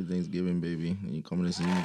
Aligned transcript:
Happy 0.00 0.14
Thanksgiving, 0.14 0.60
baby. 0.60 0.96
And 1.02 1.14
you 1.14 1.22
coming 1.22 1.44
to 1.44 1.52
see 1.52 1.64
me 1.64 1.72
again? 1.72 1.82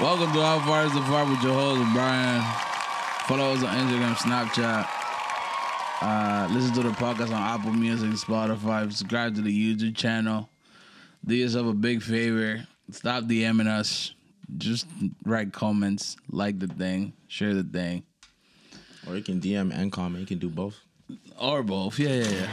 Welcome 0.00 0.32
to 0.32 0.40
How 0.40 0.62
Far 0.64 0.86
is 0.86 0.92
Too 0.92 1.02
Far 1.02 1.28
with 1.28 1.42
your 1.42 1.52
host, 1.52 1.92
Brian. 1.92 2.42
Follow 3.26 3.52
us 3.52 3.62
on 3.62 3.76
Instagram, 3.76 4.14
Snapchat. 4.14 4.88
Uh, 6.00 6.48
listen 6.52 6.72
to 6.74 6.82
the 6.84 6.90
podcast 6.90 7.34
on 7.34 7.60
Apple 7.60 7.72
Music, 7.72 8.08
Spotify. 8.12 8.90
Subscribe 8.90 9.34
to 9.34 9.42
the 9.42 9.52
YouTube 9.76 9.94
channel. 9.94 10.48
Do 11.26 11.34
yourself 11.34 11.66
a 11.66 11.74
big 11.74 12.00
favor. 12.00 12.66
Stop 12.90 13.24
DMing 13.24 13.66
us. 13.66 14.14
Just 14.56 14.86
write 15.26 15.52
comments, 15.52 16.16
like 16.30 16.58
the 16.58 16.68
thing, 16.68 17.12
share 17.26 17.52
the 17.52 17.62
thing, 17.62 18.04
Or 19.06 19.16
you 19.16 19.22
can 19.22 19.38
DM 19.38 19.70
and 19.74 19.92
comment. 19.92 20.20
You 20.20 20.26
can 20.26 20.38
do 20.38 20.48
both. 20.48 20.80
Or 21.38 21.62
both. 21.62 21.98
Yeah, 21.98 22.10
yeah, 22.10 22.28
yeah. 22.30 22.50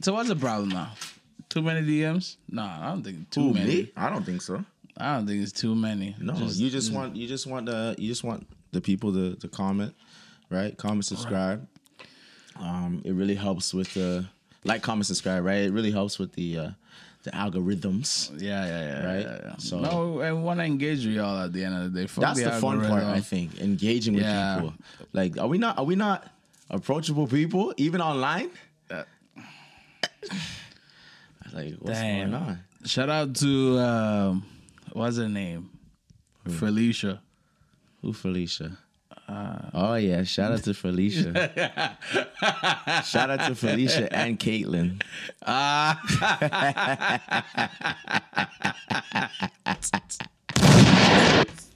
So 0.00 0.12
what's 0.14 0.28
the 0.28 0.36
problem 0.36 0.70
now? 0.70 0.90
Too 1.48 1.62
many 1.62 1.86
DMs? 1.86 2.36
Nah, 2.48 2.80
I 2.88 2.90
don't 2.90 3.02
think 3.02 3.30
too 3.30 3.40
Who, 3.48 3.54
many. 3.54 3.66
me? 3.66 3.92
I 3.96 4.08
don't 4.10 4.24
think 4.24 4.40
so. 4.42 4.64
I 4.96 5.16
don't 5.16 5.26
think 5.26 5.42
it's 5.42 5.52
too 5.52 5.74
many. 5.74 6.14
No, 6.20 6.34
you 6.34 6.70
just 6.70 6.92
want 6.92 7.16
you 7.16 7.26
just 7.28 7.46
want 7.46 7.66
the 7.66 7.94
you 7.98 8.08
just 8.08 8.24
want 8.24 8.46
the 8.72 8.80
people 8.80 9.12
to, 9.12 9.34
to 9.36 9.48
comment, 9.48 9.94
right? 10.50 10.76
Comment, 10.76 11.04
subscribe. 11.04 11.66
Um, 12.58 13.02
it 13.04 13.12
really 13.12 13.34
helps 13.34 13.72
with 13.74 13.92
the 13.94 14.26
like, 14.64 14.82
comment, 14.82 15.06
subscribe, 15.06 15.44
right? 15.44 15.62
It 15.62 15.72
really 15.72 15.90
helps 15.90 16.18
with 16.18 16.32
the 16.32 16.58
uh, 16.58 16.70
the 17.24 17.30
algorithms. 17.30 18.30
Yeah, 18.40 18.64
yeah, 18.66 18.80
yeah. 18.80 19.06
Right? 19.06 19.20
Yeah, 19.26 19.40
yeah. 19.44 19.56
So- 19.58 19.80
no, 19.80 20.20
I 20.20 20.32
want 20.32 20.60
to 20.60 20.64
engage 20.64 21.04
with 21.06 21.14
y'all 21.14 21.44
at 21.44 21.52
the 21.52 21.64
end 21.64 21.74
of 21.74 21.92
the 21.92 22.00
day. 22.00 22.06
Fuck 22.06 22.22
That's 22.22 22.42
the 22.42 22.50
fun 22.52 22.80
part. 22.80 23.04
I 23.04 23.20
think. 23.20 23.60
Engaging 23.60 24.14
with 24.14 24.24
Yeah. 24.24 24.56
people. 24.56 24.74
Like, 25.12 25.38
are 25.38 25.46
we 25.48 25.58
not 25.58 25.78
are 25.78 25.84
we 25.84 25.96
not 25.96 26.26
approachable 26.72 27.26
people 27.26 27.74
even 27.76 28.00
online? 28.00 28.50
Uh, 28.90 29.04
like, 31.52 31.74
what's 31.78 31.98
Damn. 31.98 32.30
going 32.30 32.42
on? 32.42 32.64
Shout 32.84 33.08
out 33.08 33.34
to 33.36 33.78
um, 33.78 34.44
what's 34.92 35.18
her 35.18 35.28
name, 35.28 35.70
Felicia. 36.48 37.22
Who 38.00 38.12
Felicia? 38.12 38.76
Uh, 39.28 39.70
oh 39.72 39.94
yeah, 39.94 40.24
shout 40.24 40.50
out 40.50 40.64
to 40.64 40.74
Felicia. 40.74 41.32
shout 43.04 43.30
out 43.30 43.46
to 43.46 43.54
Felicia 43.54 44.12
and 44.12 44.38
Caitlin. 44.38 45.00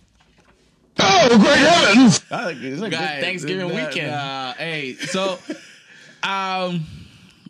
it's 0.99 2.31
like 2.81 2.93
a 2.93 2.97
Guys, 2.97 3.15
good 3.15 3.21
Thanksgiving 3.21 3.71
uh, 3.71 3.75
weekend. 3.75 4.11
uh, 4.13 4.53
hey, 4.55 4.95
so 4.95 5.39
um, 6.23 6.85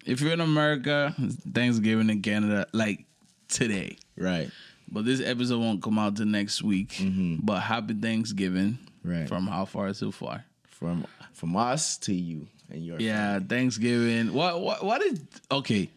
if 0.05 0.20
you're 0.20 0.33
in 0.33 0.41
America, 0.41 1.14
Thanksgiving 1.52 2.11
in 2.11 2.22
Canada, 2.22 2.67
like 2.72 3.05
today. 3.48 3.97
Right. 4.17 4.50
But 4.91 5.05
this 5.05 5.20
episode 5.20 5.58
won't 5.61 5.83
come 5.83 5.98
out 5.98 6.17
till 6.17 6.27
next 6.27 6.62
week. 6.62 7.00
But 7.42 7.61
happy 7.61 7.94
Thanksgiving 7.94 8.78
Mm-hmm. 9.06 9.19
Right. 9.20 9.28
from 9.28 9.47
how 9.47 9.64
far 9.67 9.92
so 9.94 10.11
far. 10.11 10.44
From 10.69 11.06
from 11.33 11.55
us 11.56 11.97
to 11.98 12.12
you 12.12 12.48
and 12.70 12.84
your 12.84 12.98
Yeah, 12.98 13.39
Thanksgiving. 13.39 14.33
What 14.33 14.61
what 14.61 14.84
what 14.84 15.00
is 15.02 15.20
okay? 15.52 15.89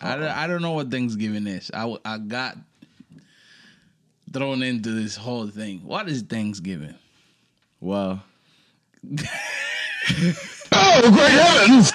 I, 0.00 0.16
don't, 0.16 0.22
I 0.24 0.46
don't 0.46 0.62
know 0.62 0.72
what 0.72 0.90
Thanksgiving 0.90 1.46
is. 1.46 1.70
I, 1.74 1.94
I 2.04 2.16
got 2.18 2.56
thrown 4.32 4.62
into 4.62 4.90
this 4.90 5.16
whole 5.16 5.48
thing. 5.48 5.80
What 5.84 6.08
is 6.08 6.22
Thanksgiving? 6.22 6.94
Well, 7.80 8.22
Oh, 10.72 11.10
great 11.10 11.30
heavens! 11.30 11.92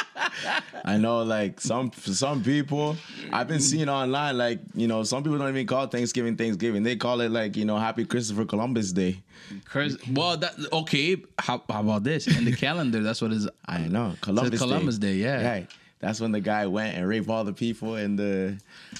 I 0.83 0.97
know 0.97 1.21
like 1.23 1.61
some 1.61 1.91
for 1.91 2.11
some 2.13 2.43
people 2.43 2.95
I've 3.31 3.47
been 3.47 3.59
seeing 3.59 3.89
online 3.89 4.37
like 4.37 4.59
you 4.73 4.87
know 4.87 5.03
some 5.03 5.23
people 5.23 5.37
don't 5.37 5.49
even 5.49 5.67
call 5.67 5.87
Thanksgiving 5.87 6.35
Thanksgiving 6.35 6.81
they 6.83 6.95
call 6.95 7.21
it 7.21 7.29
like 7.31 7.55
you 7.55 7.65
know 7.65 7.77
Happy 7.77 8.05
Christopher 8.05 8.45
Columbus 8.45 8.91
Day. 8.91 9.21
Chris, 9.65 9.97
well, 10.11 10.37
that 10.37 10.55
okay. 10.73 11.17
How, 11.37 11.61
how 11.69 11.81
about 11.81 12.03
this 12.03 12.27
in 12.27 12.45
the 12.45 12.55
calendar? 12.55 13.01
That's 13.01 13.21
what 13.21 13.31
is. 13.31 13.47
I 13.65 13.79
know 13.87 14.15
Columbus, 14.21 14.59
Columbus 14.59 14.97
Day, 14.97 15.15
yeah. 15.15 15.47
Right. 15.47 15.67
That's 16.01 16.19
when 16.19 16.31
the 16.31 16.39
guy 16.41 16.65
went 16.65 16.97
and 16.97 17.07
raped 17.07 17.29
all 17.29 17.43
the 17.43 17.53
people 17.53 17.95
in 17.95 18.15
the. 18.15 18.57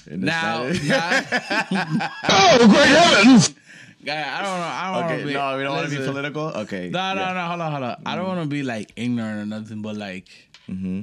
In 0.08 0.20
the 0.20 0.26
Now, 0.26 0.62
now 0.68 2.10
Oh, 2.28 2.68
great 2.68 2.86
heavens! 2.86 3.54
guy, 4.04 4.38
I 4.38 4.42
don't 4.42 4.58
know. 4.58 4.64
I 4.64 5.00
don't 5.08 5.12
okay, 5.18 5.24
be, 5.24 5.34
no, 5.34 5.56
we 5.56 5.62
don't 5.64 5.76
want 5.76 5.90
to 5.90 5.98
be 5.98 6.04
political. 6.04 6.42
Okay. 6.48 6.88
No, 6.90 7.14
no, 7.14 7.20
yeah. 7.22 7.32
no. 7.34 7.46
Hold 7.48 7.60
on, 7.60 7.72
hold 7.72 7.84
on. 7.84 8.02
I 8.06 8.14
don't 8.16 8.26
want 8.28 8.40
to 8.42 8.46
be 8.46 8.62
like 8.62 8.92
ignorant 8.96 9.40
or 9.42 9.46
nothing, 9.46 9.82
but 9.82 9.96
like, 9.96 10.28
Mm-hmm. 10.70 11.02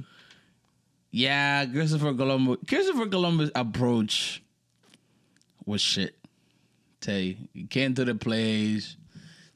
yeah, 1.11 1.65
Christopher 1.65 2.13
Columbus. 2.13 2.57
Christopher 2.67 3.07
Columbus 3.07 3.51
approach 3.53 4.41
was 5.65 5.81
shit. 5.81 6.15
Tell 7.01 7.17
you, 7.17 7.35
he 7.53 7.65
came 7.65 7.93
to 7.95 8.05
the 8.05 8.15
place, 8.15 8.95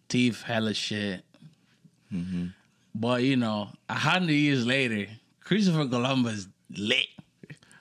teeth 0.09 0.43
hella 0.43 0.73
shit. 0.73 1.23
Mm-hmm. 2.13 2.47
But 2.95 3.23
you 3.23 3.37
know, 3.37 3.69
a 3.89 3.93
hundred 3.95 4.33
years 4.33 4.65
later, 4.67 5.07
Christopher 5.43 5.87
Columbus 5.87 6.47
lit. 6.75 7.07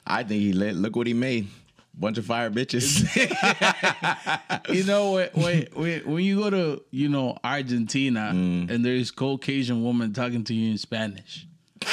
I 0.06 0.23
think 0.25 0.41
he 0.43 0.53
lit. 0.53 0.75
Look 0.75 0.97
what 0.97 1.06
he 1.06 1.15
made. 1.15 1.49
Bunch 1.95 2.19
of 2.19 2.25
fire 2.27 2.50
bitches. 2.50 3.05
you 4.75 4.84
know 4.84 5.12
when, 5.12 5.67
when 5.75 6.00
when 6.11 6.25
you 6.25 6.37
go 6.41 6.50
to 6.50 6.83
you 6.91 7.09
know 7.09 7.37
Argentina 7.45 8.31
Mm. 8.34 8.71
and 8.71 8.84
there's 8.84 9.11
Caucasian 9.11 9.83
woman 9.84 10.12
talking 10.12 10.43
to 10.45 10.55
you 10.55 10.71
in 10.73 10.78
Spanish. 10.78 11.47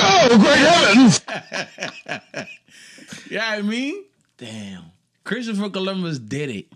Oh, 0.00 0.38
great 0.38 0.58
heavens! 0.58 1.20
Yeah, 3.30 3.46
I 3.48 3.62
mean 3.62 4.04
Damn. 4.36 4.84
Christopher 5.24 5.70
Columbus 5.70 6.18
did 6.18 6.50
it. 6.50 6.66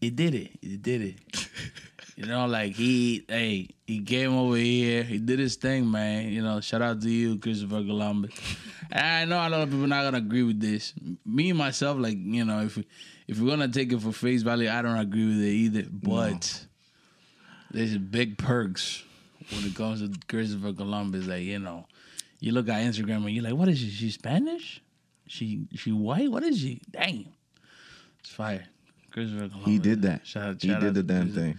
He 0.00 0.10
did 0.10 0.34
it. 0.34 0.50
He 0.62 0.76
did 0.78 1.02
it. 1.02 1.48
You 2.16 2.24
know, 2.24 2.46
like 2.46 2.72
he 2.72 3.26
hey 3.28 3.68
he 3.86 4.00
came 4.00 4.34
over 4.34 4.56
here. 4.56 5.02
He 5.02 5.18
did 5.18 5.38
his 5.38 5.56
thing, 5.56 5.90
man. 5.90 6.30
You 6.30 6.42
know, 6.42 6.60
shout 6.62 6.80
out 6.80 7.02
to 7.02 7.10
you, 7.10 7.38
Christopher 7.38 7.84
Columbus. 7.84 8.32
And 8.90 9.02
I 9.34 9.48
know 9.48 9.48
a 9.48 9.50
lot 9.50 9.62
of 9.62 9.70
people 9.70 9.86
not 9.86 10.02
gonna 10.02 10.16
agree 10.16 10.42
with 10.42 10.58
this. 10.58 10.94
Me 11.26 11.50
and 11.50 11.58
myself, 11.58 11.98
like 11.98 12.16
you 12.18 12.46
know, 12.46 12.62
if 12.62 12.78
we, 12.78 12.86
if 13.28 13.38
we're 13.38 13.50
gonna 13.50 13.68
take 13.68 13.92
it 13.92 14.00
for 14.00 14.12
face 14.12 14.40
value, 14.40 14.70
I 14.70 14.80
don't 14.80 14.96
agree 14.96 15.26
with 15.26 15.42
it 15.42 15.50
either. 15.50 15.84
But 15.92 16.66
there's 17.70 17.98
big 17.98 18.38
perks 18.38 19.04
when 19.50 19.66
it 19.66 19.74
comes 19.74 20.00
to 20.00 20.10
Christopher 20.26 20.72
Columbus. 20.72 21.26
Like 21.26 21.42
you 21.42 21.58
know, 21.58 21.84
you 22.40 22.52
look 22.52 22.70
at 22.70 22.80
Instagram 22.80 23.26
and 23.26 23.30
you're 23.30 23.44
like, 23.44 23.54
what 23.54 23.68
is 23.68 23.78
she? 23.78 23.90
She 23.90 24.10
Spanish? 24.10 24.82
She 25.26 25.66
she 25.74 25.92
white? 25.92 26.30
What 26.30 26.44
is 26.44 26.58
she? 26.58 26.80
Damn, 26.90 27.26
it's 28.20 28.30
fire. 28.30 28.64
Christopher 29.10 29.48
Columbus. 29.48 29.66
He 29.70 29.78
did 29.78 30.00
that. 30.00 30.26
Shout 30.26 30.48
out, 30.48 30.62
he 30.62 30.68
shout 30.68 30.80
did 30.80 30.94
the 30.94 31.02
damn 31.02 31.30
thing. 31.30 31.58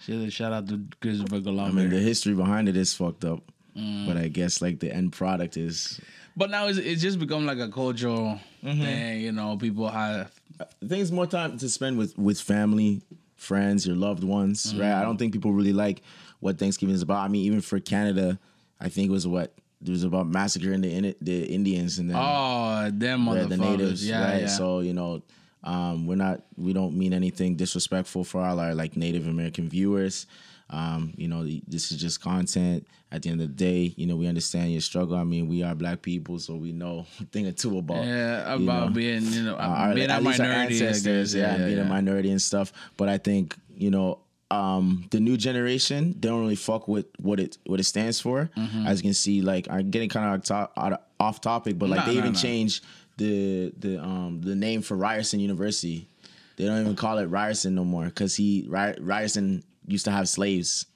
Shout 0.00 0.22
out, 0.24 0.32
shout 0.32 0.52
out 0.52 0.68
to 0.68 0.80
Christopher 1.00 1.36
I 1.36 1.70
mean, 1.70 1.90
the 1.90 1.98
history 1.98 2.34
behind 2.34 2.68
it 2.68 2.76
is 2.76 2.94
fucked 2.94 3.24
up. 3.24 3.42
Mm. 3.76 4.06
But 4.06 4.16
I 4.16 4.28
guess 4.28 4.62
like 4.62 4.78
the 4.80 4.92
end 4.92 5.12
product 5.12 5.56
is. 5.56 6.00
but 6.36 6.50
now 6.50 6.66
it's, 6.66 6.78
it's 6.78 7.02
just 7.02 7.18
become 7.18 7.46
like 7.46 7.58
a 7.58 7.68
cultural 7.68 8.40
Mm-hmm. 8.64 8.82
thing. 8.82 9.20
You 9.20 9.32
know, 9.32 9.56
people 9.56 9.88
have 9.88 10.32
I 10.60 10.64
think 10.86 11.00
it's 11.02 11.12
more 11.12 11.26
time 11.26 11.56
to 11.58 11.68
spend 11.68 11.98
with 11.98 12.18
with 12.18 12.40
family, 12.40 13.02
friends, 13.36 13.86
your 13.86 13.94
loved 13.94 14.24
ones, 14.24 14.74
right? 14.74 14.92
I 14.92 15.02
don't 15.02 15.18
think 15.18 15.32
people 15.32 15.52
really 15.52 15.72
like 15.72 16.02
what 16.40 16.58
Thanksgiving 16.58 16.94
is 16.94 17.02
about. 17.02 17.18
I 17.18 17.28
mean, 17.28 17.44
even 17.44 17.60
for 17.60 17.78
Canada, 17.78 18.38
I 18.80 18.88
think 18.88 19.08
it 19.08 19.12
was 19.12 19.26
what 19.26 19.54
it 19.84 19.90
was 19.90 20.02
about 20.02 20.26
massacring 20.26 20.80
the 20.80 21.14
the 21.20 21.44
Indians 21.44 21.98
and 21.98 22.10
then 22.10 22.16
oh 22.18 22.90
them 22.92 23.26
motherfuckers. 23.26 23.48
the 23.50 23.56
natives, 23.56 24.08
yeah, 24.08 24.24
right? 24.32 24.40
yeah. 24.42 24.48
So 24.48 24.80
you 24.80 24.94
know, 24.94 25.22
um, 25.66 26.06
we're 26.06 26.14
not 26.14 26.42
we 26.56 26.72
don't 26.72 26.96
mean 26.96 27.12
anything 27.12 27.56
disrespectful 27.56 28.24
for 28.24 28.40
all 28.40 28.58
our 28.60 28.74
like 28.74 28.96
Native 28.96 29.26
American 29.26 29.68
viewers. 29.68 30.26
Um, 30.70 31.12
you 31.16 31.28
know, 31.28 31.44
this 31.68 31.92
is 31.92 32.00
just 32.00 32.20
content. 32.20 32.86
At 33.12 33.22
the 33.22 33.30
end 33.30 33.40
of 33.40 33.48
the 33.48 33.54
day, 33.54 33.94
you 33.96 34.06
know, 34.06 34.16
we 34.16 34.26
understand 34.26 34.72
your 34.72 34.80
struggle. 34.80 35.16
I 35.16 35.22
mean, 35.22 35.46
we 35.46 35.62
are 35.62 35.76
black 35.76 36.02
people, 36.02 36.40
so 36.40 36.56
we 36.56 36.72
know 36.72 37.06
a 37.20 37.24
thing 37.24 37.46
or 37.46 37.52
two 37.52 37.78
about 37.78 38.04
yeah, 38.04 38.54
about 38.54 38.88
know, 38.88 38.94
being 38.94 39.22
you 39.26 39.42
know 39.42 39.54
uh, 39.54 39.58
our, 39.58 39.94
being 39.94 40.10
a 40.10 40.20
least 40.20 40.40
our 40.40 40.46
minority. 40.48 40.74
Ancestors, 40.86 41.34
guess. 41.34 41.58
yeah, 41.60 41.66
being 41.66 41.78
a 41.78 41.84
minority 41.84 42.30
and 42.30 42.42
stuff. 42.42 42.72
But 42.96 43.08
I 43.08 43.18
think 43.18 43.56
you 43.76 43.90
know 43.90 44.20
um, 44.50 45.06
the 45.10 45.20
new 45.20 45.36
generation 45.36 46.14
they 46.18 46.28
don't 46.28 46.40
really 46.40 46.56
fuck 46.56 46.88
with 46.88 47.06
what 47.18 47.38
it 47.40 47.58
what 47.66 47.80
it 47.80 47.84
stands 47.84 48.20
for. 48.20 48.50
Mm-hmm. 48.56 48.86
As 48.86 48.98
you 49.00 49.04
can 49.04 49.14
see, 49.14 49.42
like 49.42 49.68
I'm 49.70 49.90
getting 49.90 50.08
kind 50.08 50.34
of 50.34 50.44
top, 50.44 50.72
out 50.76 50.92
of- 50.94 51.00
off 51.18 51.40
topic, 51.40 51.78
but 51.78 51.88
like 51.88 52.00
Nah, 52.00 52.06
they 52.06 52.14
nah, 52.14 52.18
even 52.18 52.32
nah. 52.32 52.38
changed 52.38 52.84
the 53.16 53.72
the 53.78 54.02
um 54.02 54.40
the 54.42 54.54
name 54.54 54.82
for 54.82 54.96
Ryerson 54.96 55.40
University. 55.40 56.08
They 56.56 56.64
don't 56.66 56.80
even 56.80 56.96
call 56.96 57.18
it 57.18 57.26
Ryerson 57.26 57.74
no 57.74 57.84
more 57.84 58.06
because 58.06 58.34
he 58.36 58.64
Ry- 58.68 58.96
Ryerson 58.98 59.62
used 59.86 60.04
to 60.06 60.10
have 60.10 60.28
slaves 60.28 60.86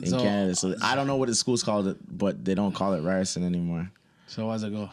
in 0.00 0.08
So- 0.10 0.18
Canada. 0.20 0.54
So 0.54 0.74
I 0.82 0.94
don't 0.94 1.06
know 1.06 1.16
what 1.16 1.28
the 1.28 1.34
school's 1.34 1.62
called, 1.62 1.88
it, 1.88 1.96
but 2.18 2.44
they 2.44 2.54
don't 2.54 2.72
call 2.74 2.92
it 2.94 3.00
Ryerson 3.02 3.42
anymore. 3.44 3.90
So 4.26 4.48
how's 4.50 4.62
it 4.62 4.72
go? 4.72 4.90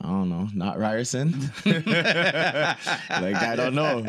I 0.00 0.08
don't 0.08 0.28
know, 0.28 0.48
not 0.54 0.78
Ryerson. 0.78 1.32
like 1.64 1.96
I 3.36 3.54
don't 3.56 3.74
know. 3.74 4.04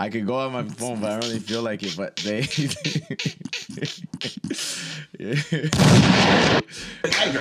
I 0.00 0.08
could 0.10 0.26
go 0.26 0.38
on 0.40 0.52
my 0.52 0.64
phone, 0.64 1.00
but 1.00 1.10
I 1.10 1.20
don't 1.20 1.28
really 1.28 1.38
feel 1.40 1.62
like 1.62 1.82
it. 1.82 1.94
But 1.96 2.16
they, 2.16 2.40
yeah, 5.20 5.34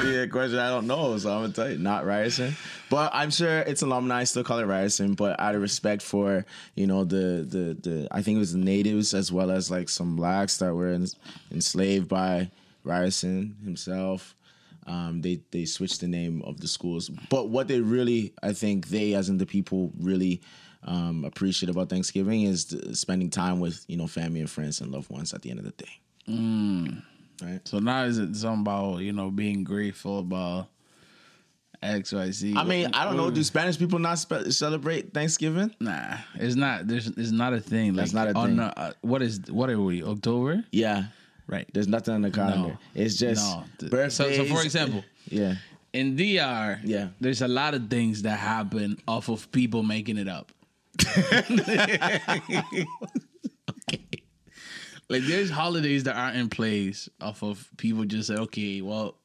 yeah, 0.04 0.26
question 0.26 0.60
I 0.60 0.68
don't 0.68 0.86
know, 0.86 1.18
so 1.18 1.32
I'm 1.32 1.42
gonna 1.44 1.54
tell 1.54 1.72
you, 1.72 1.78
not 1.78 2.06
Ryerson. 2.06 2.56
But 2.90 3.12
I'm 3.14 3.32
sure 3.32 3.60
it's 3.60 3.82
alumni 3.82 4.26
still 4.26 4.44
call 4.44 4.60
it 4.60 4.66
Ryerson. 4.66 5.14
But 5.14 5.40
out 5.40 5.56
of 5.56 5.62
respect 5.62 6.02
for 6.02 6.46
you 6.76 6.88
know 6.88 7.06
the 7.06 7.46
the 7.48 7.90
the, 7.90 8.08
I 8.12 8.22
think 8.22 8.36
it 8.36 8.40
was 8.40 8.52
the 8.52 8.60
natives 8.60 9.14
as 9.14 9.32
well 9.32 9.50
as 9.50 9.72
like 9.72 9.88
some 9.88 10.18
blacks 10.18 10.58
that 10.58 10.74
were 10.74 10.90
ens- 10.90 11.16
enslaved 11.52 12.10
by 12.10 12.52
Ryerson 12.84 13.56
himself. 13.64 14.36
Um, 14.86 15.22
they 15.22 15.40
they 15.52 15.64
switched 15.64 16.02
the 16.02 16.08
name 16.08 16.42
of 16.42 16.60
the 16.60 16.68
schools. 16.68 17.10
But 17.30 17.48
what 17.48 17.70
they 17.70 17.80
really, 17.80 18.34
I 18.44 18.52
think 18.52 18.90
they, 18.90 19.14
as 19.14 19.30
in 19.30 19.38
the 19.38 19.46
people, 19.46 19.94
really 19.98 20.42
um, 20.84 21.24
appreciate 21.24 21.70
about 21.70 21.90
Thanksgiving 21.90 22.42
is 22.42 22.76
spending 22.92 23.30
time 23.30 23.62
with 23.62 23.86
you 23.88 23.96
know 23.96 24.08
family 24.08 24.42
and 24.42 24.50
friends 24.50 24.82
and 24.82 24.92
loved 24.92 25.10
ones 25.10 25.34
at 25.34 25.44
the 25.44 25.50
end 25.50 25.60
of 25.60 25.66
the 25.66 25.72
day. 25.72 26.02
Right. 27.42 27.66
So 27.68 27.80
now 27.80 28.04
is 28.04 28.18
it 28.18 28.36
something 28.36 28.62
about 28.62 29.00
you 29.00 29.14
know 29.14 29.32
being 29.32 29.64
grateful 29.64 30.20
about 30.20 30.68
X 31.82 32.12
Y 32.12 32.32
Z? 32.32 32.56
I 32.58 32.64
mean, 32.64 32.90
I 32.94 33.06
don't 33.06 33.18
know. 33.18 33.32
Do 33.32 33.44
Spanish 33.44 33.78
people 33.80 34.00
not 34.00 34.20
spe- 34.20 34.50
celebrate 34.50 35.14
Thanksgiving? 35.14 35.74
Nah, 35.80 36.18
it's 36.36 36.56
not. 36.56 36.88
There's 36.88 37.08
it's 37.08 37.32
not 37.32 37.54
a 37.54 37.60
thing. 37.62 37.94
Like, 37.94 38.12
That's 38.12 38.14
not 38.14 38.28
a 38.30 38.34
thing. 38.34 38.58
the- 38.58 38.78
uh, 38.80 38.92
what 39.02 39.22
is 39.22 39.42
what 39.50 39.70
are 39.70 39.80
we? 39.80 40.04
October? 40.04 40.64
Yeah. 40.72 41.06
Right. 41.48 41.68
There's 41.74 41.88
nothing 41.88 42.14
on 42.14 42.22
the 42.22 42.30
calendar. 42.32 42.70
No. 42.70 42.78
It's 42.94 43.16
just 43.16 43.44
No. 43.82 43.88
Birthdays. 43.90 44.14
So, 44.14 44.32
so 44.32 44.46
for 44.46 44.62
example, 44.62 45.04
yeah. 45.30 45.56
in 45.94 46.16
DR, 46.16 46.80
Yeah. 46.84 47.08
there's 47.20 47.42
a 47.42 47.48
lot 47.48 47.74
of 47.74 47.90
things 47.90 48.22
that 48.22 48.38
happen 48.38 49.00
off 49.08 49.30
of 49.30 49.52
people 49.52 49.82
making 49.82 50.18
it 50.18 50.28
up. 50.28 50.52
Like 55.10 55.24
there's 55.24 55.50
holidays 55.50 56.04
that 56.04 56.16
aren't 56.16 56.38
in 56.38 56.50
place 56.50 57.10
off 57.20 57.42
of 57.44 57.68
people 57.78 58.06
just 58.06 58.28
say, 58.28 58.36
okay, 58.36 58.82
well, 58.82 59.16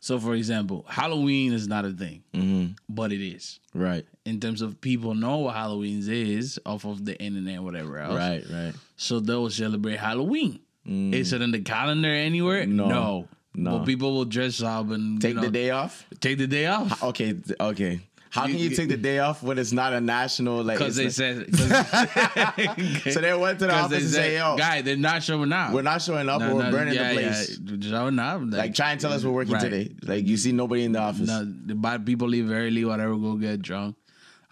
so 0.00 0.18
for 0.20 0.34
example, 0.34 0.84
Halloween 0.88 1.52
is 1.52 1.66
not 1.66 1.84
a 1.84 1.90
thing, 1.90 2.22
Mm-hmm. 2.34 2.72
but 2.88 3.10
it 3.12 3.20
is 3.26 3.58
Right. 3.74 4.06
in 4.24 4.38
terms 4.38 4.60
of 4.62 4.80
people 4.80 5.14
know 5.14 5.38
what 5.38 5.54
Halloween 5.54 6.02
is 6.06 6.60
off 6.66 6.84
of 6.84 7.04
the 7.04 7.18
internet, 7.20 7.62
whatever 7.62 7.98
else. 7.98 8.14
Right. 8.16 8.44
Right. 8.50 8.74
So 8.96 9.18
they'll 9.20 9.50
celebrate 9.50 9.98
Halloween. 9.98 10.60
Is 10.86 11.32
it 11.34 11.42
in 11.42 11.50
the 11.50 11.60
calendar 11.60 12.08
anywhere? 12.08 12.64
Mm. 12.64 12.68
No. 12.70 12.88
no. 12.88 13.28
No. 13.54 13.78
But 13.78 13.86
people 13.86 14.14
will 14.14 14.24
dress 14.24 14.62
up 14.62 14.90
and 14.90 15.20
Take 15.20 15.30
you 15.30 15.34
know, 15.36 15.42
the 15.42 15.50
day 15.50 15.70
off. 15.70 16.06
Take 16.20 16.38
the 16.38 16.46
day 16.46 16.66
off. 16.66 17.02
Okay. 17.02 17.34
Okay. 17.60 18.00
How 18.30 18.44
You- 18.46 18.52
can 18.54 18.62
you 18.62 18.70
you- 18.70 18.76
take 18.76 18.88
the 18.88 18.96
day 18.96 19.18
off 19.20 19.42
when 19.42 19.58
it's 19.58 19.72
not 19.72 19.92
a 19.94 20.00
national 20.00 20.62
like? 20.62 20.78
Because 20.78 20.96
they 20.96 21.06
it's 21.06 21.16
said, 21.16 21.46
so 23.12 23.20
they 23.20 23.34
went 23.34 23.58
to 23.60 23.66
the 23.66 23.74
office 23.74 24.02
and 24.04 24.10
say, 24.12 24.36
"Yo, 24.36 24.56
guy, 24.56 24.82
they're 24.82 24.96
not 24.96 25.22
showing 25.22 25.52
up. 25.52 25.72
we're 25.72 25.82
not 25.82 26.02
showing 26.02 26.28
up, 26.28 26.40
No, 26.40 26.50
or 26.50 26.54
we're 26.56 26.62
no, 26.64 26.70
burning 26.70 26.94
yeah, 26.94 27.08
the 27.08 27.14
place." 27.14 27.58
Yeah, 27.58 27.90
showing 27.90 28.18
up. 28.18 28.42
Like, 28.44 28.74
try 28.74 28.92
and 28.92 29.00
tell 29.00 29.12
us 29.12 29.24
we're 29.24 29.30
working 29.32 29.54
Right. 29.54 29.62
today. 29.62 29.94
Like, 30.02 30.26
you 30.26 30.36
see 30.36 30.52
nobody 30.52 30.84
in 30.84 30.92
the 30.92 31.00
office. 31.00 31.26
No, 31.26 31.44
the 31.44 31.74
bad 31.74 32.04
people 32.04 32.28
leave 32.28 32.50
early, 32.50 32.84
whatever, 32.84 33.16
go 33.16 33.34
get 33.36 33.62
drunk. 33.62 33.96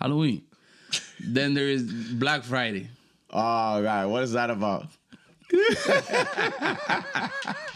Halloween. 0.01 0.43
then 1.21 1.55
there 1.55 1.69
is 1.69 1.83
Black 2.15 2.45
Friday. 2.45 2.89
Oh, 3.31 3.83
God. 3.83 4.09
What 4.09 4.23
is 4.23 4.33
that 4.33 4.51
about? 4.51 4.87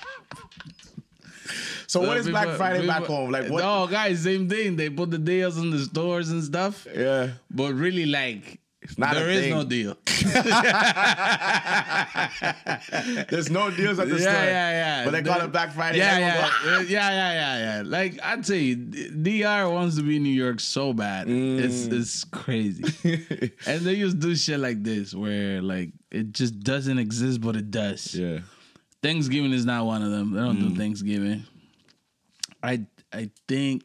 so, 1.93 2.01
what 2.07 2.17
is 2.19 2.29
Black 2.29 2.45
People- 2.45 2.59
Friday 2.59 2.87
back 2.87 3.05
home? 3.05 3.31
Like, 3.31 3.49
what? 3.51 3.63
No, 3.63 3.87
guys, 3.87 4.21
same 4.23 4.49
thing. 4.49 4.77
They 4.77 4.89
put 4.91 5.11
the 5.11 5.19
deals 5.19 5.57
in 5.59 5.71
the 5.71 5.79
stores 5.81 6.31
and 6.31 6.43
stuff. 6.43 6.87
Yeah. 6.95 7.31
But 7.51 7.75
really, 7.75 8.07
like, 8.07 8.61
not 8.97 9.13
a 9.17 9.19
there 9.21 9.29
is 9.31 9.41
thing. 9.43 9.51
no 9.51 9.65
deal. 9.65 9.97
There's 13.29 13.51
no 13.51 13.71
deals 13.71 13.99
at 13.99 14.09
the 14.09 14.17
yeah, 14.17 14.21
store. 14.21 14.33
yeah, 14.33 14.45
yeah. 14.45 14.71
yeah. 14.71 15.05
But 15.05 15.11
they 15.13 15.23
call 15.23 15.39
The- 15.39 15.45
it 15.47 15.53
Black 15.53 15.73
Friday. 15.73 15.99
Yeah, 15.99 16.19
yeah, 16.19 16.51
go- 16.65 16.81
yeah, 16.81 17.11
yeah, 17.11 17.33
yeah, 17.33 17.59
yeah. 17.77 17.83
Like 17.85 18.19
I'd 18.23 18.45
say, 18.47 18.75
D- 18.75 19.41
DR 19.43 19.69
wants 19.71 19.97
to 19.97 20.03
be 20.03 20.17
in 20.17 20.23
New 20.23 20.31
York 20.31 20.61
so 20.61 20.93
bad. 20.93 21.29
It's 21.29 21.87
Mm. 21.89 21.93
it's 22.01 22.25
crazy, 22.25 22.85
and 23.67 23.81
they 23.83 23.97
just 23.97 24.19
do 24.19 24.35
shit 24.37 24.61
like 24.61 24.83
this 24.83 25.15
where 25.15 25.61
like 25.63 25.91
it 26.11 26.33
just 26.33 26.61
doesn't 26.61 26.99
exist, 26.99 27.41
but 27.41 27.57
it 27.57 27.71
does. 27.71 28.15
yeah. 28.15 28.39
Thanksgiving 29.03 29.53
is 29.53 29.65
not 29.65 29.87
one 29.87 30.03
of 30.03 30.11
them. 30.11 30.33
They 30.33 30.41
don't 30.41 30.59
Mm. 30.59 30.69
do 30.71 30.77
Thanksgiving. 30.77 31.45
I 32.63 32.85
I 33.13 33.31
think 33.49 33.83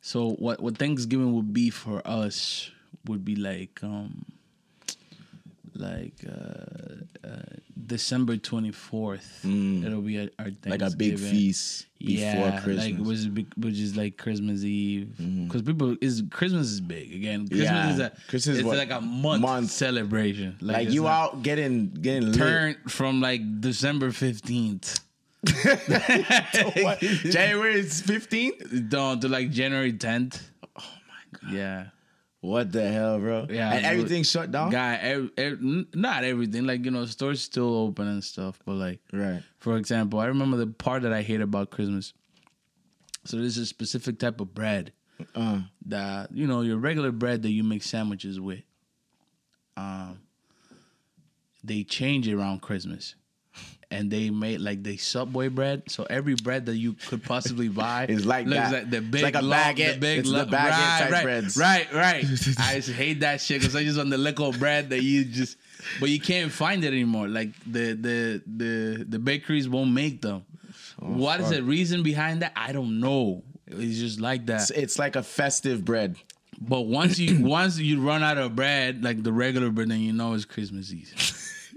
so. 0.00 0.30
What 0.32 0.60
what 0.60 0.78
Thanksgiving 0.78 1.34
would 1.34 1.52
be 1.52 1.70
for 1.70 2.02
us 2.06 2.70
would 3.06 3.24
be 3.24 3.36
like 3.36 3.80
um 3.82 4.24
like 5.74 6.12
uh, 6.28 7.26
uh 7.26 7.42
December 7.86 8.36
twenty 8.36 8.70
fourth. 8.72 9.40
It'll 9.44 10.02
be 10.02 10.18
our, 10.20 10.28
our 10.38 10.46
Mm. 10.52 10.70
Like 10.70 10.82
a 10.82 10.90
big 10.94 11.18
feast 11.18 11.86
before 11.98 12.14
yeah, 12.24 12.60
Christmas. 12.60 12.84
Mm-hmm. 12.86 12.98
like 12.98 13.06
which 13.06 13.18
is, 13.18 13.28
which 13.56 13.78
is 13.78 13.96
like 13.96 14.16
Christmas 14.18 14.62
Eve, 14.64 15.16
because 15.46 15.62
people 15.62 15.96
is 16.00 16.22
Christmas 16.30 16.68
is 16.68 16.80
big 16.80 17.14
again. 17.14 17.48
Christmas 17.48 17.64
Yeah. 17.70 17.90
is 17.92 17.98
a 18.00 18.10
Christmas 18.28 18.46
is 18.54 18.58
it's 18.58 18.66
what- 18.66 18.76
like 18.76 18.90
a 18.90 19.00
month, 19.00 19.40
month. 19.42 19.70
celebration. 19.70 20.56
like 20.60 20.86
it's 20.86 20.94
you 20.94 21.08
out 21.08 21.42
getting 21.42 21.88
getting 21.94 22.32
turned 22.32 22.76
from 22.88 23.20
like 23.20 23.40
December 23.60 24.12
fifteenth 24.12 25.00
What? 25.44 26.98
January 27.00 27.82
15th? 27.82 28.88
down 28.88 29.20
to 29.20 29.28
like 29.28 29.50
January 29.50 29.92
tenth. 29.92 30.42
Oh 30.78 30.82
my 31.08 31.38
god! 31.40 31.52
Yeah, 31.52 31.86
What 32.40 32.72
the 32.72 32.88
hell, 32.90 33.18
bro? 33.18 33.46
Yeah, 33.50 33.72
And 33.72 33.82
you- 33.82 33.88
everything's 33.88 34.30
shut 34.30 34.50
down? 34.52 34.70
guy, 34.70 34.94
ev- 34.96 35.30
ev- 35.36 35.58
n- 35.60 35.86
not 35.94 36.24
everything. 36.24 36.64
Like 36.66 36.84
you 36.84 36.90
know, 36.90 37.04
stores 37.06 37.40
still 37.40 37.74
open 37.76 38.06
and 38.08 38.22
stuff, 38.22 38.60
but 38.64 38.74
like 38.74 39.00
Right. 39.12 39.42
For 39.58 39.76
example, 39.76 40.20
I 40.20 40.26
remember 40.26 40.56
the 40.56 40.66
part 40.68 41.02
that 41.02 41.12
I 41.12 41.22
hate 41.22 41.40
about 41.40 41.70
Christmas. 41.70 42.12
So 43.24 43.36
there's 43.36 43.58
a 43.58 43.66
specific 43.66 44.18
type 44.18 44.40
of 44.40 44.52
bread 44.54 44.92
Uh, 45.36 45.60
that 45.86 46.32
you 46.32 46.46
know 46.46 46.62
your 46.62 46.76
regular 46.78 47.12
bread 47.12 47.42
that 47.42 47.50
you 47.50 47.62
make 47.64 47.82
sandwiches 47.82 48.38
with. 48.40 48.62
Um, 49.76 50.18
they 51.64 51.84
change 51.84 52.26
it 52.28 52.34
around 52.34 52.60
Christmas, 52.62 53.14
and 53.92 54.10
they 54.10 54.30
made 54.30 54.60
like 54.60 54.82
the 54.82 54.96
Subway 54.96 55.48
bread. 55.48 55.82
So 55.88 56.04
every 56.08 56.34
bread 56.34 56.66
that 56.66 56.76
you 56.76 56.94
could 56.94 57.22
possibly 57.22 57.68
buy 57.82 58.06
is 58.08 58.24
like 58.24 58.46
that. 58.48 58.72
like 58.72 58.90
the 58.90 58.96
It's 58.98 59.06
big 59.08 59.22
like 59.22 59.34
a 59.34 59.40
baguette. 59.40 59.94
The 59.94 59.98
big 60.00 60.18
It's 60.20 60.30
the 60.30 60.46
baguette 60.46 60.52
right, 60.52 60.98
type 61.00 61.10
right, 61.12 61.22
breads. 61.22 61.56
Right, 61.56 61.92
right. 61.92 62.24
I 62.58 62.74
just 62.76 62.90
hate 62.90 63.20
that 63.20 63.40
shit 63.40 63.60
because 63.60 63.76
I 63.76 63.84
just 63.84 63.98
want 63.98 64.10
the 64.10 64.18
little 64.18 64.52
bread 64.52 64.90
that 64.90 65.02
you 65.02 65.24
just, 65.24 65.58
but 66.00 66.08
you 66.08 66.20
can't 66.20 66.50
find 66.50 66.82
it 66.84 66.88
anymore. 66.88 67.28
Like 67.28 67.50
the 67.66 67.92
the 67.92 68.42
the 68.46 69.04
the 69.08 69.18
bakeries 69.18 69.68
won't 69.68 69.92
make 69.92 70.22
them. 70.22 70.44
Oh, 71.00 71.06
what 71.06 71.40
is 71.40 71.46
fuck. 71.46 71.56
the 71.56 71.62
reason 71.62 72.02
behind 72.02 72.42
that? 72.42 72.52
I 72.56 72.72
don't 72.72 72.98
know. 73.00 73.42
It's 73.66 73.98
just 73.98 74.20
like 74.20 74.46
that. 74.46 74.62
it's, 74.62 74.70
it's 74.70 74.98
like 74.98 75.16
a 75.16 75.22
festive 75.22 75.84
bread. 75.84 76.16
But 76.60 76.82
once 76.82 77.18
you 77.18 77.44
once 77.44 77.78
you 77.78 78.00
run 78.00 78.22
out 78.22 78.38
of 78.38 78.56
bread, 78.56 79.02
like 79.04 79.22
the 79.22 79.32
regular 79.32 79.70
bread, 79.70 79.88
then 79.90 80.00
you 80.00 80.12
know 80.12 80.34
it's 80.34 80.44
Christmas 80.44 80.92
Eve. 80.92 81.12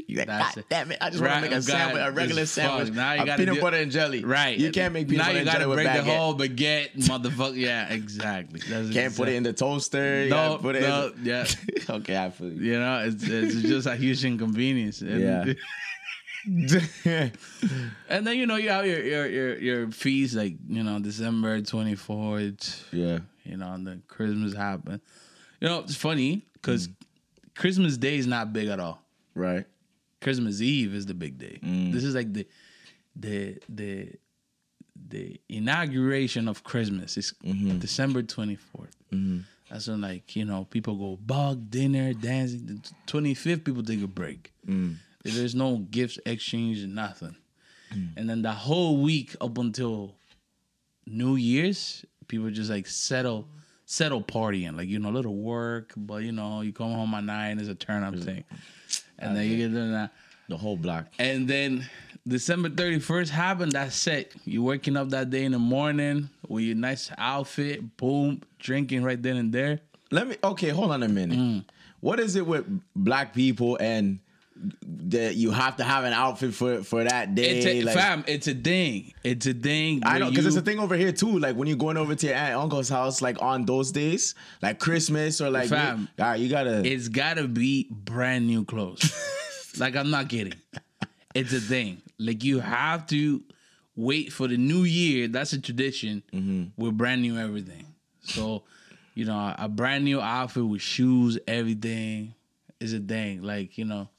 You're 0.07 0.19
like, 0.19 0.27
That's 0.27 0.55
God 0.55 0.59
it. 0.62 0.69
damn 0.69 0.91
it! 0.91 0.97
I 1.01 1.09
just 1.09 1.21
Right, 1.24 1.31
want 1.31 1.45
to 1.45 1.50
make 1.51 1.57
a 1.59 1.62
sandwich, 1.63 2.01
a 2.05 2.12
regular 2.12 2.45
sandwich, 2.45 2.93
Now 2.93 3.13
you 3.13 3.25
gotta 3.25 3.38
peanut 3.39 3.55
do- 3.55 3.62
butter 3.62 3.77
and 3.77 3.91
jelly. 3.91 4.24
Right. 4.24 4.57
You 4.57 4.71
can't 4.71 4.93
make 4.93 5.07
peanut 5.09 5.25
butter. 5.25 5.39
now 5.43 5.45
butter 5.53 5.59
you 5.59 5.74
gotta 5.75 5.83
break 5.93 6.05
the 6.05 6.12
whole 6.15 6.35
baguette, 6.35 6.93
motherfucker. 6.97 7.55
Yeah, 7.57 7.91
exactly. 7.91 8.62
That's 8.69 8.91
Can't 8.91 9.15
put 9.15 9.29
it 9.29 9.35
in 9.35 9.43
the 9.43 9.53
toaster. 9.53 10.24
You 10.25 10.29
No, 10.29 10.57
put 10.62 10.75
it 10.75 10.81
no, 10.83 11.07
in. 11.17 11.25
yeah. 11.25 11.45
okay, 11.89 12.17
I 12.17 12.29
feel 12.29 12.51
you. 12.51 12.74
You 12.74 12.79
know, 12.79 13.03
it's 13.07 13.24
it's 13.27 13.55
just 13.62 13.88
a 13.88 13.95
huge 13.95 14.24
inconvenience. 14.24 15.01
And, 15.01 15.19
Yeah. 15.21 15.53
And 18.07 18.27
then 18.27 18.38
you 18.38 18.45
know 18.45 18.55
you 18.55 18.69
have 18.69 18.85
your 18.85 19.03
your 19.03 19.25
your, 19.27 19.57
your 19.57 19.91
feast 19.91 20.35
like 20.35 20.53
you 20.67 20.83
know 20.83 21.00
December 21.00 21.62
twenty 21.62 21.95
fourth. 21.95 22.88
yeah. 22.91 23.19
You 23.43 23.57
know, 23.57 23.74
and 23.74 23.85
then 23.85 24.03
Christmas 24.07 24.53
happen. 24.55 25.01
You 25.59 25.67
know, 25.69 25.79
it's 25.79 25.95
funny 25.95 26.45
because 26.53 26.88
Mm. 26.88 26.93
Christmas 27.55 27.95
Day 27.97 28.17
is 28.17 28.27
not 28.27 28.51
big 28.53 28.67
at 28.67 28.79
all. 28.79 29.01
Right. 29.33 29.65
Christmas 30.22 30.62
Eve 30.62 30.93
is 30.93 31.05
the 31.05 31.13
big 31.13 31.38
day. 31.38 31.60
Mm. 31.63 31.91
This 31.91 32.03
is 32.03 32.15
like 32.15 32.34
the 32.34 32.48
the 33.15 33.57
the 33.69 34.12
the 35.10 35.39
inauguration 35.50 36.48
of 36.48 36.63
Christmas 36.63 37.17
is 37.17 37.34
Mm-hmm. 37.43 37.79
December 37.79 38.24
24th. 38.24 39.43
That's 39.69 39.88
when 39.88 40.01
like, 40.01 40.36
you 40.36 40.45
know, 40.45 40.65
people 40.69 40.95
go 40.95 41.17
bug, 41.17 41.69
dinner, 41.69 42.13
dancing. 42.13 42.65
The 42.65 42.91
25th 43.07 43.63
people 43.65 43.84
take 43.84 44.01
a 44.03 44.07
break. 44.07 44.53
Mm. 44.67 44.95
There's 45.24 45.55
no 45.55 45.77
gifts 45.77 46.19
exchange, 46.25 46.86
nothing. 46.86 47.36
And 48.17 48.29
then 48.29 48.41
the 48.41 48.51
whole 48.51 49.01
week 49.01 49.36
up 49.39 49.57
until 49.57 50.15
New 51.07 51.36
Year's, 51.36 52.03
people 52.27 52.50
just 52.50 52.69
like 52.69 52.88
settle 52.88 53.48
settle 53.86 54.22
partying. 54.22 54.75
Like, 54.75 54.88
you 54.89 55.00
know, 55.00 55.10
a 55.10 55.12
little 55.12 55.36
work, 55.36 55.93
but 55.95 56.24
you 56.24 56.31
know, 56.31 56.62
you 56.62 56.74
come 56.74 56.91
home 56.91 57.13
at 57.13 57.24
nine, 57.24 57.57
it's 57.60 57.69
a 57.69 57.75
turn 57.75 58.03
up 58.03 58.15
thing. 58.17 58.43
And 59.19 59.36
then 59.36 59.48
you 59.48 59.57
get 59.57 59.74
to 59.75 59.91
that. 59.91 60.12
The 60.48 60.57
whole 60.57 60.77
block. 60.77 61.05
And 61.17 61.48
then 61.48 61.89
December 62.27 62.69
31st 62.69 63.29
happened, 63.29 63.72
that's 63.72 64.05
it. 64.07 64.34
You 64.45 64.63
waking 64.63 64.98
up 64.98 65.10
that 65.10 65.29
day 65.29 65.43
in 65.43 65.51
the 65.51 65.60
morning 65.60 66.29
with 66.48 66.63
your 66.63 66.75
nice 66.75 67.12
outfit, 67.17 67.98
boom, 67.98 68.41
drinking 68.60 69.03
right 69.03 69.22
then 69.22 69.38
and 69.38 69.53
there. 69.53 69.79
Let 70.12 70.27
me. 70.27 70.36
Okay, 70.43 70.69
hold 70.69 70.91
on 70.91 71.03
a 71.03 71.07
minute. 71.07 71.38
Mm. 71.38 71.65
What 72.00 72.19
is 72.19 72.36
it 72.36 72.45
with 72.45 72.65
black 72.95 73.34
people 73.34 73.77
and 73.79 74.19
that 74.55 75.35
you 75.35 75.51
have 75.51 75.77
to 75.77 75.83
have 75.83 76.03
an 76.03 76.13
outfit 76.13 76.53
for 76.53 76.83
for 76.83 77.03
that 77.03 77.35
day? 77.35 77.57
It's 77.57 77.65
a, 77.65 77.81
like, 77.83 77.95
fam, 77.95 78.24
it's 78.27 78.47
a 78.47 78.53
thing. 78.53 79.13
It's 79.24 79.45
a 79.45 79.53
thing. 79.53 80.01
I 80.05 80.17
know 80.19 80.29
because 80.29 80.45
it's 80.45 80.55
a 80.55 80.62
thing 80.62 80.79
over 80.79 80.95
here 80.95 81.12
too. 81.12 81.39
Like 81.39 81.55
when 81.55 81.67
you're 81.67 81.77
going 81.77 81.97
over 81.97 82.15
to 82.15 82.27
your 82.27 82.35
aunt 82.35 82.55
uncle's 82.55 82.89
house, 82.89 83.21
like 83.21 83.41
on 83.41 83.65
those 83.65 83.91
days, 83.91 84.35
like 84.62 84.79
Christmas 84.79 85.41
or 85.41 85.50
like, 85.50 85.69
Fam, 85.69 86.07
all 86.19 86.25
right, 86.25 86.39
you 86.39 86.50
gotta. 86.50 86.85
It's 86.85 87.07
gotta 87.09 87.47
be 87.47 87.88
brand 87.91 88.47
new 88.47 88.65
clothes. 88.65 89.13
like 89.79 89.95
I'm 89.95 90.09
not 90.09 90.29
kidding. 90.29 90.55
It's 91.33 91.53
a 91.53 91.59
thing. 91.59 92.01
Like 92.17 92.43
you 92.43 92.59
have 92.59 93.07
to 93.07 93.43
wait 93.95 94.31
for 94.31 94.47
the 94.47 94.57
new 94.57 94.83
year. 94.83 95.27
That's 95.27 95.53
a 95.53 95.62
tradition. 95.62 96.24
Mm-hmm. 96.33 96.81
With 96.81 96.97
brand 96.97 97.21
new 97.21 97.38
everything. 97.38 97.85
So, 98.21 98.63
you 99.13 99.25
know, 99.25 99.53
a 99.57 99.69
brand 99.69 100.05
new 100.05 100.19
outfit 100.21 100.65
with 100.65 100.81
shoes, 100.81 101.38
everything 101.47 102.33
is 102.79 102.93
a 102.93 103.00
thing. 103.00 103.43
Like 103.43 103.77
you 103.77 103.85
know, 103.85 104.09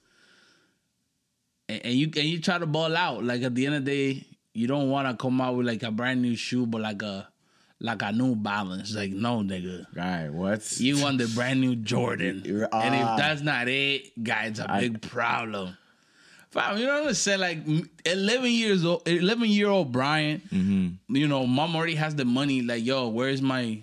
and, 1.68 1.84
and 1.86 1.94
you 1.94 2.06
and 2.16 2.24
you 2.28 2.40
try 2.40 2.58
to 2.58 2.66
ball 2.66 2.96
out. 2.96 3.24
Like 3.24 3.42
at 3.42 3.54
the 3.54 3.66
end 3.66 3.74
of 3.76 3.84
the 3.84 3.90
day, 4.14 4.26
you 4.54 4.66
don't 4.66 4.90
want 4.90 5.08
to 5.08 5.16
come 5.22 5.40
out 5.40 5.56
with 5.56 5.66
like 5.66 5.82
a 5.82 5.90
brand 5.90 6.22
new 6.22 6.36
shoe, 6.36 6.66
but 6.66 6.80
like 6.80 7.02
a 7.02 7.28
like 7.80 8.00
a 8.02 8.12
New 8.12 8.34
Balance. 8.36 8.94
Like 8.94 9.10
no, 9.10 9.40
nigga. 9.42 9.86
right, 9.94 10.28
what? 10.30 10.80
You 10.80 11.00
want 11.02 11.18
the 11.18 11.26
brand 11.34 11.60
new 11.60 11.76
Jordan. 11.76 12.42
and 12.46 12.68
Ah. 12.72 13.12
if 13.14 13.18
that's 13.18 13.42
not 13.42 13.68
it, 13.68 14.22
guys, 14.22 14.50
it's 14.52 14.60
a 14.60 14.70
I- 14.70 14.80
big 14.80 15.02
problem. 15.02 15.76
Fam, 16.52 16.78
you 16.78 16.86
know 16.86 17.00
what 17.00 17.08
I'm 17.08 17.14
saying? 17.14 17.40
Like 17.40 17.58
11 18.06 18.50
years 18.50 18.84
old, 18.84 19.06
11 19.06 19.48
year 19.48 19.68
old 19.68 19.92
Brian, 19.92 20.40
Mm-hmm. 20.50 21.16
you 21.16 21.28
know, 21.28 21.46
mom 21.46 21.76
already 21.76 21.96
has 21.96 22.14
the 22.14 22.24
money. 22.24 22.62
Like, 22.62 22.84
yo, 22.84 23.08
where's 23.08 23.42
my 23.42 23.82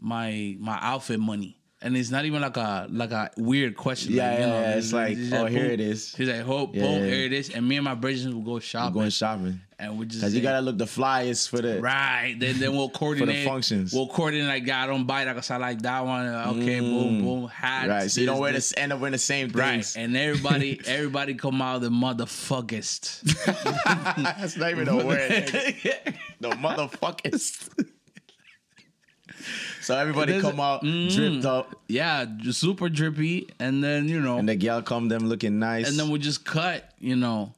my 0.00 0.56
my 0.58 0.78
outfit 0.80 1.20
money? 1.20 1.55
And 1.82 1.96
it's 1.96 2.10
not 2.10 2.24
even 2.24 2.40
like 2.40 2.56
a 2.56 2.86
like 2.90 3.12
a 3.12 3.30
weird 3.36 3.76
question. 3.76 4.14
Yeah, 4.14 4.30
like, 4.30 4.38
you 4.38 4.44
yeah, 4.44 4.50
know, 4.50 4.60
yeah, 4.60 4.76
it's 4.76 4.92
like, 4.92 5.18
oh, 5.32 5.44
here 5.46 5.66
it 5.66 5.80
is. 5.80 6.14
He's 6.14 6.28
like, 6.28 6.46
oh, 6.48 6.70
Yeah, 6.72 6.82
boom, 6.82 7.04
here 7.04 7.26
it 7.26 7.32
is. 7.32 7.50
And 7.50 7.68
me 7.68 7.76
and 7.76 7.84
my 7.84 7.94
brothers 7.94 8.26
will 8.26 8.40
go 8.40 8.58
shopping, 8.58 8.94
going 8.94 9.10
shopping 9.10 9.60
and 9.78 9.98
we 9.98 10.06
just 10.06 10.20
because 10.20 10.34
you 10.34 10.40
gotta 10.40 10.60
look 10.60 10.78
the 10.78 10.84
flyest 10.86 11.48
for 11.50 11.60
the. 11.60 11.80
Right. 11.80 12.36
Then 12.38 12.58
then 12.58 12.72
we'll 12.74 12.88
coordinate 12.88 13.28
for 13.36 13.40
the 13.40 13.44
functions. 13.44 13.92
We'll 13.92 14.08
coordinate 14.08 14.48
like 14.48 14.68
I 14.68 14.86
don't 14.86 15.04
buy 15.06 15.24
that 15.24 15.34
because 15.34 15.50
I 15.50 15.58
like 15.58 15.82
that 15.82 16.04
one. 16.04 16.26
Okay, 16.26 16.80
boom, 16.80 17.22
boom. 17.22 17.48
Hats, 17.48 17.86
Mm. 17.86 17.88
Right, 17.90 18.10
so 18.10 18.20
you 18.20 18.26
don't 18.26 18.40
wear 18.40 18.52
this. 18.52 18.72
end 18.76 18.92
up 18.92 19.00
wearing 19.00 19.12
the 19.12 19.18
same 19.18 19.48
Right. 19.48 19.96
And 19.96 20.16
everybody 20.16 20.80
everybody 20.86 21.34
come 21.34 21.60
out 21.60 21.82
the 21.82 21.90
motherfuckest. 21.90 23.22
That's 24.38 24.56
not 24.56 24.70
even 24.70 24.88
a 24.88 25.04
word. 25.04 25.46
the 26.40 26.50
motherfuckers. 26.50 27.92
So 29.86 29.96
everybody 29.96 30.40
come 30.40 30.58
out 30.58 30.82
dripped 30.82 31.44
up, 31.44 31.76
yeah, 31.86 32.26
super 32.50 32.88
drippy. 32.88 33.48
And 33.60 33.82
then, 33.84 34.08
you 34.08 34.20
know, 34.20 34.38
and 34.38 34.48
the 34.48 34.56
gal 34.56 34.82
come 34.82 35.08
them 35.08 35.28
looking 35.28 35.58
nice. 35.60 35.88
and 35.88 35.96
then 35.98 36.10
we 36.10 36.18
just 36.18 36.44
cut, 36.44 36.90
you 36.98 37.14
know, 37.14 37.52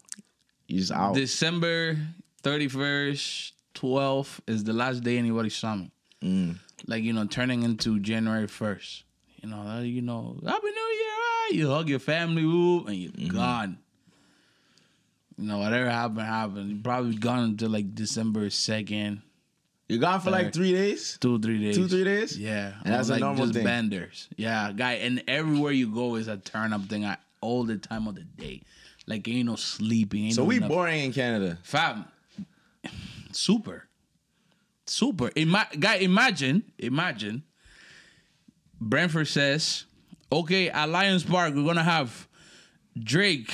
just 0.68 0.92
out. 0.92 1.14
December 1.14 1.96
31st, 2.42 3.52
12th 3.74 4.40
is 4.46 4.64
the 4.64 4.72
last 4.74 5.02
day 5.02 5.16
anybody 5.16 5.48
saw 5.48 5.74
me. 5.76 5.90
Mm. 6.22 6.56
Like, 6.86 7.02
you 7.02 7.12
know, 7.14 7.24
turning 7.26 7.62
into 7.62 7.98
January 8.00 8.46
1st. 8.46 9.02
You 9.42 9.48
know, 9.48 9.80
you 9.80 10.02
know, 10.02 10.36
Happy 10.44 10.66
New 10.66 10.70
Year, 10.70 11.16
right? 11.16 11.50
You 11.52 11.68
hug 11.70 11.88
your 11.88 11.98
family, 12.00 12.44
whoop, 12.44 12.88
and 12.88 12.96
you're 12.96 13.12
Mm-hmm. 13.12 13.36
gone. 13.36 13.78
You 15.38 15.46
know, 15.46 15.58
whatever 15.58 15.88
happened, 15.88 16.20
happened. 16.26 16.68
You're 16.70 16.82
probably 16.82 17.14
gone 17.14 17.44
until 17.44 17.70
like 17.70 17.94
December 17.94 18.48
2nd, 18.48 19.22
you 19.88 19.98
gone 19.98 20.20
for 20.20 20.30
like 20.30 20.52
three 20.52 20.72
days. 20.72 21.16
two, 21.20 21.38
three 21.40 21.58
days. 21.62 21.76
Two, 21.76 21.88
three 21.88 22.04
days? 22.04 22.38
Yeah. 22.38 22.74
And 22.84 22.92
that's 22.94 23.08
a 23.08 23.12
like 23.12 23.20
normal 23.20 23.44
just 23.46 23.54
thing. 23.54 23.64
benders. 23.64 24.28
Yeah, 24.36 24.72
guy. 24.74 24.92
And 24.94 25.22
everywhere 25.26 25.72
you 25.72 25.88
go 25.92 26.16
is 26.16 26.28
a 26.28 26.36
turn 26.36 26.72
up 26.72 26.84
thing 26.86 27.04
at 27.04 27.20
all 27.40 27.64
the 27.64 27.76
time 27.78 28.06
of 28.06 28.14
the 28.14 28.22
day. 28.24 28.62
Like, 29.06 29.26
ain't 29.28 29.46
no 29.46 29.56
sleeping. 29.56 30.26
Ain't 30.26 30.34
So 30.34 30.42
no 30.42 30.48
we 30.48 30.56
nothing. 30.56 30.68
boring 30.76 31.04
in 31.04 31.12
Canada. 31.14 31.56
Fam, 31.62 32.04
super, 33.32 33.88
super. 34.86 35.30
Ima- 35.34 35.68
guy, 35.78 35.96
imagine, 35.96 36.62
imagine. 36.78 37.42
Brentford 38.80 39.28
says, 39.28 39.86
"Okay, 40.30 40.68
at 40.70 40.88
Lions 40.90 41.24
Park, 41.24 41.54
we're 41.54 41.64
gonna 41.64 41.82
have 41.82 42.28
Drake, 42.98 43.52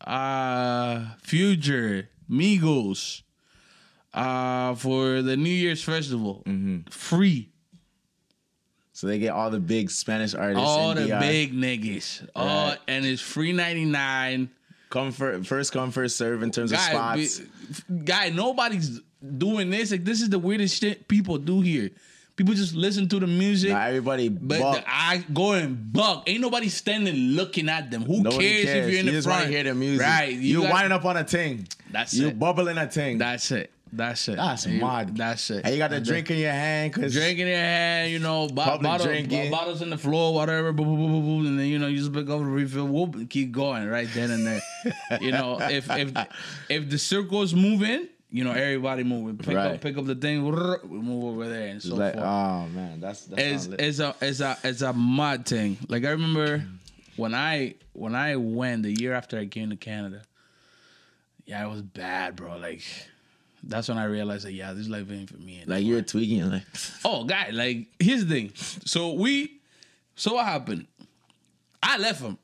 uh, 0.00 1.04
Future, 1.22 2.08
Migos, 2.30 3.22
uh, 4.14 4.74
for 4.74 5.22
the 5.22 5.36
New 5.36 5.50
Year's 5.50 5.82
festival, 5.82 6.42
free. 6.90 7.48
So 8.92 9.06
they 9.06 9.18
get 9.18 9.30
all 9.30 9.50
the 9.50 9.58
big 9.58 9.90
Spanish 9.90 10.34
artists. 10.34 10.62
All 10.64 10.94
the 10.94 11.08
DI. 11.08 11.20
big 11.20 11.54
niggas, 11.54 12.28
all 12.36 12.68
Right. 12.70 12.78
and 12.88 13.04
it's 13.04 13.22
free 13.22 13.52
ninety 13.52 13.84
nine. 13.84 14.50
come 14.90 15.10
for 15.10 15.42
first 15.42 15.72
come 15.72 15.90
first 15.90 16.16
serve 16.16 16.42
in 16.42 16.50
terms 16.50 16.70
of 16.72 16.78
guy, 16.78 16.90
spots. 17.24 17.40
be- 17.88 18.04
guy, 18.04 18.28
nobody's 18.28 19.00
doing 19.38 19.70
this. 19.70 19.90
Like 19.90 20.04
this 20.04 20.20
is 20.20 20.28
the 20.28 20.38
weirdest 20.38 20.78
shit 20.80 21.08
people 21.08 21.38
do 21.38 21.60
here. 21.62 21.90
People 22.36 22.54
just 22.54 22.74
listen 22.74 23.08
to 23.08 23.18
the 23.20 23.26
music, 23.26 23.70
Now 23.70 23.86
everybody, 23.86 24.28
but 24.28 24.58
buck. 24.60 24.76
the 24.76 24.84
eye 24.86 25.24
go 25.32 25.52
and 25.52 25.92
buck. 25.92 26.28
Ain't 26.28 26.40
nobody 26.40 26.68
standing 26.68 27.14
looking 27.14 27.68
at 27.68 27.90
them. 27.90 28.02
Who 28.02 28.22
Nobody 28.22 28.62
cares, 28.62 28.64
if 28.68 28.90
you're 28.90 29.00
in 29.00 29.06
you 29.06 29.12
the 29.12 29.18
just 29.18 29.26
front? 29.26 29.40
want 29.40 29.50
to 29.50 29.54
hear 29.54 29.64
the 29.64 29.74
music. 29.74 30.06
right? 30.06 30.32
You, 30.34 30.62
got- 30.62 30.70
winding 30.72 30.92
up 30.92 31.04
on 31.04 31.16
a 31.18 31.24
ting. 31.24 31.66
That's 31.90 32.14
you 32.14 32.28
it. 32.28 32.38
bubbling 32.38 32.78
a 32.78 32.86
ting. 32.88 33.18
That's 33.18 33.50
it. 33.50 33.70
That's 33.94 34.26
it. 34.28 34.36
That's 34.36 34.66
you- 34.66 34.80
mad. 34.80 35.14
That's 35.16 35.50
it. 35.50 35.62
and 35.64 35.72
you 35.74 35.78
got 35.78 35.90
the 35.90 36.00
drink 36.00 36.30
in 36.30 36.38
your 36.38 36.50
hand 36.52 36.92
because 36.94 37.12
drink 37.12 37.38
in 37.38 37.46
your 37.46 37.56
hand, 37.58 38.10
you 38.10 38.18
know, 38.20 38.48
bo- 38.48 38.78
bottle, 38.78 39.06
drinking. 39.06 39.50
bottles 39.50 39.82
in 39.82 39.90
the 39.90 39.98
floor, 39.98 40.32
whatever, 40.34 40.68
and 40.70 41.58
then 41.58 41.66
you 41.66 41.78
know 41.78 41.88
you 41.88 41.98
just 41.98 42.12
pick 42.12 42.22
up 42.30 42.38
the 42.38 42.44
refill, 42.44 42.86
whoop, 42.86 43.14
and 43.16 43.28
keep 43.28 43.52
going 43.52 43.86
right 43.86 44.08
then 44.14 44.30
and 44.30 44.46
there. 44.46 44.62
you 45.20 45.30
know, 45.30 45.58
if 45.60 45.90
if 45.90 46.12
if 46.70 46.88
the 46.88 46.98
circle's 46.98 47.52
moving, 47.54 48.08
you 48.30 48.44
know 48.44 48.52
everybody 48.52 49.04
moving. 49.04 49.36
Pick 49.36 49.54
Right. 49.56 49.72
up, 49.74 49.80
pick 49.82 49.98
up 49.98 50.06
the 50.06 50.14
thing, 50.14 50.42
we 50.42 50.50
move 50.98 51.24
over 51.24 51.46
there, 51.48 51.68
and 51.68 51.82
so 51.82 51.94
like, 51.94 52.14
forth. 52.14 52.24
oh 52.24 52.68
man, 52.68 52.98
that's 52.98 53.26
that's 53.26 53.66
it's 53.66 53.66
it's 53.78 53.98
a 53.98 54.14
it's 54.22 54.40
a 54.40 54.56
it's 54.64 54.80
a 54.80 54.94
mud 54.94 55.44
thing. 55.44 55.76
Like 55.88 56.06
I 56.06 56.10
remember 56.12 56.64
when 57.16 57.34
I 57.34 57.74
when 57.92 58.14
I 58.14 58.36
went 58.36 58.84
the 58.84 58.98
year 58.98 59.12
after 59.12 59.38
I 59.38 59.44
came 59.46 59.68
to 59.68 59.76
Canada. 59.76 60.22
Yeah, 61.44 61.66
it 61.66 61.70
was 61.70 61.82
bad, 61.82 62.36
bro. 62.36 62.56
Like 62.56 62.82
that's 63.62 63.88
when 63.88 63.98
I 63.98 64.04
realized 64.04 64.44
that 64.46 64.52
yeah, 64.52 64.72
this 64.72 64.88
life 64.88 65.10
ain't 65.10 65.30
for 65.30 65.36
me. 65.38 65.62
like 65.66 65.84
you're 65.84 66.02
tweaking. 66.02 66.50
Like 66.50 66.64
Oh, 67.04 67.24
guy, 67.24 67.50
like 67.52 67.86
here's 67.98 68.24
the 68.26 68.34
thing. 68.34 68.52
So 68.54 69.12
we, 69.12 69.60
so 70.16 70.34
what 70.34 70.46
happened? 70.46 70.86
I 71.82 71.98
left 71.98 72.20
him. 72.20 72.38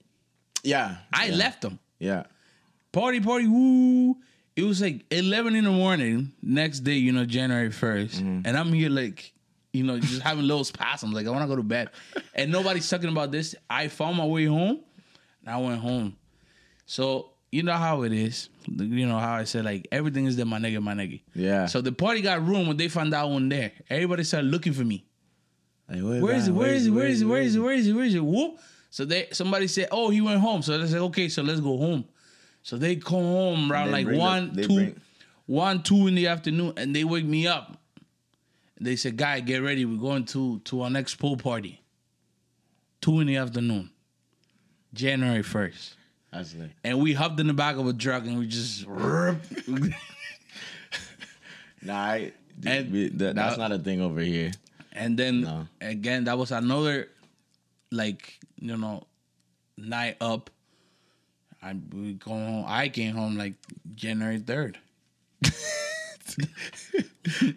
yeah, 0.63 0.97
I 1.13 1.27
yeah, 1.27 1.35
left 1.37 1.65
him. 1.65 1.79
Yeah, 1.99 2.25
Party, 2.93 3.21
party, 3.21 3.47
woo. 3.47 4.17
It 4.57 4.63
was 4.65 4.81
like 4.83 5.05
11 5.13 5.55
in 5.55 5.65
the 5.65 5.71
morning, 5.71 6.33
next 6.43 6.81
day, 6.81 6.95
you 6.95 7.13
know, 7.13 7.25
January 7.25 7.69
1st. 7.69 8.17
Mm-hmm. 8.17 8.41
And 8.45 8.57
I'm 8.57 8.73
here 8.73 8.91
like, 8.91 9.33
you 9.73 9.85
know, 9.85 10.01
just 10.01 10.23
having 10.23 10.45
little 10.47 10.65
spasms. 10.65 11.15
Like, 11.15 11.27
I 11.27 11.31
want 11.31 11.43
to 11.43 11.49
go 11.49 11.55
to 11.55 11.63
bed. 11.63 11.91
And 12.35 12.51
nobody's 12.51 12.89
talking 12.89 13.09
about 13.09 13.31
this. 13.31 13.55
I 13.71 13.87
found 13.87 14.17
my 14.17 14.25
way 14.27 14.47
home 14.47 14.81
and 15.45 15.55
I 15.55 15.59
went 15.59 15.81
home. 15.81 16.17
So, 16.87 17.31
you 17.51 17.63
know 17.63 17.73
how 17.75 18.03
it 18.03 18.13
is. 18.13 18.49
You 18.67 19.07
know 19.07 19.19
how 19.19 19.35
I 19.35 19.45
said, 19.45 19.65
like, 19.65 19.89
everything 19.91 20.27
is 20.27 20.37
there, 20.37 20.45
my 20.47 20.59
nigga, 20.59 20.83
my 20.83 20.93
nigga. 20.95 21.21
yeah. 21.35 21.67
So 21.67 21.81
the 21.81 21.93
party 21.93 22.21
got 22.21 22.47
ruined 22.47 22.69
when 22.69 22.77
they 22.77 22.89
found 22.89 23.15
out 23.15 23.31
one 23.31 23.49
there. 23.49 23.73
Everybody 23.89 24.25
started 24.25 24.51
looking 24.51 24.73
for 24.75 24.85
me. 24.85 25.05
like, 25.89 26.03
Where 26.03 26.35
is 26.35 26.49
it? 26.49 26.53
Where 26.53 26.69
is 26.75 26.87
it? 26.87 26.91
Where 26.91 27.07
is 27.07 27.23
it? 27.23 27.25
Where 27.27 27.41
is 27.43 27.57
it? 27.57 27.61
Where 27.61 27.73
is 27.73 27.87
it? 27.89 27.93
Where 27.93 28.05
is 28.05 28.15
it? 28.15 28.25
Whoop. 28.25 28.59
So 28.91 29.05
they 29.05 29.29
somebody 29.33 29.67
said, 29.69 29.89
Oh, 29.91 30.11
he 30.11 30.21
went 30.21 30.41
home. 30.41 30.63
So 30.63 30.77
they 30.79 30.87
said, 30.87 31.01
Okay, 31.01 31.29
so 31.29 31.43
let's 31.43 31.61
go 31.61 31.77
home. 31.79 32.05
So 32.63 32.77
they 32.77 32.97
come 32.97 33.23
home 33.23 33.73
around 33.73 33.93
like 33.93 34.07
one, 34.09 34.53
they 34.55 34.63
two, 34.63 34.75
bring- 34.75 35.01
one, 35.47 35.83
two 35.83 36.07
in 36.07 36.15
the 36.15 36.27
afternoon, 36.27 36.75
and 36.77 36.95
they 36.95 37.05
wake 37.05 37.25
me 37.25 37.47
up. 37.47 37.79
They 38.81 38.97
said, 38.97 39.17
Guy, 39.17 39.41
get 39.41 39.63
ready. 39.63 39.85
We're 39.87 39.99
going 40.01 40.25
to 40.27 40.59
to 40.61 40.83
our 40.83 40.91
next 40.91 41.15
pool 41.15 41.37
party. 41.39 41.81
Two 43.01 43.21
in 43.21 43.27
the 43.27 43.37
afternoon. 43.37 43.91
January 44.93 45.43
1st. 45.43 45.95
That's 46.33 46.55
lit. 46.55 46.71
And 46.85 47.01
we 47.01 47.13
hopped 47.15 47.41
in 47.41 47.47
the 47.47 47.55
back 47.55 47.77
of 47.77 47.87
a 47.87 47.93
truck 47.93 48.25
and 48.25 48.39
we 48.39 48.47
just 48.47 48.87
Nah, 51.83 51.95
I, 51.95 52.33
And- 52.67 52.93
we- 52.93 53.09
that- 53.09 53.35
that's 53.37 53.57
Nah. 53.57 53.69
not 53.69 53.79
a 53.79 53.83
thing 53.83 54.01
over 54.01 54.21
here. 54.21 54.51
And 54.93 55.17
then 55.19 55.43
No. 55.43 55.67
again, 55.81 56.25
that 56.25 56.37
was 56.37 56.51
another 56.53 57.09
like 57.91 58.39
you 58.61 58.77
know 58.77 59.07
night 59.77 60.17
up. 60.21 60.51
I 61.63 61.75
we 61.93 62.15
go 62.15 62.31
home. 62.33 62.65
I 62.67 62.89
came 62.89 63.15
home 63.15 63.37
like 63.37 63.55
January 63.95 64.39
third. 64.41 64.79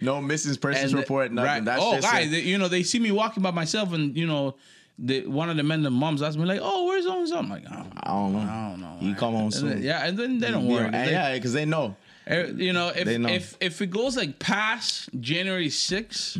No 0.01 0.22
missing 0.22 0.56
persons 0.58 0.92
And- 0.92 1.00
report. 1.00 1.32
Nothing. 1.32 1.48
right. 1.48 1.63
That's 1.66 1.82
oh, 1.84 1.96
just 1.96 2.08
guys, 2.12 2.30
they- 2.30 2.42
you 2.42 2.58
know 2.58 2.68
they 2.68 2.84
see 2.84 3.00
me 3.00 3.12
walking 3.12 3.42
by 3.42 3.51
myself, 3.51 3.94
and 3.94 4.16
you 4.18 4.28
know 4.28 4.56
the 5.03 5.25
one 5.27 5.50
of 5.50 5.58
the 5.58 5.63
men, 5.63 5.81
the 5.81 5.89
moms 5.89 6.22
asked 6.22 6.38
me 6.38 6.46
like, 6.46 6.60
"Oh, 6.62 6.86
where's 6.86 7.05
so 7.05 7.17
and 7.20 7.27
so?" 7.27 7.38
I'm 7.39 7.50
like, 7.50 7.65
I 7.70 7.75
don't, 7.75 7.93
I 7.98 8.08
don't 8.13 8.34
know. 8.34 8.39
I 8.39 8.70
don't 8.70 8.81
know. 8.81 8.98
You 9.01 9.15
come 9.15 9.34
home 9.34 9.46
And 9.46 9.53
then- 9.53 9.60
soon. 9.77 9.81
yeah, 9.84 10.05
and 10.05 10.17
then 10.17 10.39
they 10.39 10.51
don't 10.51 10.67
worry. 10.67 10.89
Yeah, 10.91 11.05
They- 11.05 11.12
yeah, 11.12 11.34
because 11.34 11.53
they 11.53 11.65
know. 11.65 11.96
eh, 12.27 12.48
You 12.55 12.72
know, 12.74 12.89
if 12.96 13.08
know. 13.17 13.29
if 13.29 13.58
if 13.60 13.81
it 13.81 13.88
goes 13.89 14.15
like 14.15 14.38
past 14.39 15.10
January 15.20 15.70
6th, 15.70 16.38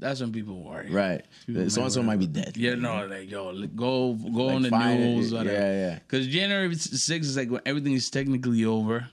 that's 0.00 0.20
when 0.20 0.32
people 0.32 0.62
worry. 0.62 0.86
Mm-hmm. 0.86 0.94
Right. 0.94 1.70
So 1.70 1.82
and 1.82 1.92
so 1.92 2.02
might 2.02 2.18
be 2.18 2.26
dead. 2.26 2.56
Yeah, 2.56 2.74
no, 2.74 3.06
like 3.06 3.30
yo, 3.30 3.52
go 3.68 4.14
go 4.14 4.46
Like, 4.46 4.56
on 4.56 4.62
the 4.62 4.68
it, 4.68 4.98
news. 4.98 5.30
yeah, 5.32 5.38
Whatever. 5.38 5.56
yeah. 5.72 5.98
Because 6.00 6.26
January 6.26 6.68
6th 6.74 7.10
is 7.24 7.36
like 7.36 7.50
when 7.50 7.62
everything 7.64 7.92
is 7.94 8.10
technically 8.10 8.64
over. 8.64 9.08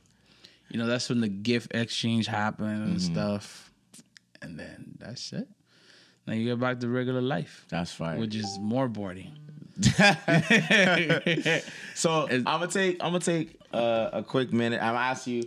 You 0.70 0.80
know, 0.80 0.88
that's 0.88 1.08
when 1.10 1.22
the 1.22 1.30
gift 1.30 1.74
exchange 1.76 2.26
happens 2.26 2.90
and 2.90 2.98
Mm-hmm. 2.98 3.14
stuff, 3.14 3.72
and 4.42 4.60
then 4.60 4.96
that's 5.00 5.32
it. 5.32 5.48
Now 6.28 6.34
you 6.34 6.46
get 6.46 6.60
back 6.60 6.80
to 6.80 6.88
regular 6.90 7.22
life, 7.22 7.66
That's 7.70 7.92
fine. 7.92 8.20
which 8.20 8.36
is 8.36 8.58
more 8.60 8.88
boring. 8.88 9.32
So 11.96 12.28
I'm 12.30 12.44
gonna 12.44 12.68
take 12.68 12.98
I'm 13.04 13.12
gonna 13.12 13.20
take 13.20 13.60
uh, 13.74 14.10
a 14.14 14.24
quick 14.24 14.52
minute. 14.54 14.82
I'm 14.82 14.94
gonna 14.94 15.00
ask 15.06 15.28
you 15.28 15.44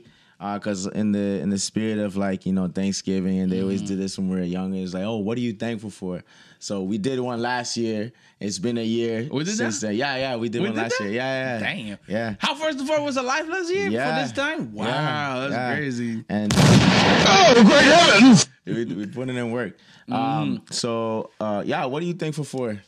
because 0.55 0.87
in 0.87 1.13
the 1.13 1.41
in 1.41 1.51
the 1.51 1.59
spirit 1.59 1.99
of 1.99 2.17
like 2.17 2.47
you 2.47 2.53
know 2.53 2.69
Thanksgiving 2.69 3.39
and 3.41 3.51
they 3.51 3.61
always 3.63 3.81
Mm-hmm. 3.81 3.89
do 3.89 3.97
this 3.97 4.19
when 4.19 4.29
we 4.29 4.37
were 4.37 4.43
younger. 4.43 4.79
It's 4.79 4.95
like, 4.95 5.05
oh, 5.05 5.17
what 5.17 5.37
are 5.39 5.41
you 5.41 5.53
thankful 5.53 5.91
for? 5.91 6.23
So 6.61 6.83
we 6.83 6.99
did 6.99 7.21
one 7.21 7.41
last 7.41 7.77
year. 7.77 8.13
It's 8.41 8.59
been 8.59 8.79
a 8.79 8.85
year 8.85 9.29
We 9.33 9.45
did 9.45 9.57
since 9.57 9.81
that? 9.81 9.89
then. 9.89 9.97
Yeah, 9.97 10.17
yeah, 10.17 10.37
we 10.37 10.49
did 10.49 10.63
We 10.63 10.69
one 10.69 10.77
did 10.77 10.83
last 10.83 10.99
that? 10.99 11.05
year. 11.05 11.13
Yeah, 11.15 11.59
yeah, 11.59 11.75
Damn. 11.75 11.99
yeah. 12.09 12.35
How 12.39 12.55
first 12.55 12.81
of 12.81 12.91
all 12.91 13.05
was 13.05 13.17
alive 13.17 13.49
last 13.49 13.71
year 13.73 13.89
Yeah. 13.89 14.07
for 14.17 14.23
this 14.23 14.33
time? 14.33 14.73
Wow, 14.73 14.85
Yeah, 14.87 15.39
that's 15.41 15.53
yeah. 15.53 15.75
crazy. 15.77 16.25
And 16.29 16.53
Oh, 16.57 17.55
great 17.65 17.83
heavens! 17.83 18.49
We, 18.75 18.85
we 18.85 19.07
put 19.19 19.29
it 19.29 19.37
in 19.37 19.51
work. 19.51 19.77
Mm. 20.09 20.15
Um, 20.15 20.63
so 20.71 21.31
uh, 21.41 21.63
yeah, 21.67 21.85
what 21.87 22.03
are 22.03 22.07
you 22.07 22.15
thankful 22.15 22.45
for? 22.45 22.71
It 22.71 22.81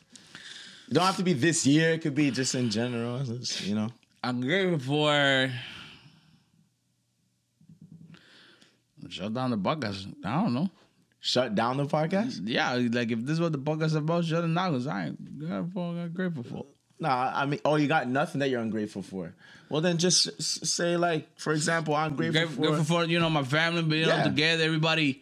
don't 0.93 1.05
have 1.05 1.17
to 1.17 1.23
be 1.23 1.33
this 1.33 1.65
year. 1.65 1.91
It 1.93 2.01
could 2.01 2.15
be 2.15 2.31
just 2.31 2.53
in 2.55 2.69
general. 2.69 3.21
It's, 3.31 3.61
You 3.61 3.75
know. 3.75 3.89
I'm 4.23 4.41
grateful 4.41 4.77
for 4.79 5.51
shut 9.09 9.33
down 9.33 9.51
the 9.51 9.57
podcast. 9.57 10.13
I 10.23 10.41
don't 10.43 10.53
know. 10.53 10.69
Shut 11.19 11.53
down 11.53 11.77
the 11.77 11.85
podcast. 11.85 12.41
Yeah, 12.45 12.73
like 12.73 13.11
if 13.11 13.19
this 13.21 13.33
is 13.33 13.41
what 13.41 13.51
the 13.51 13.59
podcast 13.59 13.85
is 13.85 13.95
about, 13.95 14.25
shut 14.25 14.43
it 14.43 14.53
down 14.53 14.71
because 14.71 14.87
I 14.87 15.05
ain't 15.07 15.39
grateful, 15.39 15.83
I'm 15.91 16.11
grateful 16.13 16.43
for. 16.43 16.65
Nah, 16.99 17.31
I 17.33 17.45
mean, 17.45 17.59
oh, 17.65 17.75
you 17.75 17.87
got 17.87 18.07
nothing 18.07 18.39
that 18.39 18.49
you're 18.49 18.61
ungrateful 18.61 19.01
for. 19.01 19.33
Well, 19.69 19.81
then 19.81 19.97
just 19.97 20.41
say 20.41 20.97
like, 20.97 21.27
for 21.39 21.51
example, 21.53 21.95
I'm 21.95 22.15
grateful, 22.15 22.41
Grateful, 22.41 22.55
for. 22.63 22.69
grateful 22.71 22.95
for 22.97 23.05
you 23.05 23.19
know 23.19 23.29
my 23.29 23.43
family 23.43 23.81
being 23.83 24.07
Yeah. 24.07 24.19
all 24.19 24.23
together, 24.23 24.63
everybody, 24.63 25.21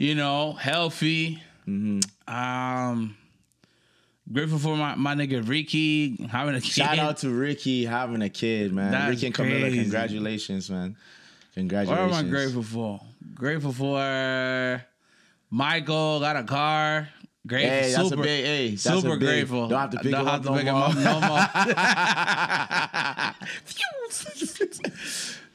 you 0.00 0.14
know, 0.14 0.52
healthy. 0.52 1.42
Mm-hmm. 1.68 2.00
Um, 2.34 3.16
grateful 4.32 4.58
for 4.58 4.74
my 4.74 4.94
my 4.94 5.14
nigga 5.14 5.46
Ricky 5.46 6.16
having 6.30 6.54
a 6.54 6.60
kid. 6.62 6.72
Shout 6.72 6.98
out 6.98 7.18
to 7.18 7.28
Ricky 7.28 7.84
having 7.84 8.22
a 8.22 8.30
kid, 8.30 8.72
man. 8.72 8.92
That's 8.92 9.10
Ricky 9.10 9.26
and 9.26 9.34
Camilla, 9.34 9.60
crazy. 9.60 9.82
congratulations, 9.82 10.70
man. 10.70 10.96
Congratulations. 11.52 11.90
What 11.90 11.98
Congratulations. 12.16 12.18
am 12.18 12.26
I 12.26 12.30
grateful 12.30 12.62
for? 12.62 13.00
Grateful 13.34 13.72
for 13.74 14.82
Michael 15.50 16.20
got 16.20 16.36
a 16.36 16.44
car. 16.44 17.10
Grateful, 17.46 17.70
Hey, 17.70 17.92
that's 17.92 18.08
super, 18.08 18.22
a 18.22 18.24
big. 18.24 18.44
Hey, 18.44 18.70
that's 18.70 18.82
super 18.82 19.08
a 19.08 19.16
big, 19.18 19.28
grateful. 19.28 19.68
Don't 19.68 19.80
have 19.80 19.90
to 19.90 19.98
pick 19.98 20.12
Don't 20.12 20.20
him 20.22 20.26
have 20.26 20.36
up 20.36 20.42
to 20.44 20.50
no 20.50 20.56
pick 20.56 20.66
him 20.66 20.74
more. 20.74 20.84
up 20.84 20.94
no 20.96 21.20
more. 21.28 21.46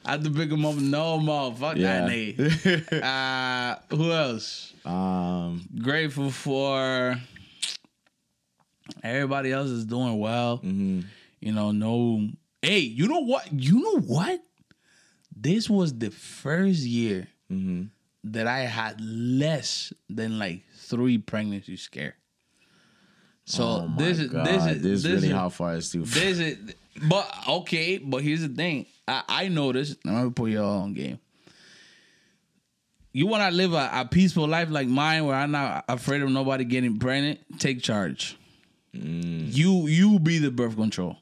I 0.06 0.16
to 0.18 0.30
pick 0.30 0.50
him 0.50 0.64
up 0.64 0.76
no 0.76 1.18
more. 1.18 1.52
Fuck 1.54 1.76
Yeah. 1.76 2.06
that 2.06 2.10
nigga. 2.10 3.02
Uh, 3.02 3.96
who 3.96 4.12
else? 4.12 4.72
um. 4.84 5.66
Grateful 5.82 6.30
for 6.30 7.16
everybody 9.02 9.52
else 9.52 9.68
is 9.68 9.84
doing 9.84 10.18
well. 10.18 10.58
mhm. 10.58 11.04
You 11.40 11.52
know, 11.52 11.70
no. 11.70 12.28
Hey, 12.62 12.78
you 12.80 13.06
know 13.08 13.20
what? 13.20 13.52
You 13.52 13.80
know 13.82 14.00
what? 14.00 14.40
This 15.34 15.68
was 15.68 15.92
the 15.98 16.10
first 16.10 16.80
year 16.80 17.28
Mhm. 17.52 17.90
that 18.24 18.46
I 18.46 18.60
had 18.60 19.00
less 19.00 19.92
than 20.08 20.38
like 20.38 20.64
three 20.76 21.18
pregnancy 21.18 21.76
scare. 21.76 22.16
So 23.44 23.64
oh 23.64 23.94
this 23.98 24.18
is 24.18 24.30
God. 24.30 24.46
this 24.46 24.64
is 24.66 24.82
this, 24.82 25.02
this 25.02 25.12
really 25.12 25.28
is, 25.28 25.34
how 25.34 25.48
far 25.50 25.76
it's 25.76 25.90
too. 25.92 26.04
far. 26.04 26.20
this 26.20 26.38
is 26.40 26.74
but 27.08 27.30
okay, 27.48 27.98
but 27.98 28.22
here's 28.22 28.42
the 28.42 28.48
thing. 28.48 28.86
I, 29.06 29.22
I 29.28 29.48
noticed, 29.48 29.98
I'm 30.04 30.14
gonna 30.14 30.30
put 30.30 30.50
y'all 30.50 30.82
on 30.82 30.94
game. 30.94 31.18
You 33.12 33.26
wanna 33.26 33.50
live 33.50 33.72
a, 33.72 33.90
a 33.92 34.04
peaceful 34.04 34.46
life 34.46 34.70
like 34.70 34.88
mine 34.88 35.24
where 35.24 35.36
I'm 35.36 35.50
not 35.50 35.84
afraid 35.88 36.22
of 36.22 36.30
nobody 36.30 36.64
getting 36.64 36.98
pregnant, 36.98 37.40
take 37.58 37.82
charge. 37.82 38.36
Mm. 38.94 39.54
You 39.54 39.86
you 39.86 40.18
be 40.18 40.38
the 40.38 40.50
birth 40.50 40.76
control. 40.76 41.16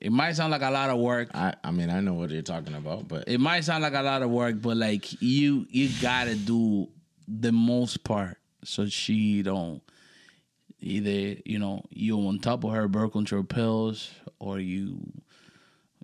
It 0.00 0.12
might 0.12 0.32
sound 0.32 0.50
like 0.50 0.62
a 0.62 0.70
lot 0.70 0.90
of 0.90 0.98
work. 0.98 1.30
I, 1.32 1.54
I 1.64 1.70
mean, 1.70 1.88
I 1.88 2.00
know 2.00 2.12
what 2.12 2.28
you're 2.30 2.42
talking 2.42 2.74
about, 2.74 3.08
but 3.08 3.24
It 3.26 3.38
might 3.40 3.64
sound 3.64 3.82
like 3.82 3.94
a 3.94 4.02
lot 4.02 4.22
of 4.22 4.28
work, 4.30 4.60
but 4.60 4.76
like 4.76 5.20
you 5.22 5.66
you 5.70 5.88
gotta 6.02 6.34
do 6.34 6.88
the 7.26 7.52
most 7.52 8.04
part 8.04 8.36
so 8.64 8.86
she 8.86 9.42
don't 9.42 9.82
either, 10.84 11.40
you 11.44 11.58
know, 11.58 11.82
you 11.90 12.18
on 12.28 12.38
top 12.38 12.64
of 12.64 12.70
her 12.72 12.86
birth 12.88 13.12
control 13.12 13.42
pills 13.42 14.10
or 14.38 14.58
you 14.60 14.98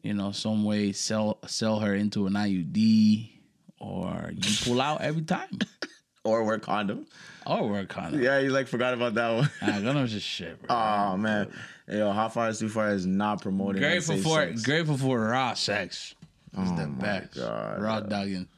you 0.02 0.14
know, 0.14 0.32
some 0.32 0.64
way 0.64 0.92
sell 0.92 1.38
sell 1.46 1.80
her 1.80 1.94
into 1.94 2.26
an 2.26 2.32
IUD 2.32 3.30
or 3.78 4.30
you 4.34 4.56
pull 4.64 4.80
out 4.80 5.02
every 5.02 5.22
time. 5.22 5.58
or 6.24 6.44
wear 6.44 6.58
condom. 6.58 7.06
or 7.46 7.62
on 7.96 8.14
it. 8.14 8.22
Yeah, 8.22 8.38
you 8.38 8.50
like 8.50 8.66
forgot 8.68 8.94
about 8.94 9.14
that 9.14 9.28
one. 9.30 9.50
Nah, 9.62 9.92
condoms 9.92 10.14
is 10.14 10.22
shit, 10.22 10.60
bro. 10.62 10.74
Oh 10.74 11.16
man, 11.16 11.50
yo, 11.88 12.12
how 12.12 12.28
far 12.28 12.48
is 12.48 12.58
too 12.58 12.68
far 12.68 12.90
is 12.90 13.06
not 13.06 13.42
promoting. 13.42 13.80
grateful 13.82 14.16
for 14.18 14.46
sex. 14.46 14.62
grateful 14.62 14.96
for 14.96 15.20
raw 15.20 15.54
sex. 15.54 16.14
It's 16.58 16.70
Oh 16.70 16.76
the 16.76 16.86
my 16.88 17.02
best. 17.02 17.34
God. 17.36 17.80
Raw 17.82 18.00
dogging. 18.00 18.48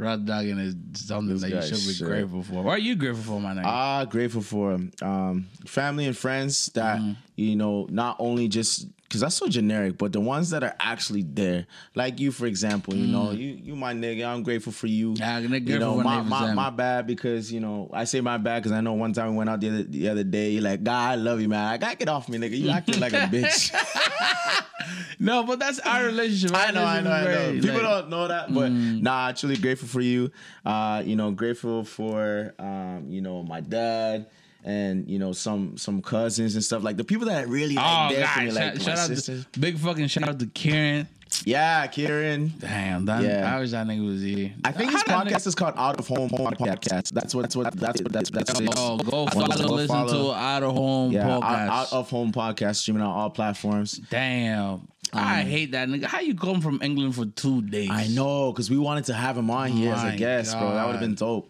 Raw 0.00 0.16
dogging 0.16 0.58
is 0.58 0.74
something 0.94 1.34
This 1.38 1.42
that 1.42 1.50
you 1.50 1.62
should 1.62 1.86
be 1.86 1.92
shit. 1.94 2.06
grateful 2.06 2.42
for. 2.42 2.62
What 2.62 2.72
are 2.72 2.78
you 2.78 2.96
grateful 2.96 3.34
for, 3.34 3.40
my 3.40 3.52
nigga? 3.54 3.62
Ah, 3.66 4.04
grateful 4.06 4.40
for 4.42 4.78
um, 5.02 5.46
family 5.66 6.06
and 6.06 6.16
friends 6.16 6.66
that 6.74 6.98
Mm-hmm. 6.98 7.12
you 7.36 7.54
know 7.56 7.86
not 7.90 8.16
only 8.18 8.48
just 8.48 8.86
because 9.10 9.22
that's 9.22 9.34
so 9.34 9.48
generic, 9.48 9.98
but 9.98 10.12
the 10.12 10.20
ones 10.20 10.50
that 10.50 10.62
are 10.62 10.76
actually 10.78 11.22
there, 11.22 11.66
like 11.96 12.20
you, 12.20 12.30
for 12.30 12.46
example. 12.46 12.94
You 12.94 13.08
know, 13.08 13.32
you 13.32 13.48
you 13.60 13.74
my 13.74 13.92
nigga. 13.92 14.24
I'm 14.24 14.44
grateful 14.44 14.72
for 14.72 14.86
you. 14.86 15.14
Mm. 15.14 15.18
Yeah, 15.18 15.36
I'm 15.38 15.48
grateful 15.48 15.72
you 15.72 15.78
know, 15.80 15.96
for 15.98 16.04
my, 16.04 16.22
my, 16.22 16.54
my 16.54 16.70
bad 16.70 17.08
because 17.08 17.52
you 17.52 17.58
know 17.58 17.90
I 17.92 18.04
say 18.04 18.20
my 18.20 18.38
bad 18.38 18.62
because 18.62 18.70
I 18.70 18.80
know 18.80 18.92
one 18.92 19.12
time 19.12 19.32
we 19.32 19.36
went 19.38 19.50
out 19.50 19.60
the 19.60 19.68
other, 19.68 19.82
the 19.82 20.08
other 20.10 20.22
day. 20.22 20.50
You're 20.50 20.62
like, 20.62 20.84
God, 20.84 21.10
I 21.10 21.14
love 21.16 21.40
you, 21.40 21.48
man. 21.48 21.66
I 21.66 21.76
gotta 21.76 21.96
get 21.96 22.08
off 22.08 22.28
me, 22.28 22.38
nigga. 22.38 22.56
You 22.56 22.70
acting 22.78 23.00
like 23.00 23.12
a 23.12 23.26
bitch. 23.26 23.74
no, 25.18 25.42
but 25.42 25.58
that's 25.58 25.80
our 25.80 26.04
relationship. 26.04 26.56
I 26.56 26.66
Our 26.66 26.72
know, 26.72 26.84
I 26.84 27.00
know, 27.00 27.10
I 27.10 27.24
know. 27.24 27.52
People. 27.60 27.70
Like, 27.70 27.82
don't 27.82 28.10
know 28.10 28.28
that, 28.28 28.54
but 28.54 28.70
Mm. 28.70 29.02
nah, 29.02 29.28
actually 29.28 29.56
grateful 29.56 29.88
for 29.88 30.00
you. 30.00 30.30
Uh, 30.64 31.02
you 31.04 31.16
know, 31.16 31.32
grateful 31.32 31.82
for 31.82 32.54
um, 32.60 33.06
you 33.08 33.20
know, 33.20 33.42
my 33.42 33.60
dad 33.60 34.26
and 34.64 35.08
you 35.08 35.18
know 35.18 35.32
some 35.32 35.76
some 35.76 36.02
cousins 36.02 36.54
and 36.54 36.62
stuff 36.64 36.82
like 36.82 36.96
the 36.96 37.04
people 37.04 37.26
that 37.26 37.48
really 37.48 37.74
like 37.74 37.84
Oh 38.10 38.14
there 38.14 38.26
for 38.26 38.40
God! 38.40 38.44
me, 38.46 38.50
like 38.52 38.80
shout, 38.80 38.98
out 38.98 39.08
sisters. 39.08 39.46
to 39.52 39.60
big 39.60 39.78
fucking 39.78 40.06
shout 40.08 40.28
out 40.28 40.38
to 40.38 40.46
Karen. 40.46 41.08
Yeah, 41.44 41.86
Kieran. 41.86 42.52
Damn, 42.58 43.04
that, 43.04 43.22
Yeah. 43.22 43.54
I 43.56 43.60
wish 43.60 43.70
that 43.70 43.86
nigga 43.86 44.04
was 44.04 44.20
here. 44.20 44.52
I 44.64 44.72
think 44.72 44.90
his 44.90 45.02
How 45.06 45.22
podcast 45.22 45.46
is 45.46 45.54
called 45.54 45.74
Out 45.76 45.98
of 46.00 46.08
Home 46.08 46.28
Podcast. 46.28 47.12
That's 47.12 47.34
what 47.34 47.42
that's 47.42 47.54
what 47.54 47.72
that's 47.76 48.02
what 48.02 48.12
that's 48.12 48.30
that's. 48.30 48.50
Oh, 48.76 48.96
go 48.98 49.26
Go 49.26 49.26
follow, 49.26 49.46
listen 49.76 49.86
follow. 49.88 50.32
to 50.32 50.38
Out 50.38 50.62
of 50.64 50.72
Home 50.74 51.12
yeah, 51.12 51.32
out, 51.36 51.42
podcast. 51.42 51.68
out 51.68 51.92
of 51.92 52.10
home 52.10 52.32
podcast 52.32 52.76
streaming 52.76 53.02
on 53.04 53.10
all 53.16 53.30
platforms. 53.30 53.92
Damn, 54.10 54.88
I 55.12 55.42
hate 55.42 55.70
that 55.70 55.88
nigga. 55.88 56.04
How 56.04 56.18
you 56.20 56.34
come 56.34 56.60
from 56.60 56.80
England 56.82 57.14
for 57.14 57.26
two 57.26 57.62
days? 57.62 57.90
Um, 57.90 57.96
I 57.96 58.06
know 58.08 58.50
because 58.52 58.68
we 58.68 58.78
wanted 58.78 59.04
to 59.04 59.14
have 59.14 59.38
him 59.38 59.50
on 59.50 59.68
here 59.70 59.94
as 59.94 60.02
a 60.12 60.16
guest, 60.16 60.58
bro. 60.58 60.72
That 60.74 60.84
would 60.86 60.92
have 60.96 61.00
been 61.00 61.14
dope. 61.14 61.48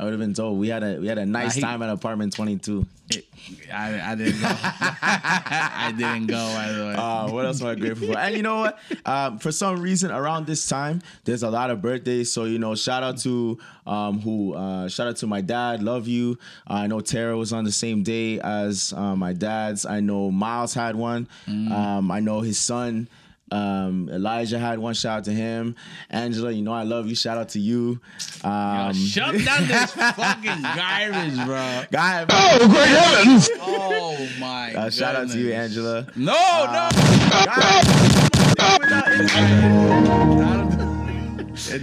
That 0.00 0.04
would 0.04 0.12
have 0.12 0.20
been 0.20 0.32
told 0.32 0.58
We 0.58 0.68
had 0.68 0.82
a 0.82 0.98
we 0.98 1.08
had 1.08 1.18
a 1.18 1.26
nice 1.26 1.60
time 1.60 1.82
at 1.82 1.90
apartment 1.90 2.32
twenty 2.32 2.56
two. 2.56 2.86
I, 3.70 4.12
I 4.12 4.14
didn't 4.14 4.40
go. 4.40 4.48
I 4.50 5.92
didn't 5.94 6.26
go. 6.26 6.36
By 6.36 6.72
the 6.72 6.84
way. 6.86 6.94
Uh, 6.94 7.30
what 7.30 7.44
else 7.44 7.60
am 7.60 7.66
I 7.66 7.74
grateful 7.74 8.06
for? 8.06 8.18
And 8.18 8.34
you 8.34 8.42
know 8.42 8.60
what? 8.60 8.78
Um, 9.04 9.38
for 9.38 9.52
some 9.52 9.78
reason, 9.82 10.10
around 10.10 10.46
this 10.46 10.66
time, 10.66 11.02
there's 11.24 11.42
a 11.42 11.50
lot 11.50 11.68
of 11.68 11.82
birthdays. 11.82 12.32
So 12.32 12.44
you 12.44 12.58
know, 12.58 12.74
shout 12.74 13.02
out 13.02 13.18
to 13.18 13.58
um, 13.86 14.20
who? 14.22 14.54
Uh, 14.54 14.88
shout 14.88 15.08
out 15.08 15.16
to 15.16 15.26
my 15.26 15.42
dad. 15.42 15.82
Love 15.82 16.08
you. 16.08 16.38
Uh, 16.66 16.74
I 16.74 16.86
know 16.86 17.00
Tara 17.02 17.36
was 17.36 17.52
on 17.52 17.64
the 17.64 17.72
same 17.72 18.02
day 18.02 18.40
as 18.40 18.94
uh, 18.96 19.14
my 19.14 19.34
dad's. 19.34 19.84
I 19.84 20.00
know 20.00 20.30
Miles 20.30 20.72
had 20.72 20.96
one. 20.96 21.28
Um, 21.46 22.10
I 22.10 22.20
know 22.20 22.40
his 22.40 22.58
son. 22.58 23.06
Um, 23.52 24.08
Elijah 24.10 24.58
had 24.58 24.78
one. 24.78 24.94
Shout 24.94 25.18
out 25.18 25.24
to 25.24 25.32
him. 25.32 25.74
Angela, 26.10 26.50
you 26.52 26.62
know 26.62 26.72
I 26.72 26.84
love 26.84 27.06
you. 27.08 27.14
Shout 27.14 27.36
out 27.38 27.48
to 27.50 27.58
you. 27.60 28.00
Um, 28.44 28.92
Shut 28.94 29.32
down 29.44 29.66
this 29.66 29.92
fucking 29.94 30.62
garbage, 30.62 31.34
bro. 31.46 31.82
guy, 31.90 32.26
Oh, 32.30 32.68
great 32.68 32.88
heavens! 32.88 33.50
Oh 33.60 34.28
my. 34.38 34.74
uh, 34.74 34.90
shout 34.90 35.16
out 35.16 35.28
to 35.30 35.38
you. 35.38 35.52
Angela. 35.52 36.06
No, 36.16 36.32
no. 36.72 36.88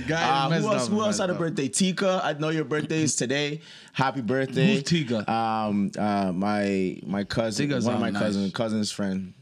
Guys, 0.07 0.19
Uh, 0.19 0.49
who 0.59 0.67
else? 0.73 0.83
up, 0.85 0.89
Who 0.89 1.01
else 1.01 1.17
had 1.19 1.29
a 1.29 1.33
birthday? 1.33 1.67
Tika. 1.67 2.21
I 2.23 2.33
know 2.33 2.49
your 2.49 2.63
birthday 2.65 3.03
is 3.03 3.15
today. 3.15 3.61
Happy 3.93 4.21
birthday, 4.21 4.75
Who's 4.75 4.83
Tika? 4.83 5.29
Um, 5.31 5.91
uh, 5.97 6.31
my 6.33 6.99
my 7.05 7.23
cousin, 7.23 7.69
Tika 7.69 7.81
one 7.85 7.95
of 7.95 7.99
my 8.01 8.09
nice. 8.09 8.21
cousins, 8.21 8.51
cousin's 8.53 8.91
friend. 8.91 9.33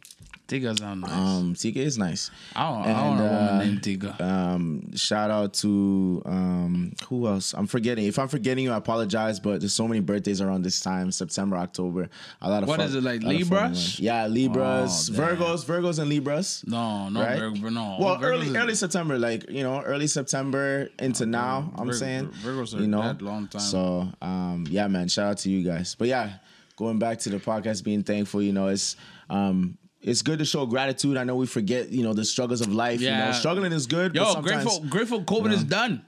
Tika 0.48 0.78
sound 0.78 1.02
nice. 1.02 1.12
Um, 1.12 1.56
Tika 1.56 1.80
is 1.80 1.98
nice. 1.98 2.30
I 2.56 2.70
don't, 2.70 2.82
I 2.84 3.04
don't 3.04 3.18
know 3.18 3.26
a 3.26 3.30
woman 3.30 3.48
uh, 3.48 3.64
named 3.64 3.84
Tika. 3.84 4.24
Um, 4.24 4.96
shout 4.96 5.32
out 5.32 5.54
to 5.56 6.22
um, 6.26 6.94
who 7.08 7.26
else? 7.28 7.54
I'm 7.54 7.66
forgetting. 7.66 8.06
If 8.06 8.20
I'm 8.20 8.28
forgetting 8.28 8.64
you, 8.66 8.72
I 8.72 8.78
apologize. 8.78 9.40
But 9.40 9.62
there's 9.62 9.74
so 9.74 9.88
many 9.88 10.02
birthdays 10.02 10.42
around 10.42 10.62
this 10.64 10.80
time, 10.82 11.12
September, 11.12 11.58
October. 11.58 12.10
A 12.44 12.50
lot 12.50 12.62
of 12.62 12.70
What 12.70 12.78
fun, 12.78 12.88
is 12.88 12.94
it, 12.94 13.04
like 13.04 13.24
a 13.24 13.26
lot 13.26 13.42
of 13.42 13.48
fun 13.48 13.60
Libras? 13.72 14.00
Yeah, 14.00 14.28
Libras, 14.28 15.10
Oh. 15.10 15.14
Virgos, 15.14 15.66
Virgos, 15.66 15.98
and 15.98 16.10
Libras. 16.10 16.64
no, 16.68 17.10
no, 17.10 17.22
right? 17.22 17.40
Virgo, 17.40 17.70
no. 17.70 17.98
Well, 18.00 18.18
Virgos 18.18 18.24
early 18.24 18.48
is- 18.50 18.56
early 18.56 18.76
September, 18.76 19.18
like 19.18 19.50
you 19.50 19.64
know, 19.64 19.82
early 19.82 20.06
September 20.08 20.90
into 21.00 21.26
now. 21.26 21.72
I'm 21.76 21.88
Vir- 21.88 21.94
saying, 21.94 22.28
Virgos 22.44 22.78
are 22.78 22.82
you 22.82 22.88
know, 22.88 23.02
that 23.02 23.22
long 23.24 23.48
time. 23.48 23.62
So, 23.62 24.10
um, 24.22 24.68
yeah, 24.70 24.88
man, 24.88 25.08
shout 25.08 25.26
out 25.32 25.38
to 25.40 25.50
you 25.50 25.64
guys. 25.68 25.96
But 25.96 26.08
yeah, 26.08 26.34
going 26.78 27.00
back 27.00 27.18
to 27.20 27.30
the 27.30 27.38
podcast, 27.38 27.84
being 27.84 28.04
thankful, 28.04 28.44
you 28.44 28.54
know, 28.54 28.68
it's 28.68 28.96
um, 29.30 29.78
it's 30.06 30.22
good 30.22 30.40
to 30.40 30.46
show 30.46 30.66
gratitude. 30.66 31.18
I 31.18 31.24
know 31.26 31.36
we 31.36 31.48
forget, 31.48 31.90
you 31.92 32.04
know, 32.04 32.14
the 32.14 32.24
struggles 32.26 32.62
of 32.62 32.72
life. 32.72 33.02
You 33.02 33.08
Yeah. 33.08 33.26
know, 33.26 33.32
struggling 33.34 33.74
is 33.74 33.86
good. 33.88 34.14
but 34.14 34.22
Yo, 34.22 34.42
grateful, 34.42 34.80
grateful. 34.88 35.22
COVID 35.24 35.52
is 35.52 35.64
done. 35.64 36.04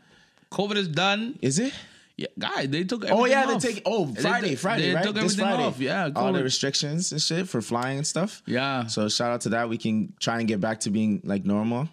COVID 0.52 0.76
is 0.78 0.88
done. 0.88 1.38
Is 1.42 1.60
it? 1.60 1.74
Yeah, 2.16 2.28
guys, 2.40 2.70
they 2.70 2.84
took. 2.84 3.06
Oh 3.10 3.26
yeah, 3.26 3.46
off. 3.46 3.62
they 3.62 3.74
take. 3.74 3.82
Oh, 3.86 4.06
They 4.06 4.22
Friday, 4.22 4.50
took- 4.52 4.60
Friday, 4.60 4.88
they 4.90 4.96
right? 4.96 5.04
Took 5.04 5.16
this 5.16 5.24
everything 5.38 5.46
Friday. 5.46 5.64
off. 5.64 5.80
Yeah, 5.80 6.10
all 6.16 6.34
the 6.34 6.42
restrictions 6.44 7.12
and 7.12 7.22
shit 7.22 7.48
for 7.48 7.62
flying 7.62 7.98
and 8.00 8.08
stuff. 8.08 8.42
Yeah. 8.48 8.88
So 8.88 9.08
shout 9.10 9.32
out 9.32 9.42
to 9.42 9.50
that. 9.50 9.70
We 9.70 9.78
can 9.78 10.14
try 10.20 10.40
and 10.40 10.48
get 10.48 10.60
back 10.60 10.80
to 10.82 10.90
being 10.90 11.22
like 11.24 11.46
normal. 11.46 11.90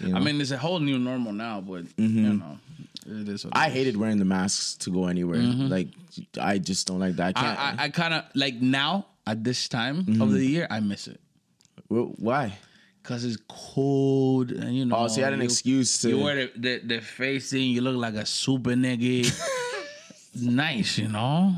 you 0.00 0.08
know? 0.08 0.16
I 0.16 0.20
mean, 0.20 0.40
it's 0.40 0.50
a 0.50 0.56
whole 0.56 0.80
new 0.80 0.98
normal 0.98 1.32
now, 1.32 1.60
but 1.60 1.84
you 1.98 2.08
know, 2.08 2.58
it 3.06 3.28
is. 3.28 3.44
I 3.52 3.66
is. 3.68 3.72
hated 3.74 3.96
wearing 3.98 4.18
the 4.18 4.24
masks 4.24 4.76
to 4.84 4.90
go 4.90 5.06
anywhere. 5.08 5.40
Like 5.76 5.88
I 6.40 6.56
just 6.56 6.86
don't 6.86 7.00
like 7.00 7.16
that. 7.16 7.36
I 7.36 7.40
can't. 7.42 7.58
Mm-hmm. 7.58 7.78
I, 7.80 7.82
I, 7.82 7.86
I 7.86 7.88
kind 7.90 8.14
of 8.14 8.24
like 8.34 8.54
now 8.54 9.06
at 9.26 9.44
this 9.44 9.68
time 9.68 10.04
Mm-hmm. 10.04 10.22
of 10.22 10.32
the 10.32 10.44
year, 10.46 10.66
I 10.70 10.80
miss 10.80 11.06
it 11.06 11.20
Wh- 11.88 12.18
Why? 12.20 12.58
because 13.02 13.24
it's 13.24 13.38
cold 13.46 14.50
and 14.50 14.74
you 14.76 14.84
know. 14.84 14.96
Oh, 14.96 15.06
so 15.06 15.18
you 15.18 15.24
had 15.24 15.32
an 15.32 15.40
excuse 15.42 15.98
to. 16.00 16.08
You 16.08 16.18
wear 16.24 16.34
the, 16.46 16.52
the, 16.56 16.78
the 16.96 17.00
face 17.00 17.50
thing, 17.50 17.70
you 17.70 17.80
look 17.80 17.94
like 17.96 18.14
a 18.14 18.26
super 18.26 18.70
nigga. 18.70 19.30
nice, 20.40 20.98
you 20.98 21.08
know. 21.08 21.54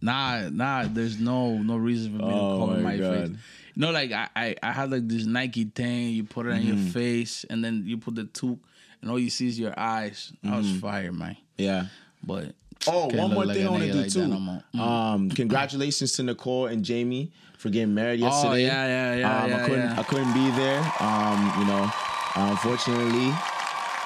Nah, 0.00 0.48
nah. 0.50 0.86
There's 0.88 1.18
no 1.18 1.58
no 1.58 1.76
reason 1.76 2.18
for 2.18 2.24
me 2.24 2.32
Oh 2.32 2.60
to 2.60 2.66
cover 2.66 2.80
my 2.80 2.96
my, 2.96 2.98
face. 2.98 3.28
You 3.30 3.36
know, 3.82 3.90
like 3.90 4.12
I, 4.12 4.28
I 4.34 4.56
I 4.62 4.72
had 4.72 4.90
like 4.90 5.06
this 5.08 5.26
Nike 5.26 5.64
thing. 5.64 6.10
You 6.10 6.24
put 6.24 6.46
it 6.46 6.52
on 6.52 6.60
Mm-hmm. 6.60 6.66
your 6.84 6.92
face, 6.92 7.44
and 7.50 7.62
then 7.64 7.82
you 7.86 7.98
put 7.98 8.14
the 8.14 8.24
toque, 8.24 8.58
and 9.02 9.10
all 9.10 9.18
you 9.18 9.30
see 9.30 9.48
is 9.48 9.58
your 9.58 9.78
eyes. 9.78 10.32
I 10.48 10.56
was 10.56 10.70
fire, 10.78 11.12
man. 11.12 11.36
yeah. 11.58 11.86
But 12.24 12.54
Oh, 12.88 13.08
can't 13.08 13.20
one 13.22 13.34
more 13.34 13.44
like 13.46 13.56
thing 13.56 13.66
I 13.66 13.70
want 13.70 13.82
to 13.82 13.92
do 13.92 13.98
like 14.02 14.12
too. 14.12 14.26
no. 14.28 14.62
Mm. 14.74 14.80
Um, 14.80 15.30
congratulations 15.30 16.12
to 16.12 16.22
Nicole 16.22 16.66
and 16.66 16.84
Jamie 16.84 17.32
for 17.58 17.70
getting 17.70 17.94
married 17.94 18.20
yesterday. 18.20 18.48
Oh 18.48 18.54
yeah, 18.54 18.86
yeah, 18.86 19.14
yeah, 19.16 19.42
um, 19.42 19.50
yeah, 19.50 19.56
I 19.56 19.68
couldn't 19.68 19.84
yeah. 19.90 20.00
I 20.00 20.02
couldn't 20.04 20.32
be 20.34 20.50
there. 20.50 20.92
Um, 21.00 21.52
you 21.58 21.66
know, 21.66 21.90
unfortunately. 22.36 23.32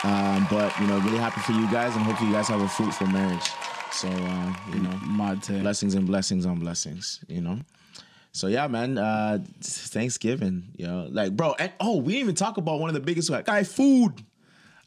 Um, 0.02 0.46
but 0.50 0.72
you 0.80 0.87
know, 0.87 0.98
really 1.00 1.18
happy 1.18 1.40
for 1.42 1.52
you 1.52 1.70
guys 1.70 1.94
and 1.94 2.04
hope 2.04 2.20
you 2.22 2.33
guys 2.33 2.48
have 2.48 2.62
a 2.62 2.68
fruitful 2.68 3.06
marriage. 3.09 3.50
So 3.92 4.09
uh, 4.09 4.54
you 4.72 4.80
know, 4.80 4.96
My 5.04 5.35
take. 5.35 5.61
blessings 5.61 5.94
and 5.94 6.06
blessings 6.06 6.46
on 6.46 6.59
blessings, 6.59 7.20
you 7.28 7.40
know. 7.42 7.59
So 8.33 8.46
yeah, 8.46 8.66
man. 8.68 8.96
Uh 8.96 9.40
Thanksgiving, 9.61 10.68
you 10.76 10.87
know, 10.87 11.09
like 11.11 11.37
bro. 11.37 11.54
And, 11.59 11.72
oh, 11.80 11.96
we 11.96 12.12
didn't 12.14 12.22
even 12.22 12.35
talk 12.35 12.56
about 12.56 12.80
one 12.80 12.88
of 12.88 12.94
the 12.94 13.00
biggest 13.00 13.28
like, 13.28 13.44
guy 13.44 13.64
food. 13.64 14.14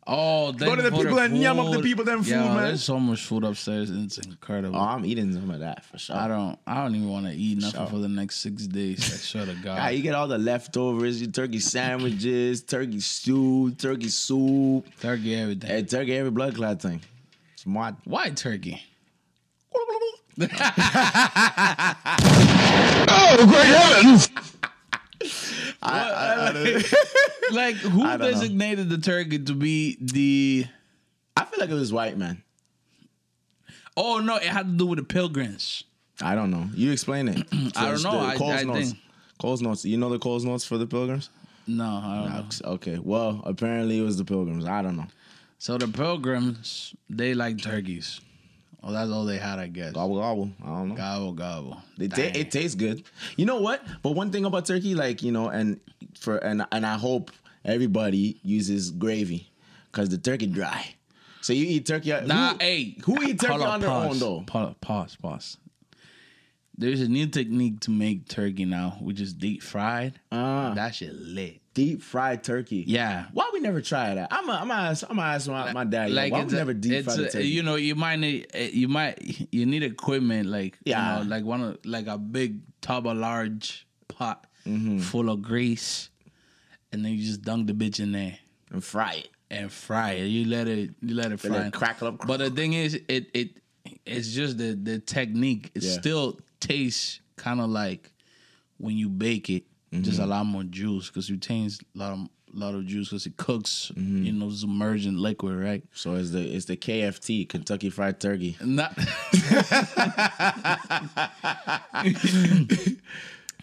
Oh, 0.05 0.51
Go 0.51 0.75
to 0.75 0.81
the 0.81 0.91
people 0.91 1.17
and 1.19 1.37
yum 1.37 1.59
up 1.59 1.71
the 1.71 1.79
people 1.81 2.03
them 2.03 2.23
food, 2.23 2.31
Yo, 2.31 2.43
man. 2.43 2.63
There's 2.63 2.83
so 2.83 2.99
much 2.99 3.23
food 3.23 3.45
upstairs. 3.45 3.89
It's 3.89 4.17
incredible. 4.17 4.75
Oh, 4.77 4.81
I'm 4.81 5.05
eating 5.05 5.31
some 5.31 5.49
of 5.49 5.61
that 5.61 5.85
for 5.85 5.97
sure. 5.97 6.17
I 6.17 6.27
don't. 6.27 6.59
I 6.67 6.83
don't 6.83 6.93
even 6.95 7.07
want 7.09 7.25
to 7.27 7.31
eat 7.31 7.59
nothing 7.59 7.79
Sure. 7.79 7.87
for 7.89 7.99
the 7.99 8.09
next 8.09 8.41
six 8.41 8.67
days. 8.67 8.99
I 8.99 9.15
swear 9.15 9.45
to 9.45 9.55
God. 9.63 9.79
Ah, 9.81 9.87
you 9.89 10.01
get 10.03 10.13
all 10.13 10.27
the 10.27 10.37
leftovers, 10.37 11.21
your 11.21 11.31
turkey 11.31 11.59
sandwiches, 11.59 12.63
turkey 12.63 12.99
stew, 12.99 13.71
turkey 13.75 14.09
soup, 14.09 14.85
Turkey, 14.99 15.35
everything. 15.35 15.69
and 15.71 15.89
turkey 15.89 16.15
every 16.17 16.31
blood 16.31 16.55
clot 16.55 16.81
thing. 16.81 16.99
Smart. 17.55 17.95
Why 18.03 18.29
turkey? 18.31 18.81
Oh, 23.15 23.45
great 23.47 23.65
heavens! 23.65 24.29
Like 27.51 27.75
who 27.75 28.03
I 28.03 28.17
don't 28.17 28.19
know. 28.21 28.31
designated 28.31 28.89
the 28.89 28.97
turkey 28.97 29.39
to 29.39 29.53
be 29.53 29.97
the? 30.01 30.65
I 31.38 31.45
feel 31.45 31.59
like 31.59 31.69
it 31.69 31.73
was 31.75 31.91
white 31.93 32.17
man. 32.17 32.41
Oh 33.97 34.19
no, 34.19 34.38
it 34.38 34.43
had 34.43 34.65
to 34.67 34.71
do 34.77 34.86
with 34.88 34.99
the 34.99 35.05
pilgrims. 35.05 35.83
I 36.21 36.36
don't 36.36 36.51
know. 36.51 36.67
You 36.73 36.91
explain 36.91 37.27
it. 37.27 37.45
I 37.75 37.91
don't 37.91 38.03
know. 38.03 38.12
the 38.21 38.27
I- 38.27 38.36
Coles 38.38 38.53
I 38.53 38.63
notes. 38.63 38.89
think- 38.91 38.99
Coles 39.39 39.62
notes. 39.62 39.83
You 39.86 39.97
know 39.97 40.09
the 40.09 40.19
Coles 40.19 40.45
notes 40.45 40.63
for 40.65 40.77
the 40.77 40.88
pilgrims? 40.88 41.29
No, 41.67 41.86
I 41.86 42.23
don't 42.23 42.62
know. 42.63 42.69
Okay. 42.73 42.97
Well, 42.97 43.41
apparently 43.45 43.99
it 43.99 44.03
was 44.03 44.17
the 44.17 44.25
pilgrims. 44.25 44.65
I 44.65 44.81
don't 44.81 44.95
know. 44.95 45.07
So 45.59 45.77
the 45.77 45.88
pilgrims, 45.88 46.93
they 47.09 47.33
like 47.33 47.62
turkeys. 47.62 48.19
Oh, 48.85 48.91
that's 48.91 49.09
all 49.11 49.23
they 49.23 49.37
had, 49.37 49.59
I 49.59 49.67
guess. 49.67 49.93
Gobble 49.93 50.17
gobble. 50.17 50.51
I 50.61 50.67
don't 50.67 50.89
know. 50.89 50.95
Gobble 50.95 51.33
gobble. 51.33 51.77
It, 51.97 52.11
ta- 52.11 52.37
it 52.37 52.51
tastes 52.51 52.75
good. 52.75 53.03
You 53.37 53.45
know 53.45 53.61
what? 53.61 53.81
But 54.01 54.11
one 54.11 54.29
thing 54.31 54.43
about 54.43 54.65
turkey, 54.65 54.93
like 54.93 55.23
you 55.23 55.31
know, 55.31 55.47
and 55.47 55.79
for 56.19 56.37
and 56.37 56.65
and 56.71 56.85
I 56.85 56.95
hope 56.95 57.31
everybody 57.63 58.39
uses 58.43 58.91
gravy 58.91 59.49
because 59.91 60.09
the 60.09 60.17
turkey 60.17 60.47
dry. 60.47 60.95
So 61.41 61.53
you 61.53 61.65
eat 61.65 61.85
turkey. 61.85 62.11
Nah, 62.25 62.51
who, 62.51 62.57
hey, 62.59 62.97
who 63.05 63.21
eat 63.23 63.39
turkey 63.39 63.53
hold 63.53 63.61
on 63.63 63.79
their 63.81 63.89
own 63.89 64.19
though? 64.19 64.43
Pause, 64.45 64.75
pause, 64.81 65.15
pause. 65.21 65.57
There's 66.77 67.01
a 67.01 67.07
new 67.07 67.27
technique 67.27 67.81
to 67.81 67.91
make 67.91 68.27
turkey 68.27 68.65
now, 68.65 68.97
which 68.99 69.21
is 69.21 69.33
deep 69.33 69.61
fried. 69.61 70.19
Ah. 70.31 70.73
that 70.75 70.95
shit 70.95 71.13
lit. 71.13 71.61
Deep 71.73 72.01
fried 72.03 72.43
turkey. 72.43 72.83
Yeah. 72.88 73.25
Why 73.33 73.49
we 73.51 73.59
never 73.59 73.81
try 73.81 74.13
that? 74.13 74.27
I'm 74.31 74.47
a, 74.47 74.53
I'm 74.53 74.67
gonna 74.67 74.89
ask, 74.89 75.03
I'm 75.09 75.15
gonna 75.15 75.27
ask 75.29 75.47
my, 75.47 75.73
my 75.73 75.83
dad. 75.83 76.12
Like, 76.12 76.31
why 76.31 76.43
we 76.43 76.53
a- 76.53 76.55
never 76.55 76.73
deep 76.73 77.05
fried 77.05 77.19
a- 77.19 77.29
turkey? 77.31 77.47
You 77.47 77.63
know, 77.63 77.75
you 77.75 77.95
might 77.95 78.17
need 78.19 78.47
you 78.53 78.88
might 78.88 79.47
you 79.51 79.65
need 79.65 79.81
equipment 79.83 80.49
like 80.49 80.77
Yeah. 80.86 81.19
you 81.19 81.23
know, 81.23 81.29
like 81.29 81.43
one 81.45 81.62
of 81.63 81.77
like 81.86 82.05
a 82.07 82.17
big 82.17 82.59
tub, 82.81 83.07
a 83.07 83.13
large 83.13 83.88
pot 84.07 84.45
Mm-hmm. 84.67 84.99
full 84.99 85.29
of 85.29 85.41
grease, 85.41 86.09
and 86.93 87.03
then 87.03 87.12
you 87.12 87.21
just 87.25 87.41
dunk 87.41 87.67
the 87.67 87.73
bitch 87.73 87.99
in 87.99 88.13
there 88.13 88.38
and 88.71 88.81
fry 88.81 89.15
it. 89.15 89.29
and 89.51 89.69
fry 89.69 90.12
it. 90.12 90.27
You 90.27 90.45
let 90.45 90.69
it 90.69 90.91
you 91.01 91.15
let 91.15 91.33
it 91.33 91.43
Let 91.43 91.51
fry. 91.53 91.65
it 91.67 91.73
crackle 91.73 92.07
up. 92.07 92.25
But 92.25 92.38
the 92.38 92.49
thing 92.49 92.71
is, 92.71 92.93
it 93.09 93.27
it 93.33 93.49
it's 94.05 94.31
just 94.31 94.57
the 94.59 94.73
the 94.81 94.99
technique. 94.99 95.71
It 95.75 95.83
Yeah. 95.83 95.91
still 95.99 96.39
tastes 96.62 97.19
kind 97.36 97.59
of 97.59 97.69
like 97.71 98.09
when 98.77 98.95
you 98.95 99.09
bake 99.09 99.49
it, 99.49 99.63
just 100.01 100.19
Mm-hmm. 100.19 100.23
a 100.23 100.25
lot 100.27 100.45
more 100.45 100.63
juice 100.63 101.08
because 101.08 101.29
you 101.29 101.38
taste 101.38 101.84
a 101.95 101.99
lot 101.99 102.12
of 102.13 102.27
lot 102.56 102.75
of 102.75 102.86
juice 102.86 103.10
because 103.10 103.25
it 103.25 103.36
cooks, 103.38 103.91
Mm-hmm. 103.95 104.23
you 104.25 104.32
know, 104.34 104.49
submerged 104.49 105.06
in 105.08 105.17
liquid, 105.17 105.56
right? 105.56 105.84
So 105.93 106.15
it's 106.15 106.32
the 106.32 106.41
it's 106.56 106.65
the 106.65 106.77
KFT 106.77 107.47
Kentucky 107.49 107.89
Fried 107.89 108.19
Turkey. 108.19 108.58
Not. 108.62 108.97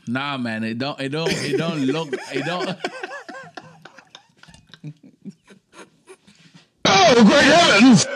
nah, 0.07 0.37
man. 0.39 0.65
It 0.65 0.79
don't. 0.79 1.01
It 1.01 1.11
don't. 1.11 1.31
It 1.33 1.57
don't 1.57 1.81
look. 1.87 2.13
It 2.33 2.45
don't. 2.45 2.77
Oh, 6.93 7.25
great 7.25 7.43
heavens! 7.45 8.07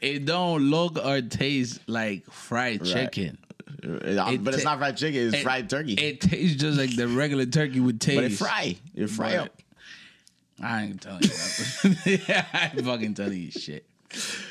It 0.00 0.24
don't 0.24 0.62
look 0.62 0.98
or 1.04 1.20
taste 1.20 1.80
like 1.88 2.24
fried 2.30 2.84
chicken. 2.84 3.38
Uh, 3.84 4.36
but 4.36 4.54
it's 4.54 4.64
not 4.64 4.78
fried 4.78 4.96
chicken. 4.96 5.28
It's 5.28 5.36
It- 5.38 5.42
fried 5.42 5.68
turkey. 5.68 5.94
It 5.94 6.20
tastes 6.20 6.60
just 6.60 6.78
like 6.78 6.94
the 6.94 7.08
regular 7.08 7.46
turkey 7.46 7.80
would 7.80 8.00
taste. 8.00 8.16
but 8.16 8.24
it 8.24 8.32
fry. 8.32 8.76
It 8.94 9.06
fry 9.08 9.30
But- 9.36 9.38
up. 9.46 9.58
I 10.64 10.82
ain't 10.84 11.00
telling 11.00 11.22
you 11.24 12.18
yeah, 12.28 12.46
I 12.52 12.70
ain't 12.72 12.84
fucking 12.84 13.14
telling 13.14 13.38
you 13.40 13.50
shit. 13.50 13.84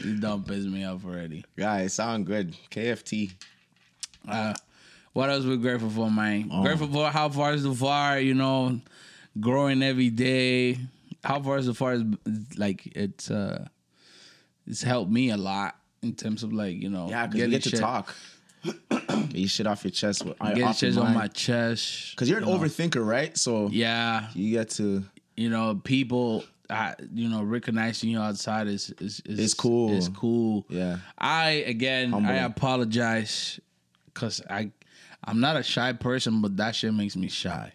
You 0.04 0.20
don't 0.20 0.46
piss 0.46 0.66
me 0.66 0.84
off 0.84 1.06
already. 1.06 1.46
Guys, 1.56 1.94
sound 1.94 2.26
good. 2.26 2.54
KFT. 2.70 3.32
Uh, 4.28 4.54
what 5.14 5.30
else 5.30 5.46
we 5.46 5.56
grateful 5.58 5.90
for, 5.90 6.12
man? 6.12 6.50
Oh. 6.52 6.64
Grateful 6.64 6.88
for 6.90 7.10
how 7.10 7.30
far 7.30 7.54
is 7.54 7.64
too 7.64 7.76
far, 7.76 8.20
you 8.20 8.34
know, 8.34 8.82
growing 9.40 9.82
every 9.84 10.10
day. 10.10 10.78
How 11.24 11.40
far 11.42 11.60
is 11.60 11.68
too 11.68 11.74
far 11.76 11.94
is 11.94 12.04
like 12.58 12.88
it's 12.88 13.32
uh 13.32 13.68
it's 14.68 14.82
helped 14.82 15.12
me 15.12 15.30
a 15.30 15.38
lot 15.38 15.76
in 16.02 16.14
terms 16.16 16.44
of 16.44 16.52
like, 16.52 16.76
you 16.82 16.90
know, 16.90 17.08
Yeah, 17.10 17.28
because 17.28 17.42
you 17.42 17.48
get 17.50 17.64
to 17.64 17.70
shit, 17.70 17.80
talk. 17.80 18.14
Get 19.30 19.36
your 19.38 19.50
shit 19.50 19.68
off 19.68 19.84
your 19.84 19.92
chest. 19.92 20.26
with- 20.26 20.38
your 20.56 20.74
shit 20.74 20.98
on 20.98 21.14
my 21.14 21.28
chest. 21.28 22.12
Because 22.12 22.30
you're 22.30 22.40
an 22.40 22.48
you 22.48 22.54
know. 22.54 22.60
overthinker, 22.60 23.06
right? 23.06 23.38
So 23.38 23.70
Yeah. 23.72 24.28
you 24.34 24.52
get 24.52 24.70
to. 24.72 25.04
you 25.38 25.50
know, 25.50 25.80
people, 25.84 26.44
I, 26.70 26.96
you 27.14 27.28
know, 27.30 27.42
recognizing 27.44 28.10
you 28.10 28.20
outside 28.20 28.68
is 28.68 28.90
is, 29.00 29.22
is 29.26 29.40
It's 29.40 29.54
cool. 29.54 29.94
It's 29.96 30.08
cool. 30.10 30.66
Yeah. 30.70 30.98
I 31.18 31.64
again, 31.68 32.12
Humble. 32.12 32.30
I 32.32 32.36
apologize 32.36 33.60
because 34.14 34.42
I, 34.50 34.72
I'm 35.24 35.40
not 35.40 35.56
a 35.58 35.64
shy 35.64 35.94
person, 35.94 36.42
but 36.42 36.58
that 36.58 36.76
shit 36.76 36.94
makes 36.94 37.16
me 37.16 37.28
shy. 37.30 37.74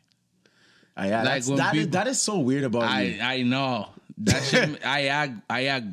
Uh, 0.98 1.04
yeah, 1.06 1.22
Like 1.22 1.44
that, 1.44 1.74
is, 1.74 1.80
people- 1.80 1.90
that 1.92 2.06
is 2.08 2.20
so 2.20 2.38
weird 2.38 2.64
about 2.64 2.84
I 2.84 3.02
you. 3.02 3.20
I 3.22 3.42
know 3.42 3.88
that 4.18 4.42
shit. 4.44 4.78
I 4.86 5.06
act, 5.08 5.32
I 5.50 5.64
act 5.66 5.86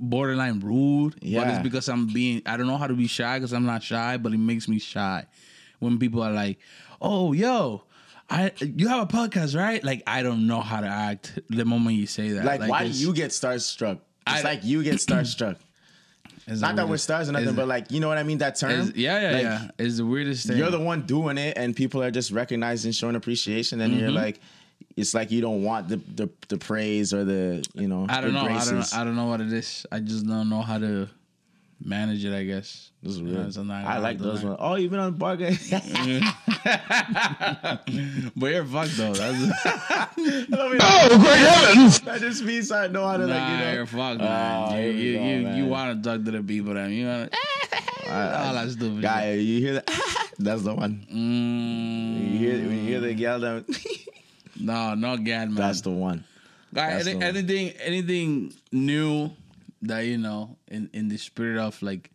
borderline 0.00 0.60
rude, 0.60 1.14
but 1.20 1.48
it's 1.48 1.62
because 1.62 1.88
I'm 1.88 2.06
being. 2.12 2.42
I 2.46 2.56
don't 2.56 2.66
know 2.66 2.76
how 2.76 2.86
to 2.86 2.94
be 2.94 3.06
shy 3.06 3.38
because 3.38 3.52
I'm 3.52 3.66
not 3.66 3.82
shy, 3.82 4.16
but 4.16 4.32
it 4.32 4.38
makes 4.38 4.68
me 4.68 4.78
shy 4.78 5.24
when 5.78 5.98
people 5.98 6.22
are 6.22 6.32
like, 6.32 6.58
"Oh, 7.00 7.32
yo." 7.32 7.82
I 8.28 8.50
you 8.60 8.88
have 8.88 9.02
a 9.02 9.06
podcast, 9.06 9.56
right? 9.56 9.82
Like 9.84 10.02
I 10.04 10.24
don't 10.24 10.48
know 10.48 10.60
how 10.60 10.80
to 10.80 10.88
act 10.88 11.38
the 11.48 11.64
moment 11.64 11.94
you 11.96 12.06
say 12.08 12.30
that. 12.30 12.44
Like, 12.44 12.68
why 12.68 12.82
do 12.82 12.90
you 12.90 13.12
get 13.14 13.30
starstruck? 13.30 14.00
It's 14.26 14.40
I- 14.40 14.42
like 14.42 14.64
you 14.64 14.82
get 14.82 14.94
starstruck. 14.96 15.58
it's 16.48 16.60
Not 16.60 16.74
that 16.74 16.88
we're 16.88 16.96
stars 16.96 17.28
or 17.28 17.32
nothing, 17.32 17.54
but 17.54 17.68
like 17.68 17.92
you 17.92 18.00
know 18.00 18.08
what 18.08 18.18
I 18.18 18.24
mean. 18.24 18.38
That 18.38 18.56
term. 18.56 18.72
it's- 18.72 18.92
yeah, 18.96 19.20
yeah, 19.20 19.30
Like, 19.30 19.42
yeah. 19.44 19.68
is 19.86 19.98
the 19.98 20.06
weirdest 20.06 20.48
thing. 20.48 20.56
You're 20.56 20.72
the 20.72 20.80
one 20.80 21.02
doing 21.06 21.38
it, 21.38 21.56
and 21.56 21.76
people 21.76 22.02
are 22.02 22.10
just 22.10 22.32
recognizing, 22.32 22.90
showing 22.90 23.14
appreciation, 23.14 23.80
and 23.80 23.94
you're 23.94 24.08
Mm-hmm. 24.08 24.16
like, 24.16 24.40
it's 24.96 25.12
like 25.14 25.30
you 25.30 25.40
don't 25.40 25.62
want 25.62 25.88
the 25.88 25.96
the, 25.96 26.28
the 26.48 26.56
praise 26.58 27.12
or 27.12 27.24
the 27.24 27.64
you 27.74 27.88
know. 27.88 28.06
I 28.08 28.20
don't 28.20 28.32
the 28.32 28.42
know. 28.42 28.48
I 28.48 28.64
don't. 28.64 28.94
I 28.94 29.04
don't 29.04 29.16
know 29.16 29.26
what 29.26 29.40
it 29.40 29.52
is. 29.52 29.84
I 29.92 30.00
just 30.00 30.26
don't 30.26 30.48
know 30.48 30.62
how 30.62 30.78
to 30.78 31.08
manage 31.84 32.24
it. 32.24 32.32
I 32.34 32.44
guess. 32.44 32.90
This 33.02 33.12
is 33.12 33.18
You 33.20 33.26
weird. 33.26 33.54
know, 33.56 33.72
I 33.74 33.98
like 33.98 34.18
those 34.18 34.42
learn. 34.42 34.48
ones. 34.54 34.58
Oh, 34.60 34.74
you've 34.76 34.90
been 34.90 34.98
on 35.00 35.12
bar 35.14 35.36
game. 35.36 35.52
But 38.36 38.46
you're 38.50 38.64
fucked 38.64 38.96
though. 38.96 39.12
That's, 39.12 39.38
Oh, 40.18 40.68
great 40.70 41.38
heavens! 41.38 42.00
that 42.00 42.20
just 42.20 42.42
means 42.42 42.70
I 42.72 42.88
know 42.88 43.06
how 43.06 43.16
to 43.18 43.26
like 43.26 43.34
you 43.34 43.38
nah, 43.38 43.60
know. 43.60 43.72
you're 43.72 43.86
fucked, 43.86 44.20
Oh, 44.20 44.24
man. 44.24 44.72
here 44.72 44.90
you 44.90 45.20
you 45.20 45.42
go, 45.44 45.50
you, 45.50 45.56
you 45.64 45.66
want 45.66 46.02
to 46.02 46.08
talk 46.10 46.24
to 46.24 46.30
the 46.30 46.42
people, 46.42 46.74
then 46.74 46.90
you 46.92 47.06
want 47.06 47.30
to 47.32 47.38
all 48.08 48.54
that 48.54 48.70
stupid 48.70 49.02
Guy, 49.02 49.34
you 49.34 49.60
hear 49.60 49.74
that? 49.74 50.30
That's 50.38 50.62
the 50.62 50.74
one. 50.74 51.06
Mm, 51.12 52.32
You 52.32 52.38
hear 52.38 52.52
when 52.66 52.76
you 52.78 52.82
hear 52.84 53.00
the 53.00 53.14
yell 53.14 53.40
down. 53.40 53.64
No, 54.60 54.94
no, 54.94 55.16
God, 55.16 55.26
man. 55.26 55.54
That's 55.54 55.80
the 55.80 55.90
one. 55.90 56.24
Guy, 56.74 56.94
that's 56.94 57.06
any, 57.06 57.18
the 57.18 57.18
one. 57.18 57.36
anything, 57.36 57.68
anything 57.80 58.54
new 58.72 59.30
that 59.82 60.00
you 60.00 60.18
know 60.18 60.56
in 60.68 60.90
in 60.92 61.08
the 61.08 61.16
spirit 61.16 61.58
of 61.58 61.80
like 61.82 62.10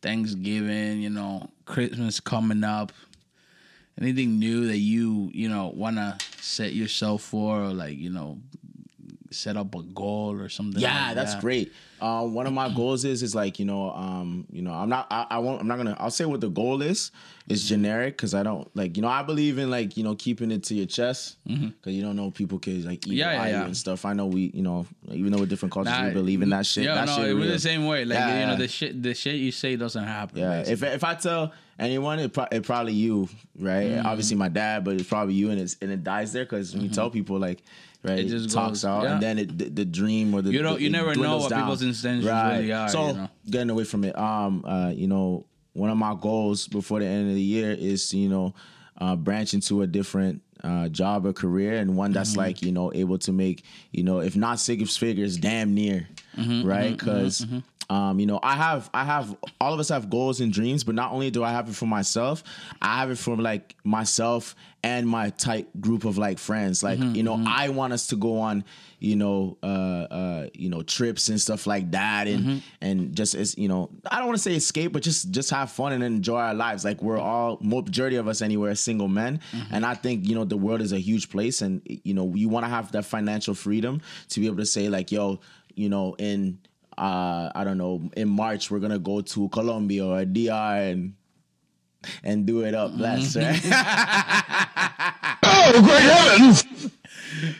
Thanksgiving, 0.00 1.00
you 1.00 1.10
know, 1.10 1.48
Christmas 1.64 2.20
coming 2.20 2.64
up. 2.64 2.92
Anything 4.00 4.38
new 4.38 4.66
that 4.66 4.78
you 4.78 5.30
you 5.34 5.48
know 5.48 5.72
want 5.74 5.96
to 5.96 6.16
set 6.40 6.72
yourself 6.72 7.22
for, 7.22 7.62
or 7.62 7.68
like 7.68 7.96
you 7.98 8.10
know, 8.10 8.38
set 9.32 9.56
up 9.56 9.74
a 9.74 9.82
goal 9.82 10.38
or 10.40 10.48
something? 10.48 10.80
Yeah, 10.80 11.06
like 11.08 11.14
that's 11.16 11.34
that? 11.34 11.40
great. 11.40 11.72
Uh, 12.00 12.24
one 12.26 12.46
of 12.46 12.52
my 12.52 12.68
goals 12.74 13.04
is 13.04 13.22
is 13.22 13.34
like 13.34 13.58
you 13.58 13.64
know, 13.64 13.90
um, 13.92 14.46
you 14.50 14.62
know, 14.62 14.72
I'm 14.72 14.88
not, 14.88 15.06
I, 15.10 15.26
I 15.30 15.38
won't, 15.38 15.60
I'm 15.60 15.68
not 15.68 15.76
gonna. 15.76 15.96
I'll 15.98 16.10
say 16.10 16.24
what 16.24 16.40
the 16.40 16.48
goal 16.48 16.82
is. 16.82 17.10
It's 17.48 17.68
generic 17.68 18.16
because 18.16 18.34
I 18.34 18.44
don't 18.44 18.70
like, 18.76 18.96
you 18.96 19.02
know, 19.02 19.08
I 19.08 19.22
believe 19.24 19.58
in 19.58 19.68
like 19.70 19.96
you 19.96 20.04
know 20.04 20.14
keeping 20.14 20.50
it 20.52 20.62
to 20.64 20.74
your 20.74 20.86
chest 20.86 21.36
because 21.44 21.92
you 21.92 22.00
don't 22.00 22.14
know 22.16 22.30
people 22.30 22.58
could 22.60 22.84
like 22.84 23.06
eat 23.06 23.14
Yeah, 23.14 23.32
yeah, 23.32 23.46
yeah. 23.48 23.64
and 23.64 23.76
stuff. 23.76 24.04
I 24.04 24.12
know 24.12 24.26
we, 24.26 24.52
you 24.54 24.62
know, 24.62 24.86
even 25.10 25.32
though 25.32 25.38
we're 25.40 25.46
different 25.46 25.72
cultures, 25.72 25.92
we 26.04 26.10
believe 26.12 26.40
in 26.42 26.50
that 26.50 26.66
shit. 26.66 26.84
Yeah, 26.84 26.94
that 26.94 27.06
no, 27.06 27.16
shit 27.16 27.26
it 27.30 27.34
was 27.34 27.44
real. 27.44 27.52
the 27.52 27.58
same 27.58 27.86
way. 27.86 28.04
Like 28.04 28.18
Yeah, 28.18 28.40
you 28.40 28.46
know, 28.46 28.56
the 28.56 28.68
shit, 28.68 29.02
the 29.02 29.12
shit 29.14 29.34
you 29.36 29.50
say 29.50 29.74
doesn't 29.76 30.04
happen. 30.04 30.38
Yeah, 30.38 30.58
basically. 30.62 30.88
if 30.88 30.94
if 30.94 31.04
I 31.04 31.14
tell 31.16 31.52
anyone, 31.80 32.20
it, 32.20 32.32
pro- 32.32 32.46
it 32.52 32.62
probably 32.62 32.92
you, 32.94 33.28
right? 33.58 33.88
Mm-hmm. 33.90 34.06
Obviously 34.06 34.36
my 34.36 34.48
dad, 34.48 34.84
but 34.84 34.94
it's 34.94 35.08
probably 35.08 35.34
you, 35.34 35.50
and 35.50 35.60
it's 35.60 35.76
and 35.82 35.90
it 35.90 36.04
dies 36.04 36.32
there 36.32 36.44
because 36.44 36.72
when 36.74 36.82
you 36.84 36.90
tell 36.90 37.10
people 37.10 37.38
like, 37.40 37.62
right, 38.04 38.18
It 38.18 38.28
just 38.28 38.50
talks 38.50 38.70
goes- 38.80 38.84
out, 38.84 39.02
yeah. 39.04 39.12
and 39.14 39.22
then 39.22 39.38
it, 39.38 39.58
the, 39.58 39.64
the 39.70 39.84
dream 39.84 40.34
or 40.34 40.42
the 40.42 40.52
You 40.52 40.62
don't- 40.62 40.80
you 40.80 40.90
never 40.90 41.14
know 41.14 41.38
what 41.38 41.50
down. 41.50 41.62
people's 41.62 41.82
intentions 41.82 42.24
really 42.24 42.72
are, 42.72 42.88
So 42.88 43.08
you 43.08 43.12
know? 43.14 43.28
getting 43.50 43.70
away 43.70 43.84
from 43.84 44.04
it, 44.04 44.16
um, 44.18 44.64
uh, 44.64 44.90
you 44.94 45.06
know, 45.06 45.46
one 45.74 45.88
of 45.90 45.96
my 45.96 46.14
goals 46.20 46.68
before 46.68 47.00
the 47.00 47.06
end 47.06 47.28
of 47.30 47.34
the 47.34 47.40
year 47.42 47.72
is 47.72 48.12
you 48.12 48.28
know, 48.28 48.54
uh, 48.98 49.16
branch 49.16 49.54
into 49.54 49.82
a 49.82 49.86
different 49.86 50.42
uh, 50.62 50.88
job 50.88 51.26
or 51.26 51.32
career 51.32 51.78
and 51.78 51.96
one 51.96 52.10
Mm-hmm. 52.10 52.14
that's 52.14 52.36
like 52.36 52.62
you 52.62 52.70
know 52.70 52.92
able 52.94 53.18
to 53.18 53.32
make 53.32 53.64
you 53.90 54.04
know 54.04 54.20
if 54.20 54.36
not 54.36 54.60
six 54.60 54.96
figures, 54.96 55.36
damn 55.36 55.74
near, 55.74 56.06
Mm-hmm, 56.38 56.66
right? 56.68 56.96
Because 56.96 57.44
um, 57.92 58.18
you 58.20 58.26
know, 58.26 58.40
I 58.42 58.54
have, 58.56 58.88
I 58.94 59.04
have, 59.04 59.26
all 59.60 59.72
of 59.74 59.80
us 59.80 59.90
have 59.90 60.08
goals 60.08 60.40
and 60.40 60.50
dreams, 60.52 60.82
but 60.84 60.94
not 60.94 61.12
only 61.12 61.30
do 61.30 61.42
I 61.44 61.50
have 61.58 61.68
it 61.68 61.74
for 61.74 61.86
myself, 61.86 62.42
I 62.80 62.92
have 63.00 63.10
it 63.10 63.18
for 63.18 63.36
like 63.36 63.76
myself 63.84 64.54
and 64.84 65.06
my 65.06 65.30
tight 65.30 65.66
group 65.80 66.04
of 66.04 66.16
like 66.18 66.38
friends. 66.38 66.82
Like, 66.82 66.98
Mm-hmm, 66.98 67.14
you 67.16 67.22
know, 67.22 67.36
I 67.46 67.68
want 67.68 67.92
us 67.92 68.06
to 68.08 68.16
go 68.16 68.38
on, 68.40 68.64
you 68.98 69.16
know, 69.16 69.58
uh, 69.62 69.66
uh, 70.20 70.46
you 70.54 70.68
know, 70.72 70.82
trips 70.82 71.28
and 71.28 71.40
stuff 71.40 71.66
like 71.66 71.90
that, 71.92 72.26
and 72.28 72.40
Mm-hmm. 72.44 72.58
and 72.80 73.14
just 73.20 73.34
as 73.34 73.56
you 73.62 73.68
know, 73.68 73.90
I 74.10 74.16
don't 74.18 74.26
want 74.26 74.38
to 74.38 74.42
say 74.42 74.54
escape, 74.56 74.92
but 74.92 75.02
just 75.02 75.30
just 75.30 75.50
have 75.50 75.70
fun 75.70 75.92
and 75.92 76.02
enjoy 76.02 76.38
our 76.38 76.54
lives. 76.54 76.84
Like 76.84 77.02
we're 77.02 77.18
all, 77.18 77.58
majority 77.60 78.16
of 78.16 78.26
us 78.28 78.42
anywhere 78.42 78.74
single 78.74 79.08
men, 79.08 79.40
Mm-hmm. 79.52 79.74
and 79.74 79.84
I 79.86 79.94
think 79.94 80.26
you 80.28 80.34
know 80.36 80.44
the 80.44 80.56
world 80.66 80.80
is 80.80 80.92
a 80.92 80.98
huge 81.10 81.26
place, 81.30 81.62
and 81.62 81.80
you 81.86 82.14
know, 82.14 82.32
you 82.34 82.48
want 82.48 82.64
to 82.64 82.70
have 82.70 82.90
that 82.92 83.04
financial 83.04 83.54
freedom 83.54 84.00
to 84.30 84.40
be 84.40 84.46
able 84.46 84.58
to 84.58 84.66
say 84.66 84.88
like, 84.88 85.12
yo, 85.12 85.40
you 85.74 85.88
know, 85.88 86.14
in 86.18 86.58
uh, 86.98 87.50
I 87.54 87.64
don't 87.64 87.78
know, 87.78 88.10
in 88.16 88.28
March 88.28 88.70
we're 88.70 88.80
gonna 88.80 88.98
go 88.98 89.20
to 89.20 89.48
Colombia 89.48 90.04
or 90.06 90.24
DR 90.24 90.90
and 90.90 91.14
and 92.24 92.46
do 92.46 92.62
it 92.62 92.74
up 92.74 92.96
blessed, 92.96 93.36
right? 93.36 93.60
Oh, 95.44 95.82
great 95.82 96.00
heavens! 96.02 96.90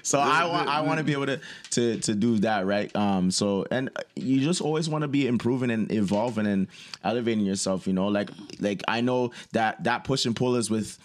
so 0.02 0.18
I 0.18 0.44
want 0.44 0.68
I 0.68 0.80
want 0.80 0.98
to 0.98 1.04
be 1.04 1.12
able 1.12 1.26
to 1.26 1.40
to 1.70 1.98
to 1.98 2.14
do 2.14 2.38
that, 2.38 2.66
right? 2.66 2.94
Um, 2.96 3.30
so 3.30 3.64
and 3.70 3.90
you 4.16 4.40
just 4.40 4.60
always 4.60 4.88
want 4.88 5.02
to 5.02 5.08
be 5.08 5.26
improving 5.26 5.70
and 5.70 5.90
evolving 5.92 6.46
and 6.46 6.68
elevating 7.04 7.44
yourself, 7.44 7.86
you 7.86 7.92
know. 7.92 8.08
Like 8.08 8.30
like 8.60 8.82
I 8.88 9.00
know 9.00 9.32
that 9.52 9.84
that 9.84 10.04
push 10.04 10.26
and 10.26 10.34
pull 10.34 10.56
is 10.56 10.70
with 10.70 10.98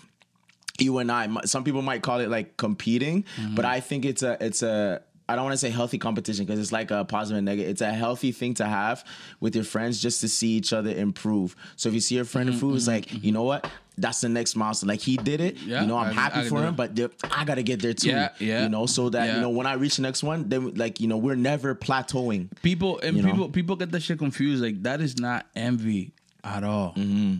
you 0.79 0.97
and 0.99 1.11
I. 1.11 1.27
Some 1.45 1.63
people 1.63 1.81
might 1.81 2.01
call 2.01 2.19
it 2.19 2.29
like 2.29 2.57
competing, 2.57 3.25
but 3.55 3.65
I 3.65 3.79
think 3.79 4.05
it's 4.05 4.23
a 4.23 4.37
it's 4.43 4.63
a 4.63 5.01
I 5.29 5.35
don't 5.35 5.43
want 5.43 5.53
to 5.53 5.57
say 5.57 5.69
healthy 5.69 5.97
competition 5.97 6.45
because 6.45 6.59
it's 6.59 6.71
like 6.71 6.89
a 6.89 7.03
positive 7.03 7.37
and 7.37 7.45
negative. 7.45 7.69
It's 7.69 7.81
a 7.81 7.91
healthy 7.91 8.31
thing 8.31 8.53
to 8.55 8.65
have 8.65 9.03
with 9.39 9.55
your 9.55 9.65
friends 9.65 10.01
just 10.01 10.21
to 10.21 10.29
see 10.29 10.49
each 10.49 10.71
other 10.71 10.89
improve. 10.91 11.55
So 11.75 11.89
if 11.89 11.95
you 11.95 12.01
see 12.01 12.15
your 12.15 12.25
friend 12.25 12.47
mm-hmm, 12.49 12.55
improve, 12.55 12.75
it's 12.77 12.85
mm-hmm, 12.85 12.93
like 12.93 13.11
you 13.11 13.19
mm-hmm. 13.19 13.33
know 13.33 13.43
what. 13.43 13.69
That's 13.99 14.21
the 14.21 14.29
next 14.29 14.55
milestone. 14.55 14.89
Like 14.89 14.99
he 15.01 15.17
did 15.17 15.41
it, 15.41 15.57
Yeah, 15.57 15.81
you 15.81 15.87
know. 15.87 15.97
I'm 15.97 16.09
I- 16.09 16.13
happy 16.13 16.41
I 16.41 16.49
for 16.49 16.61
him, 16.61 16.75
but 16.75 16.91
I 17.31 17.45
gotta 17.45 17.63
get 17.63 17.81
there 17.81 17.93
too. 17.95 18.09
Yeah, 18.09 18.29
yeah. 18.37 18.61
You 18.63 18.69
know, 18.69 18.85
so 18.85 19.09
that 19.09 19.25
Yeah. 19.25 19.35
you 19.35 19.41
know 19.41 19.49
when 19.49 19.65
I 19.65 19.73
reach 19.73 19.95
the 19.95 20.03
next 20.03 20.21
one, 20.23 20.47
then 20.49 20.75
like 20.75 21.01
you 21.01 21.07
know 21.07 21.17
we're 21.17 21.35
never 21.35 21.73
plateauing. 21.73 22.49
people 22.61 22.99
and 22.99 23.17
You 23.17 23.23
know? 23.23 23.31
people 23.31 23.49
people 23.49 23.75
get 23.75 23.91
that 23.91 24.03
shit 24.03 24.19
confused. 24.19 24.61
Like 24.63 24.83
that 24.83 25.01
is 25.01 25.17
not 25.17 25.47
envy 25.55 26.11
at 26.43 26.63
all. 26.63 26.93
Mm-hmm. 26.93 27.37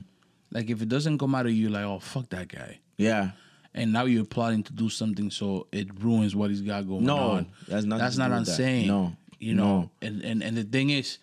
Like 0.52 0.70
if 0.72 0.82
it 0.82 0.90
doesn't 0.90 1.20
come 1.20 1.36
out 1.36 1.46
of 1.46 1.52
you, 1.52 1.70
like 1.70 1.84
oh 1.86 2.00
fuck 2.00 2.28
that 2.30 2.48
guy, 2.48 2.80
Yeah, 2.98 3.32
and 3.74 3.92
now 3.94 4.06
you're 4.06 4.26
plotting 4.26 4.64
to 4.64 4.74
do 4.74 4.90
something 4.90 5.30
so 5.32 5.68
it 5.72 5.88
ruins 6.02 6.36
what 6.36 6.50
he's 6.50 6.62
got 6.62 6.88
going 6.88 7.04
No, 7.06 7.18
on. 7.18 7.48
that's 7.68 7.86
nothing 7.86 8.04
That's 8.04 8.18
not 8.18 8.32
I'm 8.32 8.44
that. 8.44 8.52
saying. 8.52 8.88
No, 8.88 9.16
you 9.40 9.54
know, 9.54 9.82
no. 9.82 9.90
and, 10.02 10.22
and 10.24 10.44
and 10.44 10.58
the 10.58 10.64
thing 10.64 10.90
is, 10.90 11.20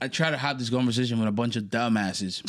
I 0.00 0.08
try 0.08 0.30
to 0.30 0.36
have 0.36 0.58
this 0.58 0.70
conversation 0.70 1.18
with 1.18 1.28
a 1.28 1.32
bunch 1.32 1.56
of 1.56 1.64
dumbasses, 1.64 2.42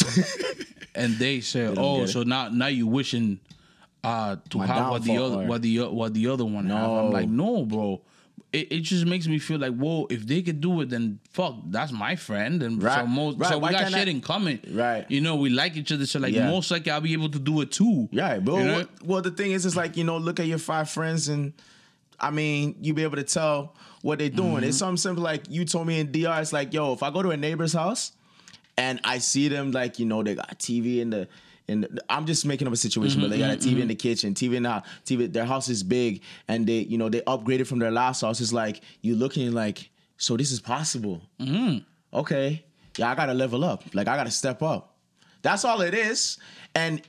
and 0.96 1.16
they 1.18 1.42
say, 1.42 1.66
don't 1.66 1.78
"Oh, 1.78 2.06
so 2.06 2.24
now 2.24 2.50
now 2.50 2.68
you 2.68 2.88
wishing 2.88 3.40
uh 4.04 4.38
to 4.50 4.58
My 4.60 4.66
have 4.68 4.90
what 4.92 5.04
the 5.04 5.18
other 5.18 5.42
or- 5.44 5.46
what 5.46 5.62
the 5.62 5.80
what 5.88 6.14
the 6.14 6.28
other 6.28 6.46
one 6.46 6.68
have." 6.68 6.90
I'm 6.90 7.12
like, 7.12 7.28
no, 7.30 7.66
bro. 7.66 8.02
It, 8.52 8.72
it 8.72 8.80
just 8.80 9.06
makes 9.06 9.28
me 9.28 9.38
feel 9.38 9.60
like, 9.60 9.76
whoa, 9.76 10.08
if 10.10 10.26
they 10.26 10.42
could 10.42 10.60
do 10.60 10.82
it, 10.82 10.90
then 10.90 11.20
fuck, 11.32 11.54
that's 11.68 11.92
my 11.92 12.16
friend, 12.16 12.64
and 12.64 12.82
so 12.82 13.06
most, 13.06 13.38
right, 13.38 13.50
so 13.52 13.58
we 13.58 13.62
why 13.62 13.72
got 13.74 13.82
can't 13.84 13.94
I- 13.94 14.00
shit 14.00 14.08
in 14.08 14.22
common, 14.22 14.60
Right. 14.72 15.06
You 15.08 15.22
know, 15.22 15.36
we 15.36 15.50
like 15.52 15.78
each 15.78 15.92
other, 15.92 16.08
so 16.08 16.18
like 16.20 16.34
Yeah. 16.34 16.50
most 16.50 16.72
likely 16.72 16.92
I'll 16.92 17.00
be 17.02 17.14
able 17.14 17.30
to 17.30 17.38
do 17.40 17.62
it 17.62 17.72
too, 17.72 18.10
Yeah, 18.12 18.40
but 18.40 18.56
You 18.56 18.64
know? 18.66 18.74
what- 18.80 19.04
well, 19.06 19.22
the 19.22 19.30
thing 19.30 19.52
is, 19.52 19.68
is 19.68 19.76
like 19.76 19.98
you 19.98 20.04
know, 20.04 20.18
look 20.18 20.40
at 20.40 20.48
your 20.48 20.58
five 20.58 20.90
friends, 20.90 21.28
and 21.28 21.54
I 22.20 22.32
mean, 22.32 22.76
you 22.82 22.96
be 22.96 23.04
able 23.04 23.18
to 23.18 23.24
tell 23.24 23.76
what 24.02 24.18
they're 24.18 24.30
doing. 24.30 24.56
Mm-hmm. 24.56 24.64
It's 24.64 24.78
something 24.78 24.98
simple 24.98 25.24
like 25.24 25.44
you 25.50 25.64
told 25.64 25.86
me 25.86 26.00
in 26.00 26.12
DR. 26.12 26.42
It's 26.42 26.52
like, 26.52 26.74
yo, 26.74 26.94
if 26.94 27.04
I 27.04 27.12
go 27.12 27.22
to 27.22 27.30
a 27.30 27.38
neighbor's 27.38 27.74
house 27.74 28.14
and 28.78 29.00
I 29.04 29.20
see 29.20 29.48
them, 29.48 29.72
like 29.72 30.00
you 30.00 30.06
know, 30.08 30.24
they 30.24 30.34
got 30.36 30.58
TV 30.58 31.02
in 31.02 31.12
the. 31.12 31.28
The, 31.70 32.04
I'm 32.10 32.26
just 32.26 32.46
making 32.46 32.68
up 32.68 32.74
a 32.74 32.78
situation, 32.78 33.22
but 33.22 33.30
they 33.30 33.38
got 33.38 33.52
a 33.52 33.58
Mm-hmm, 33.58 33.78
TV 33.78 33.82
in 33.82 33.88
the 33.88 33.96
kitchen, 33.96 34.34
TV 34.34 34.56
in 34.56 34.64
the 34.64 34.70
house, 34.70 34.86
TV. 35.06 35.32
Their 35.32 35.46
house 35.46 35.70
is 35.70 35.84
big, 35.84 36.22
and 36.48 36.66
they, 36.68 36.80
you 36.80 36.98
know, 36.98 37.10
they 37.10 37.22
upgraded 37.22 37.68
from 37.68 37.80
their 37.80 37.92
last 37.92 38.22
house. 38.22 38.42
It's 38.42 38.54
like 38.54 38.82
you 39.02 39.16
looking 39.16 39.52
like, 39.54 39.90
so 40.18 40.36
this 40.38 40.52
is 40.52 40.60
possible. 40.60 41.22
Mm-hmm. 41.40 42.18
Okay, 42.18 42.64
yeah, 42.98 43.12
I 43.12 43.16
gotta 43.16 43.34
level 43.34 43.64
up. 43.64 43.84
Like 43.94 44.08
I 44.08 44.16
gotta 44.16 44.32
step 44.32 44.62
up. 44.64 44.96
That's 45.42 45.64
all 45.66 45.82
it 45.82 45.94
is. 45.94 46.38
And 46.76 47.02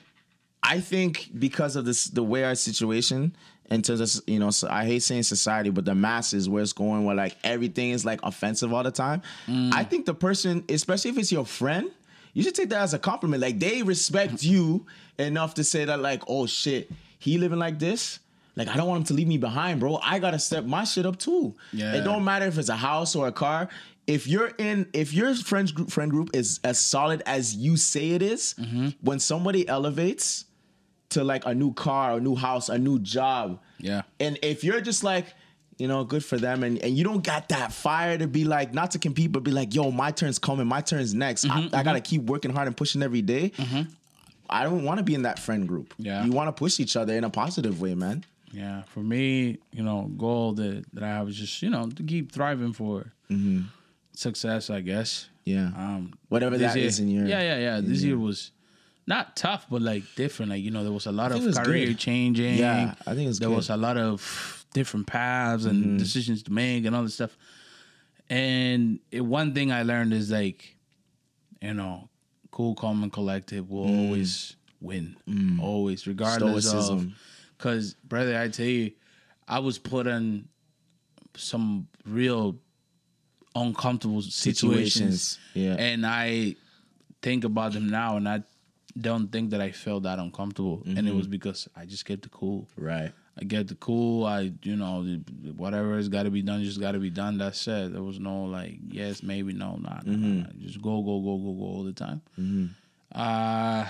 I 0.62 0.80
think 0.80 1.30
because 1.38 1.76
of 1.76 1.84
this, 1.84 2.04
the 2.06 2.22
way 2.22 2.44
our 2.44 2.54
situation 2.54 3.34
in 3.70 3.82
terms 3.82 4.00
of 4.00 4.22
you 4.28 4.38
know, 4.38 4.50
so 4.50 4.68
I 4.68 4.84
hate 4.84 5.02
saying 5.02 5.22
society, 5.22 5.70
but 5.70 5.84
the 5.84 5.94
masses 5.94 6.48
where 6.48 6.62
it's 6.62 6.72
going, 6.72 7.04
where 7.04 7.14
like 7.14 7.36
everything 7.44 7.90
is 7.90 8.04
like 8.04 8.20
offensive 8.22 8.72
all 8.72 8.82
the 8.82 8.90
time. 8.90 9.22
I 9.48 9.84
think 9.84 10.06
the 10.06 10.14
person, 10.14 10.64
especially 10.68 11.12
if 11.12 11.18
it's 11.18 11.32
your 11.32 11.46
friend, 11.46 11.90
you 12.32 12.42
should 12.42 12.54
take 12.54 12.68
that 12.70 12.82
as 12.82 12.94
a 12.94 12.98
compliment. 12.98 13.42
Like 13.42 13.58
they 13.58 13.82
respect 13.82 14.34
mm-hmm. 14.34 14.52
you 14.52 14.86
enough 15.18 15.54
to 15.54 15.64
say 15.64 15.84
that, 15.84 16.00
like, 16.00 16.22
oh 16.28 16.46
shit, 16.46 16.90
he 17.18 17.38
living 17.38 17.58
like 17.58 17.78
this. 17.78 18.20
Like 18.56 18.68
I 18.68 18.76
don't 18.76 18.88
want 18.88 19.00
him 19.00 19.06
to 19.06 19.14
leave 19.14 19.28
me 19.28 19.38
behind, 19.38 19.80
bro. 19.80 19.98
I 20.02 20.18
gotta 20.18 20.38
step 20.38 20.64
my 20.64 20.84
shit 20.84 21.06
up 21.06 21.18
too. 21.18 21.54
Yeah. 21.72 21.94
It 21.94 22.04
don't 22.04 22.24
matter 22.24 22.46
if 22.46 22.58
it's 22.58 22.68
a 22.68 22.76
house 22.76 23.14
or 23.14 23.26
a 23.28 23.32
car. 23.32 23.68
If 24.06 24.26
you're 24.26 24.52
in, 24.58 24.88
if 24.92 25.14
your 25.14 25.34
friends 25.34 25.72
group 25.72 25.90
friend 25.90 26.10
group 26.10 26.30
is 26.34 26.58
as 26.64 26.78
solid 26.78 27.22
as 27.26 27.54
you 27.54 27.76
say 27.76 28.10
it 28.10 28.22
is, 28.22 28.54
mm-hmm. 28.58 28.88
when 29.02 29.20
somebody 29.20 29.68
elevates 29.68 30.46
to 31.10 31.24
like 31.24 31.46
a 31.46 31.54
new 31.54 31.72
car, 31.74 32.16
a 32.16 32.20
new 32.20 32.34
house, 32.34 32.68
a 32.68 32.78
new 32.78 32.98
job, 32.98 33.60
Yeah. 33.78 34.02
and 34.18 34.38
if 34.42 34.62
you're 34.64 34.80
just 34.80 35.04
like, 35.04 35.26
you 35.80 35.88
know, 35.88 36.04
good 36.04 36.24
for 36.24 36.36
them. 36.36 36.62
And 36.62 36.78
and 36.78 36.96
you 36.96 37.02
don't 37.04 37.24
got 37.24 37.48
that 37.48 37.72
fire 37.72 38.18
to 38.18 38.26
be 38.28 38.44
like, 38.44 38.74
not 38.74 38.90
to 38.92 38.98
compete, 38.98 39.32
but 39.32 39.42
be 39.42 39.50
like, 39.50 39.74
yo, 39.74 39.90
my 39.90 40.10
turn's 40.10 40.38
coming, 40.38 40.66
my 40.66 40.80
turn's 40.82 41.14
next. 41.14 41.46
Mm-hmm, 41.46 41.74
I, 41.74 41.80
I 41.80 41.82
gotta 41.82 42.00
keep 42.00 42.22
working 42.22 42.52
hard 42.52 42.66
and 42.66 42.76
pushing 42.76 43.02
every 43.02 43.22
day. 43.22 43.52
I 44.48 44.64
don't 44.64 44.84
want 44.84 44.98
to 44.98 45.04
be 45.04 45.14
in 45.14 45.22
that 45.22 45.38
friend 45.38 45.66
group. 45.66 45.94
Yeah. 45.96 46.24
you 46.24 46.32
want 46.32 46.48
to 46.48 46.52
push 46.52 46.80
each 46.80 46.96
other 46.96 47.14
in 47.14 47.22
a 47.24 47.30
positive 47.30 47.80
way, 47.80 47.94
man. 47.94 48.24
Yeah, 48.52 48.82
for 48.82 48.98
me, 49.00 49.58
you 49.72 49.82
know, 49.84 50.10
goal 50.16 50.54
that, 50.54 50.84
that 50.92 51.04
I 51.04 51.08
have 51.08 51.28
is 51.28 51.36
just 51.36 51.62
you 51.62 51.70
know 51.70 51.88
to 51.88 52.02
keep 52.02 52.32
thriving 52.32 52.72
for 52.72 53.12
success. 54.14 54.70
I 54.70 54.80
guess. 54.80 55.28
Yeah, 55.44 55.70
Um, 55.76 56.12
whatever 56.28 56.58
this 56.58 56.74
that 56.74 56.78
year, 56.78 56.86
is 56.88 57.00
in 57.00 57.08
your 57.08 57.26
yeah, 57.26 57.40
yeah, 57.42 57.58
yeah. 57.58 57.80
This 57.80 58.02
year 58.02 58.18
was 58.18 58.50
not 59.06 59.34
tough, 59.36 59.66
but 59.70 59.82
like 59.82 60.02
different. 60.14 60.50
Like 60.50 60.62
you 60.62 60.70
know, 60.70 60.82
there 60.84 60.92
was 60.92 61.06
a 61.06 61.12
lot 61.12 61.32
of 61.32 61.40
career 61.64 61.86
good. 61.88 61.98
changing. 61.98 62.56
Yeah, 62.56 62.94
I 63.06 63.14
think 63.14 63.30
there 63.38 63.48
good. 63.48 63.52
Mm-hmm. 63.52 63.56
was 63.56 63.70
a 63.70 63.76
lot 63.76 63.96
of 63.96 64.59
different 64.72 65.06
paths 65.06 65.64
and 65.64 65.84
mm-hmm. 65.84 65.96
decisions 65.96 66.42
to 66.44 66.52
make 66.52 66.84
and 66.84 66.94
all 66.94 67.02
this 67.02 67.14
stuff. 67.14 67.36
And 68.28 69.00
it, 69.10 69.22
one 69.22 69.54
thing 69.54 69.72
I 69.72 69.82
learned 69.82 70.12
is 70.12 70.30
like, 70.30 70.76
you 71.60 71.74
know, 71.74 72.08
cool, 72.50 72.74
calm, 72.74 73.02
and 73.02 73.12
collective 73.12 73.70
will 73.70 73.86
mm. 73.86 74.06
always 74.06 74.56
win, 74.80 75.16
mm. 75.28 75.60
always, 75.60 76.06
regardless 76.06 76.72
of. 76.72 77.00
Mm. 77.00 77.12
Because, 77.56 77.94
brother, 77.94 78.38
I 78.38 78.48
tell 78.48 78.66
you, 78.66 78.92
I 79.46 79.58
was 79.58 79.78
put 79.78 80.06
in 80.06 80.48
some 81.36 81.88
real 82.06 82.56
uncomfortable 83.54 84.22
situations, 84.22 85.36
Situations, 85.36 85.38
yeah. 85.54 85.74
and 85.74 86.06
I 86.06 86.56
think 87.20 87.44
about 87.44 87.72
them 87.72 87.90
now, 87.90 88.16
and 88.16 88.28
I 88.28 88.42
don't 88.98 89.30
think 89.30 89.50
that 89.50 89.60
I 89.60 89.72
felt 89.72 90.04
that 90.04 90.18
uncomfortable, 90.18 90.82
and 90.86 90.98
it 90.98 91.04
mm-hmm. 91.04 91.18
was 91.18 91.26
because 91.26 91.68
I 91.76 91.84
just 91.84 92.04
kept 92.04 92.26
it 92.26 92.32
cool. 92.32 92.68
right. 92.76 93.12
I 93.40 93.44
get 93.44 93.68
the 93.68 93.74
cool. 93.76 94.26
I, 94.26 94.52
you 94.62 94.76
know, 94.76 95.02
whatever 95.56 95.96
has 95.96 96.08
got 96.08 96.24
to 96.24 96.30
be 96.30 96.42
done, 96.42 96.62
just 96.62 96.80
got 96.80 96.92
to 96.92 96.98
be 96.98 97.10
done. 97.10 97.38
That's 97.38 97.66
it. 97.68 97.92
There 97.92 98.02
was 98.02 98.20
no 98.20 98.44
like, 98.44 98.78
yes, 98.88 99.22
maybe, 99.22 99.52
no, 99.54 99.76
not. 99.76 100.06
Nah, 100.06 100.16
nah, 100.16 100.42
nah. 100.42 100.50
Just 100.60 100.82
go, 100.82 101.00
go, 101.02 101.20
go, 101.20 101.36
go, 101.38 101.52
go 101.52 101.64
all 101.64 101.82
the 101.84 101.92
time. 101.92 102.20
Uh, 103.12 103.86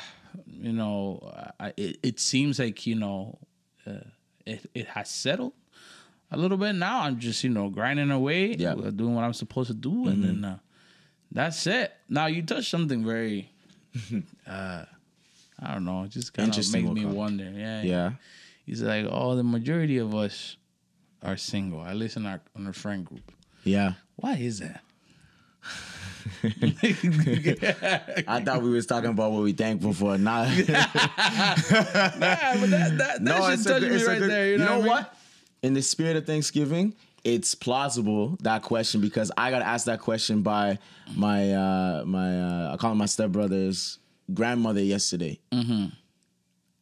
you 0.46 0.72
know, 0.72 1.32
I, 1.58 1.72
it, 1.76 1.98
it 2.02 2.20
seems 2.20 2.58
like 2.58 2.86
you 2.86 2.94
know, 2.94 3.38
uh, 3.86 4.04
it 4.46 4.70
it 4.74 4.86
has 4.88 5.10
settled 5.10 5.52
a 6.30 6.36
little 6.36 6.56
bit 6.56 6.74
now. 6.74 7.00
I'm 7.02 7.18
just 7.18 7.42
you 7.44 7.50
know 7.50 7.68
grinding 7.68 8.10
away, 8.10 8.54
Yeah. 8.54 8.72
uh, 8.74 8.90
doing 8.90 9.14
what 9.14 9.24
I'm 9.24 9.34
supposed 9.34 9.68
to 9.68 9.74
do, 9.74 10.06
and 10.06 10.22
then 10.24 10.44
uh, 10.44 10.58
that's 11.32 11.66
it. 11.66 11.92
Now 12.08 12.26
you 12.26 12.42
touched 12.42 12.70
something 12.70 13.04
very. 13.04 13.50
uh, 14.46 14.84
I 15.62 15.74
don't 15.74 15.84
know. 15.84 16.04
It 16.04 16.10
just 16.12 16.32
kind 16.32 16.48
of 16.48 16.56
makes 16.56 16.72
me 16.72 17.04
wonder. 17.04 17.50
Yeah, 17.54 17.82
Yeah. 17.82 18.10
He's 18.70 18.82
like, 18.82 19.04
oh, 19.10 19.34
the 19.34 19.42
majority 19.42 19.98
of 19.98 20.14
us 20.14 20.56
are 21.24 21.36
single. 21.36 21.84
At 21.84 21.96
least 21.96 22.16
in 22.16 22.24
our 22.24 22.40
on 22.54 22.68
our 22.68 22.72
friend 22.72 23.04
group. 23.04 23.32
Yeah. 23.64 23.94
Why 24.14 24.34
is 24.36 24.60
that? 24.60 24.80
I 28.28 28.40
thought 28.44 28.62
we 28.62 28.70
was 28.70 28.86
talking 28.86 29.10
about 29.10 29.32
what 29.32 29.42
we 29.42 29.52
thankful 29.54 29.92
for. 29.92 30.16
Nah. 30.18 30.44
Nah, 30.44 30.54
but 30.54 30.66
that 32.70 32.98
that, 32.98 32.98
that 32.98 33.22
no, 33.22 33.50
should 33.50 33.64
touch 33.66 33.80
good- 33.80 33.90
me 33.90 34.04
right 34.04 34.18
good- 34.20 34.30
there. 34.30 34.50
You 34.52 34.58
know, 34.58 34.78
what? 34.78 34.98
I 34.98 35.02
mean? 35.02 35.06
In 35.62 35.74
the 35.74 35.82
spirit 35.82 36.14
of 36.16 36.24
Thanksgiving, 36.26 36.94
it's 37.24 37.56
plausible 37.56 38.38
that 38.42 38.62
question 38.62 39.00
because 39.00 39.32
I 39.36 39.50
got 39.50 39.62
asked 39.62 39.86
that 39.86 39.98
question 39.98 40.42
by 40.42 40.78
my 41.16 41.52
uh 41.52 42.04
my 42.06 42.40
uh 42.40 42.74
I 42.74 42.76
call 42.76 42.92
him 42.92 42.98
my 42.98 43.06
stepbrother's 43.06 43.98
grandmother 44.32 44.80
yesterday. 44.80 45.40
Mm-hmm. 45.52 45.86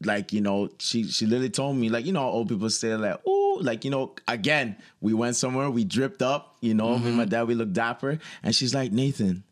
Like 0.05 0.33
you 0.33 0.41
know, 0.41 0.69
she 0.79 1.05
she 1.05 1.27
literally 1.27 1.51
told 1.51 1.77
me 1.77 1.89
like 1.89 2.07
you 2.07 2.13
know 2.13 2.25
old 2.25 2.49
people 2.49 2.71
say 2.71 2.95
like 2.95 3.21
oh 3.27 3.59
like 3.61 3.85
you 3.85 3.91
know 3.91 4.15
again 4.27 4.77
we 5.01 5.13
went 5.13 5.37
somewhere 5.37 5.71
we 5.71 5.85
dripped 5.85 6.23
up 6.23 6.57
you 6.61 6.75
know 6.75 6.99
me 6.99 7.09
and 7.09 7.17
my 7.17 7.25
mm-hmm. 7.25 7.31
dad 7.31 7.49
we 7.49 7.55
looked 7.55 7.73
dapper 7.73 8.19
and 8.43 8.55
she's 8.55 8.75
like 8.75 8.93
Nathan 8.93 9.43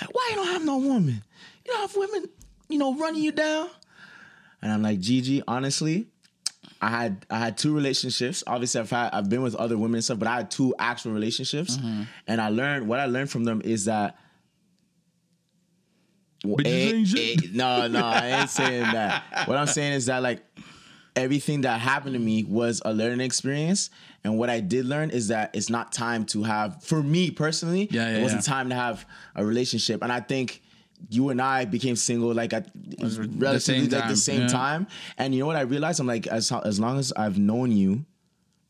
like 0.00 0.12
why 0.12 0.26
you 0.30 0.36
don't 0.36 0.48
have 0.48 0.64
no 0.64 0.78
woman 0.78 1.22
you 1.64 1.72
don't 1.72 1.80
have 1.80 1.96
women 1.96 2.28
you 2.68 2.78
know 2.78 2.96
running 2.96 3.22
you 3.22 3.32
down 3.32 3.68
and 4.62 4.72
I'm 4.72 4.82
like 4.82 4.98
Gigi 4.98 5.42
honestly 5.46 6.08
I 6.80 6.88
had 6.88 7.24
I 7.30 7.38
had 7.38 7.56
two 7.56 7.74
relationships. 7.74 8.44
Obviously, 8.46 8.80
I've 8.80 8.90
had 8.90 9.10
I've 9.14 9.30
been 9.30 9.42
with 9.42 9.54
other 9.54 9.78
women 9.78 9.96
and 9.96 10.04
stuff, 10.04 10.18
but 10.18 10.28
I 10.28 10.36
had 10.36 10.50
two 10.50 10.74
actual 10.78 11.12
relationships, 11.12 11.78
mm-hmm. 11.78 12.02
and 12.26 12.40
I 12.40 12.50
learned 12.50 12.88
what 12.88 13.00
I 13.00 13.06
learned 13.06 13.30
from 13.30 13.44
them 13.44 13.62
is 13.64 13.86
that. 13.86 14.18
Bitches 16.44 17.14
Eh, 17.16 17.34
eh, 17.44 17.48
no, 17.52 17.88
no, 17.88 18.04
I 18.04 18.40
ain't 18.40 18.50
saying 18.50 18.82
that. 18.92 19.22
What 19.48 19.56
I'm 19.56 19.66
saying 19.66 19.94
is 19.94 20.06
that 20.06 20.22
like 20.22 20.44
everything 21.16 21.62
that 21.62 21.80
happened 21.80 22.14
to 22.14 22.20
me 22.20 22.44
was 22.44 22.82
a 22.84 22.92
learning 22.92 23.20
experience, 23.20 23.90
and 24.24 24.38
what 24.38 24.50
I 24.50 24.60
did 24.60 24.84
learn 24.84 25.10
is 25.10 25.28
that 25.28 25.54
it's 25.54 25.70
not 25.70 25.92
time 25.92 26.24
to 26.26 26.42
have. 26.42 26.82
For 26.82 27.02
me 27.02 27.30
personally, 27.30 27.88
Yeah, 27.90 28.10
yeah, 28.10 28.18
it 28.18 28.22
wasn't 28.22 28.46
yeah. 28.46 28.52
time 28.54 28.68
to 28.70 28.74
have 28.74 29.06
a 29.34 29.44
relationship, 29.44 30.02
and 30.02 30.12
I 30.12 30.20
think. 30.20 30.60
You 31.10 31.28
and 31.28 31.42
I 31.42 31.66
became 31.66 31.96
single 31.96 32.32
like 32.32 32.54
at 32.54 32.70
relatively 33.36 33.88
like 33.88 34.08
the 34.08 34.16
same 34.16 34.46
time, 34.46 34.86
and 35.18 35.34
you 35.34 35.40
know 35.40 35.46
what 35.46 35.56
I 35.56 35.62
realized? 35.62 36.00
I'm 36.00 36.06
like, 36.06 36.26
as 36.28 36.50
as 36.50 36.80
long 36.80 36.98
as 36.98 37.12
I've 37.14 37.36
known 37.36 37.72
you, 37.72 38.06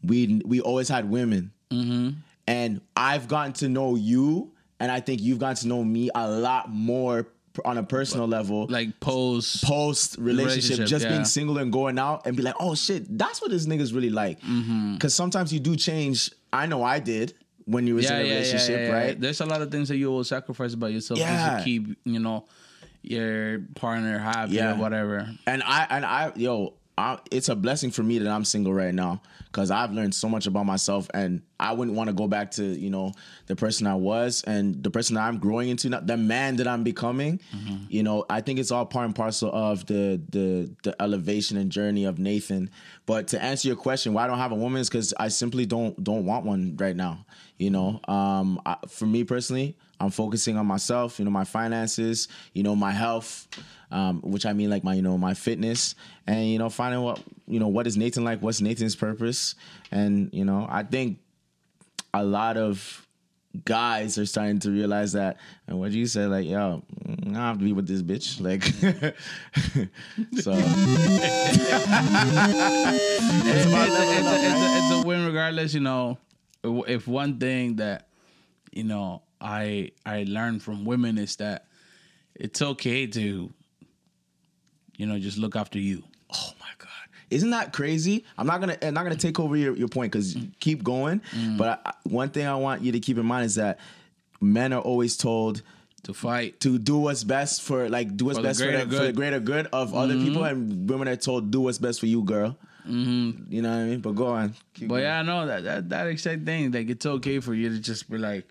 we 0.03 0.41
we 0.45 0.61
always 0.61 0.89
had 0.89 1.09
women, 1.09 1.53
Mm-hmm. 1.71 2.11
and 2.49 2.81
I've 2.97 3.29
gotten 3.29 3.53
to 3.55 3.69
know 3.69 3.95
you, 3.95 4.53
and 4.81 4.91
I 4.91 4.99
think 5.01 5.21
you've 5.21 5.39
gotten 5.39 5.57
to 5.63 5.69
know 5.69 5.85
me 5.85 6.11
a 6.15 6.29
lot 6.29 6.71
more 6.71 7.29
on 7.65 7.79
a 7.79 7.83
personal 7.83 8.27
level. 8.27 8.67
Like 8.69 8.99
post 9.01 9.65
Post 9.65 10.17
relationship, 10.19 10.55
Relationship, 10.79 10.87
just 10.89 11.05
yeah. 11.05 11.13
being 11.13 11.25
single 11.25 11.59
and 11.59 11.73
going 11.73 11.99
out 11.99 12.27
and 12.27 12.37
be 12.37 12.43
like, 12.43 12.55
oh 12.61 12.75
shit, 12.75 13.17
that's 13.19 13.41
what 13.41 13.51
this 13.51 13.67
nigga's 13.67 13.93
really 13.93 14.11
like. 14.11 14.39
Because 14.41 14.55
Mm-hmm. 14.55 15.09
sometimes 15.09 15.53
you 15.53 15.61
do 15.61 15.77
change. 15.77 16.31
I 16.53 16.67
know 16.67 16.83
I 16.83 16.99
did 17.01 17.35
when 17.67 17.87
you 17.87 17.95
was 17.97 18.11
in 18.11 18.17
a 18.17 18.23
relationship, 18.23 18.93
right? 18.93 19.19
There's 19.21 19.41
a 19.41 19.47
lot 19.47 19.63
of 19.63 19.71
things 19.71 19.89
that 19.89 19.97
you 19.97 20.11
will 20.11 20.25
sacrifice 20.25 20.75
about 20.75 20.93
yourself 20.93 21.19
Yeah. 21.19 21.59
to 21.59 21.65
keep, 21.65 21.97
you 22.05 22.19
know, 22.21 22.45
your 23.03 23.61
partner 23.75 24.19
happy 24.19 24.53
Yeah. 24.53 24.73
or 24.75 24.77
whatever. 24.77 25.29
And 25.47 25.63
I 25.65 25.87
and 25.91 26.05
I 26.05 26.33
yo, 26.37 26.75
I, 26.97 27.19
it's 27.31 27.49
a 27.49 27.57
blessing 27.57 27.91
for 27.91 28.05
me 28.05 28.19
that 28.19 28.31
I'm 28.31 28.45
single 28.45 28.73
right 28.73 28.95
now 28.95 29.21
because 29.47 29.71
I've 29.71 29.93
learned 29.93 30.15
so 30.15 30.29
much 30.29 30.47
about 30.47 30.65
myself, 30.65 31.09
and 31.13 31.43
I 31.59 31.73
wouldn't 31.73 31.97
want 31.97 32.09
to 32.09 32.15
go 32.15 32.29
back 32.29 32.53
to 32.53 32.65
you 32.65 32.89
know 32.91 33.13
the 33.47 33.57
person 33.57 33.87
I 33.87 33.97
was 33.97 34.45
and 34.47 34.81
the 34.83 34.91
person 34.91 35.17
I'm 35.17 35.39
growing 35.39 35.69
into, 35.71 35.89
now, 35.89 36.01
the 36.01 36.17
man 36.17 36.57
that 36.57 36.69
I'm 36.69 36.85
becoming. 36.85 37.41
You 37.89 38.03
know, 38.05 38.25
I 38.31 38.41
think 38.41 38.59
it's 38.61 38.71
all 38.71 38.87
part 38.87 39.07
and 39.07 39.15
parcel 39.15 39.51
of 39.53 39.87
the 39.87 40.21
the 40.31 40.71
the 40.85 41.03
elevation 41.03 41.57
and 41.57 41.71
journey 41.71 42.05
of 42.05 42.19
Nathan. 42.19 42.71
But 43.07 43.29
to 43.29 43.43
answer 43.43 43.67
your 43.69 43.77
question, 43.77 44.13
why 44.13 44.25
I 44.25 44.27
don't 44.29 44.39
have 44.39 44.53
a 44.53 44.57
woman 44.57 44.81
is 44.81 44.89
because 44.89 45.13
I 45.19 45.29
simply 45.29 45.67
don't 45.67 46.03
don't 46.03 46.25
want 46.27 46.45
one 46.47 46.77
right 46.79 46.95
now. 46.97 47.27
You 47.59 47.71
know, 47.71 48.01
um, 48.07 48.61
I, 48.65 48.77
for 48.89 49.07
me 49.07 49.25
personally, 49.25 49.77
I'm 50.05 50.11
focusing 50.11 50.57
on 50.57 50.67
myself. 50.67 51.19
You 51.19 51.25
know, 51.25 51.31
my 51.31 51.45
finances. 51.45 52.29
You 52.53 52.63
know, 52.63 52.77
my 52.77 52.93
health 52.93 53.49
um, 53.95 54.21
which 54.23 54.45
I 54.45 54.53
mean 54.53 54.71
like 54.71 54.83
my 54.83 54.95
you 54.95 55.03
know 55.03 55.17
my 55.17 55.35
fitness 55.35 55.95
and 56.27 56.49
you 56.49 56.59
know 56.59 56.69
finding 56.69 57.01
what 57.01 57.23
you 57.47 57.61
know 57.61 57.69
what 57.69 57.87
is 57.87 57.97
Nathan 57.97 58.25
like, 58.25 58.43
what's 58.43 58.61
Nathan's 58.61 58.97
purpose, 58.97 59.55
and 59.93 60.31
you 60.33 60.45
know 60.45 60.67
I 60.69 60.83
think 60.83 61.21
a 62.13 62.25
lot 62.25 62.57
of 62.57 63.07
guys 63.65 64.19
are 64.19 64.27
starting 64.27 64.59
to 64.59 64.71
realize 64.73 65.13
that. 65.13 65.39
And 65.69 65.79
what 65.79 65.93
you 65.93 66.07
said, 66.07 66.31
like 66.31 66.45
yo, 66.45 66.83
I 67.07 67.33
have 67.35 67.59
to 67.59 67.65
be 67.65 67.73
with 67.73 67.87
this 67.87 68.03
bitch, 68.03 68.41
like 68.41 68.65
so. 68.65 68.81
It's, 70.35 70.47
a, 70.47 70.61
it's, 73.53 73.95
a, 73.95 74.09
it's, 74.19 74.27
a, 74.27 74.95
it's 74.97 75.05
a 75.05 75.07
win 75.07 75.25
regardless, 75.25 75.73
you 75.73 75.81
know. 75.81 76.19
If 76.65 77.07
one 77.07 77.39
thing 77.39 77.77
that, 77.77 78.09
you 78.73 78.85
know, 78.85 79.23
I 79.45 79.91
I 80.07 80.25
learned 80.27 80.63
from 80.63 80.85
women 80.87 81.19
is 81.19 81.37
that 81.37 81.67
it's 82.35 82.63
okay 82.63 83.07
to, 83.07 83.53
you 84.97 85.07
know, 85.07 85.19
just 85.19 85.39
look 85.39 85.55
after 85.55 85.79
you. 85.79 86.03
Oh 86.33 86.53
my 86.59 86.67
god. 86.79 86.89
Isn't 87.31 87.51
that 87.51 87.73
crazy? 87.73 88.25
I'm 88.39 88.47
not 88.47 88.61
gonna 88.61 88.79
I'm 88.83 88.95
not 88.95 89.03
gonna 89.03 89.17
take 89.17 89.39
over 89.39 89.57
your, 89.57 89.77
your 89.77 89.89
point 89.89 90.13
because 90.13 90.35
mm. 90.35 90.51
keep 90.61 90.83
going. 90.83 91.21
Mm. 91.33 91.59
But 91.59 91.83
I, 91.85 91.93
one 92.05 92.31
thing 92.31 92.47
I 92.47 92.57
want 92.57 92.83
you 92.83 92.93
to 92.93 93.01
keep 93.01 93.19
in 93.19 93.27
mind 93.27 93.45
is 93.45 93.57
that 93.57 93.79
men 94.41 94.73
are 94.73 94.81
always 94.81 95.17
told 95.17 95.63
To 96.05 96.15
fight. 96.15 96.61
to 96.61 96.79
do 96.79 96.99
what's 96.99 97.23
best 97.23 97.63
for 97.63 97.89
like 97.91 98.17
do 98.17 98.25
what's 98.25 98.39
For 98.39 98.43
the 98.43 98.49
best 98.49 98.61
for 98.61 98.71
the, 98.73 98.97
for 98.97 99.05
the 99.05 99.13
greater 99.13 99.41
good 99.41 99.69
of 99.73 99.95
other 99.95 100.15
people, 100.15 100.43
mm-hmm. 100.43 100.71
and 100.81 100.91
women 100.91 101.09
are 101.09 101.17
told 101.17 101.51
do 101.51 101.61
what's 101.61 101.79
best 101.79 102.01
for 102.01 102.07
you, 102.07 102.23
girl. 102.23 102.57
Mm-hmm. 102.89 103.53
You 103.53 103.63
know 103.63 103.71
what 103.71 103.79
I 103.79 103.85
mean? 103.85 104.01
But 104.01 104.13
go 104.13 104.27
on. 104.27 104.55
Keep 104.75 104.89
But 104.89 104.97
going. 104.97 105.03
yeah, 105.05 105.21
I 105.21 105.23
know 105.23 105.47
that 105.47 105.65
that 105.65 105.89
that 105.91 106.07
exact 106.07 106.45
thing. 106.45 106.73
Like 106.73 106.89
it's 106.91 107.07
okay 107.07 107.41
for 107.41 107.55
you 107.55 107.69
to 107.71 107.79
just 107.79 108.11
be 108.11 108.19
like, 108.19 108.47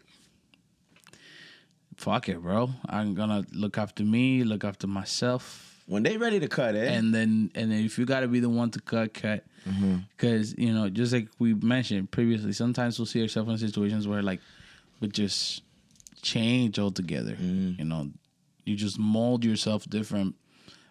"Fuck 2.04 2.30
it, 2.30 2.40
bro. 2.42 2.70
I'm 2.88 3.16
gonna 3.16 3.46
look 3.52 3.78
after 3.78 4.04
me, 4.04 4.44
look 4.44 4.64
after 4.64 4.88
myself." 4.88 5.74
when 5.86 6.04
they 6.04 6.18
ready 6.18 6.40
to 6.40 6.48
cut 6.48 6.76
it, 6.76 6.88
and 6.88 7.14
then 7.14 7.52
and 7.56 7.72
then 7.72 7.84
if 7.84 7.98
you 7.98 8.06
got 8.06 8.22
to 8.22 8.28
be 8.28 8.40
the 8.40 8.50
one 8.50 8.72
to 8.72 8.82
cut 8.82 9.14
cut. 9.14 9.44
Mm-hmm. 9.68 9.98
Because 10.16 10.58
you 10.58 10.74
know 10.74 10.90
just 10.90 11.14
like 11.14 11.30
we 11.40 11.54
mentioned 11.54 12.12
previously 12.12 12.52
sometimes 12.52 13.00
we'll 13.00 13.06
see 13.06 13.22
ourselves 13.22 13.50
in 13.50 13.58
situations 13.58 14.08
where 14.08 14.22
like 14.22 14.42
we 15.00 15.08
just 15.08 15.64
change 16.22 16.80
altogether. 16.80 17.36
Mm. 17.36 17.80
You 17.80 17.86
know 17.86 18.10
you 18.66 18.76
just 18.76 19.00
mold 19.00 19.44
yourself 19.44 19.86
different 19.90 20.36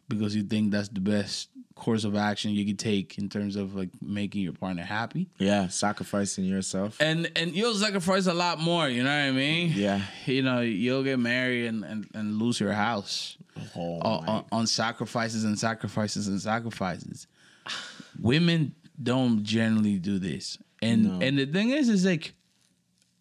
because 0.09 0.35
you 0.35 0.43
think 0.43 0.73
that's 0.73 0.89
the 0.89 1.01
best 1.01 1.49
course 1.75 2.05
of 2.05 2.15
action 2.15 2.53
you 2.53 2.65
could 2.67 2.79
take 2.79 3.19
in 3.19 3.29
terms 3.29 3.57
of 3.57 3.75
like 3.75 3.91
making 4.03 4.43
your 4.43 4.53
partner 4.53 4.83
happy. 4.83 5.29
Yeah, 5.39 5.69
sacrificing 5.69 6.45
yourself. 6.45 6.97
And 7.01 7.31
and 7.37 7.55
you'll 7.55 7.75
sacrifice 7.75 8.27
a 8.27 8.35
lot 8.35 8.59
more, 8.61 8.89
you 8.89 9.03
know 9.03 9.11
what 9.11 9.29
I 9.29 9.33
mean? 9.33 9.73
Yeah. 9.75 10.01
You 10.27 10.43
know, 10.43 10.61
you'll 10.61 11.03
get 11.03 11.19
married 11.19 11.67
and, 11.67 11.85
and, 11.85 12.07
and 12.15 12.39
lose 12.39 12.61
your 12.61 12.73
house 12.73 13.37
Oh, 13.77 13.99
on, 14.01 14.29
on, 14.29 14.45
on 14.53 14.67
sacrifices 14.67 15.45
and 15.45 15.59
sacrifices 15.59 16.29
and 16.29 16.41
sacrifices. 16.41 17.27
Women 18.21 18.75
don't 19.03 19.43
generally 19.43 19.99
do 19.99 20.19
this. 20.19 20.59
And 20.81 21.05
No. 21.05 21.19
and 21.27 21.39
the 21.39 21.47
thing 21.47 21.71
is 21.71 21.89
is 21.89 22.05
like 22.05 22.35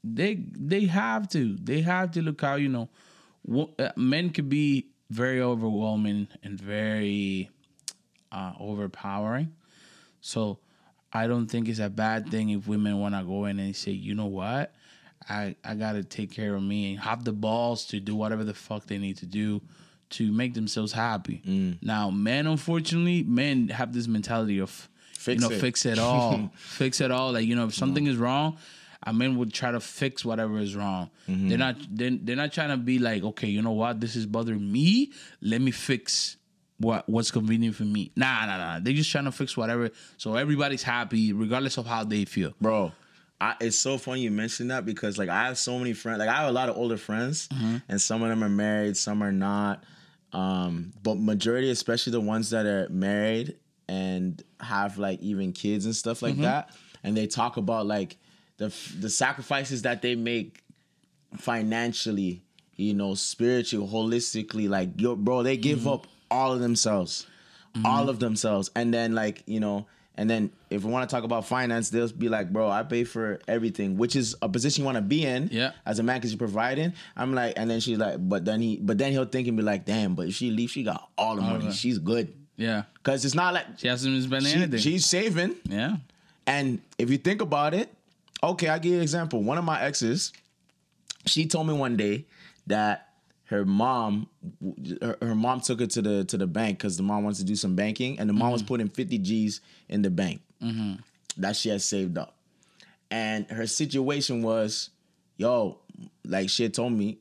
they 0.04 0.36
they 0.58 0.86
have 0.86 1.28
to. 1.30 1.56
They 1.58 1.82
have 1.82 2.12
to 2.12 2.22
look 2.22 2.42
how, 2.42 2.56
you 2.56 2.70
know, 2.70 2.90
uh, 3.80 3.90
men 3.96 4.30
could 4.32 4.50
be 4.50 4.88
very 5.10 5.42
overwhelming 5.42 6.28
and 6.44 6.60
very 6.60 7.50
uh, 8.32 8.54
overpowering. 8.60 9.54
So 10.22 10.60
I 11.14 11.28
don't 11.28 11.48
think 11.48 11.68
it's 11.68 11.80
a 11.80 11.90
bad 11.90 12.30
thing 12.30 12.50
if 12.50 12.68
women 12.68 13.00
want 13.00 13.16
to 13.16 13.24
go 13.24 13.46
in 13.46 13.60
and 13.60 13.76
say, 13.76 13.92
you 13.92 14.16
know 14.16 14.28
what, 14.28 14.74
I 15.28 15.56
I 15.64 15.76
gotta 15.76 16.04
take 16.04 16.32
care 16.32 16.56
of 16.56 16.64
me 16.64 16.92
and 16.92 17.00
have 17.02 17.24
the 17.24 17.34
balls 17.34 17.86
to 17.88 18.00
do 18.00 18.16
whatever 18.16 18.44
the 18.44 18.54
fuck 18.54 18.88
they 18.88 18.98
need 18.98 19.18
to 19.18 19.26
do 19.26 19.62
to 20.12 20.32
make 20.32 20.54
themselves 20.54 20.92
happy. 20.92 21.42
Mm. 21.48 21.78
Now, 21.82 22.10
men, 22.10 22.46
unfortunately, 22.48 23.24
men 23.24 23.70
have 23.70 23.94
this 23.94 24.08
mentality 24.08 24.60
of 24.60 24.90
Fix 25.22 25.42
you 25.42 25.48
know 25.48 25.56
it. 25.56 25.62
fix 25.62 25.86
it 25.86 26.00
all, 26.00 26.50
fix 26.56 27.00
it 27.00 27.12
all. 27.12 27.34
Like 27.34 27.46
you 27.46 27.56
know, 27.56 27.66
if 27.66 27.76
something 27.76 28.08
is 28.08 28.18
wrong. 28.18 28.58
A 29.04 29.12
men 29.12 29.36
would 29.38 29.52
try 29.52 29.72
to 29.72 29.80
fix 29.80 30.24
whatever 30.24 30.60
is 30.60 30.76
wrong. 30.76 31.10
Mm-hmm. 31.28 31.50
They're 31.50 31.58
not. 31.58 31.76
They're, 31.90 32.12
they're 32.22 32.36
not 32.36 32.54
trying 32.54 32.70
to 32.70 32.78
be 32.78 33.00
like, 33.00 33.24
okay, 33.24 33.48
you 33.48 33.64
know 33.64 33.72
what? 33.72 34.00
This 34.00 34.16
is 34.16 34.28
bothering 34.28 34.72
me. 34.72 35.12
Let 35.42 35.60
me 35.60 35.72
fix 35.72 36.38
what 36.82 37.08
what's 37.08 37.32
convenient 37.32 37.76
for 37.76 37.84
me. 37.84 38.12
Nah, 38.16 38.46
nah, 38.46 38.58
nah. 38.58 38.80
They're 38.80 38.94
just 38.94 39.12
trying 39.12 39.26
to 39.26 39.32
fix 39.32 39.56
whatever 39.56 39.92
so 40.18 40.36
everybody's 40.36 40.84
happy, 40.84 41.34
regardless 41.34 41.78
of 41.78 41.86
how 41.86 42.04
they 42.04 42.26
feel. 42.26 42.54
bro. 42.60 42.92
I, 43.40 43.56
it's 43.60 43.76
so 43.76 43.98
funny 43.98 44.22
you 44.22 44.30
mentioned 44.30 44.70
that 44.70 44.86
because 44.86 45.18
like 45.18 45.30
I 45.30 45.48
have 45.48 45.58
so 45.58 45.80
many 45.80 45.94
friends. 45.94 46.20
Like 46.20 46.30
I 46.30 46.36
have 46.36 46.50
a 46.50 46.52
lot 46.52 46.70
of 46.70 46.78
older 46.78 46.98
friends, 46.98 47.48
mm-hmm. 47.48 47.78
and 47.90 48.00
some 48.00 48.22
of 48.22 48.30
them 48.30 48.44
are 48.44 48.50
married, 48.50 48.96
some 48.96 49.24
are 49.24 49.32
not. 49.32 49.84
Um, 50.32 50.94
but 51.02 51.18
majority, 51.18 51.72
especially 51.72 52.12
the 52.12 52.22
ones 52.22 52.52
that 52.52 52.68
are 52.68 52.88
married 52.90 53.58
and 53.90 54.42
have 54.60 55.00
like 55.00 55.22
even 55.22 55.54
kids 55.54 55.86
and 55.86 55.96
stuff 55.96 56.22
like 56.22 56.34
mm-hmm. 56.34 56.44
that, 56.44 56.70
and 57.04 57.18
they 57.18 57.26
talk 57.26 57.58
about 57.58 57.88
like 57.88 58.18
the 58.58 58.72
the 59.00 59.10
sacrifices 59.10 59.82
that 59.82 60.04
they 60.04 60.14
make 60.14 60.64
financially, 61.36 62.44
you 62.76 62.94
know, 62.94 63.16
spiritually, 63.16 63.88
holistically. 63.88 64.70
Like 64.70 65.02
yo, 65.02 65.16
bro, 65.16 65.42
they 65.42 65.58
give 65.58 65.80
mm-hmm. 65.80 65.90
up 65.90 66.08
all 66.32 66.52
of 66.54 66.60
themselves, 66.60 67.28
all 67.86 68.02
mm-hmm. 68.02 68.10
of 68.10 68.20
themselves, 68.20 68.72
and 68.76 68.94
then 68.94 69.14
like 69.14 69.44
you 69.46 69.60
know. 69.60 69.86
And 70.16 70.30
then 70.30 70.52
if 70.70 70.84
we 70.84 70.92
want 70.92 71.10
to 71.10 71.16
talk 71.16 71.24
about 71.24 71.46
finance, 71.48 71.90
they'll 71.90 72.10
be 72.12 72.28
like, 72.28 72.52
bro, 72.52 72.70
I 72.70 72.84
pay 72.84 73.06
for 73.06 73.40
everything, 73.48 73.98
which 73.98 74.16
is 74.18 74.36
a 74.42 74.50
position 74.50 74.82
you 74.82 74.86
want 74.86 74.98
to 74.98 75.02
be 75.02 75.26
in 75.26 75.48
Yeah. 75.52 75.72
as 75.86 76.00
a 76.00 76.04
man 76.04 76.18
because 76.18 76.32
you're 76.34 76.38
providing. 76.38 76.94
I'm 77.16 77.34
like, 77.34 77.54
and 77.56 77.70
then 77.70 77.80
she's 77.80 77.98
like, 77.98 78.18
but 78.20 78.44
then 78.44 78.60
he, 78.62 78.76
but 78.78 78.98
then 78.98 79.14
he'll 79.14 79.26
think 79.26 79.48
and 79.48 79.56
be 79.56 79.64
like, 79.64 79.86
damn, 79.86 80.14
but 80.14 80.28
if 80.28 80.36
she 80.36 80.52
leaves, 80.52 80.74
she 80.74 80.84
got 80.84 81.10
all 81.18 81.38
the 81.38 81.42
money. 81.42 81.66
right. 81.66 81.74
She's 81.74 81.98
good. 81.98 82.34
Yeah. 82.58 82.84
Cause 83.04 83.24
it's 83.24 83.34
not 83.34 83.54
like 83.54 83.66
She 83.78 83.88
hasn't 83.88 84.30
been 84.30 84.44
she- 84.44 84.54
anything. 84.58 84.80
she's 84.80 85.06
saving. 85.06 85.56
yeah. 85.64 85.96
And 86.46 86.82
if 87.00 87.10
you 87.10 87.18
think 87.18 87.42
about 87.42 87.74
it, 87.74 87.92
okay, 88.44 88.68
I'll 88.68 88.80
give 88.80 88.92
you 88.92 88.98
an 88.98 89.04
example. 89.04 89.42
One 89.42 89.58
of 89.58 89.64
my 89.64 89.82
exes, 89.82 90.34
she 91.26 91.48
told 91.48 91.68
me 91.68 91.74
one 91.74 91.96
day 91.96 92.26
that 92.68 93.11
her 93.52 93.66
mom, 93.66 94.30
her, 95.02 95.18
her 95.22 95.36
mom 95.36 95.60
took 95.60 95.82
her 95.82 95.86
to 95.86 96.02
the 96.02 96.24
to 96.24 96.38
the 96.38 96.48
bank 96.48 96.78
because 96.78 96.96
the 96.96 97.04
mom 97.04 97.26
wants 97.26 97.38
to 97.40 97.46
do 97.46 97.56
some 97.56 97.76
banking, 97.76 98.18
and 98.18 98.30
the 98.30 98.34
mom 98.34 98.54
was 98.54 98.62
mm-hmm. 98.62 98.70
putting 98.70 98.88
50 98.88 99.18
G's 99.18 99.60
in 99.90 100.02
the 100.02 100.10
bank 100.10 100.42
mm-hmm. 100.64 100.94
that 101.38 101.58
she 101.58 101.68
had 101.68 101.82
saved 101.82 102.18
up. 102.18 102.34
And 103.12 103.46
her 103.52 103.68
situation 103.68 104.42
was, 104.42 104.90
yo, 105.36 105.80
like 106.24 106.50
she 106.50 106.64
had 106.64 106.74
told 106.74 106.94
me, 106.94 107.20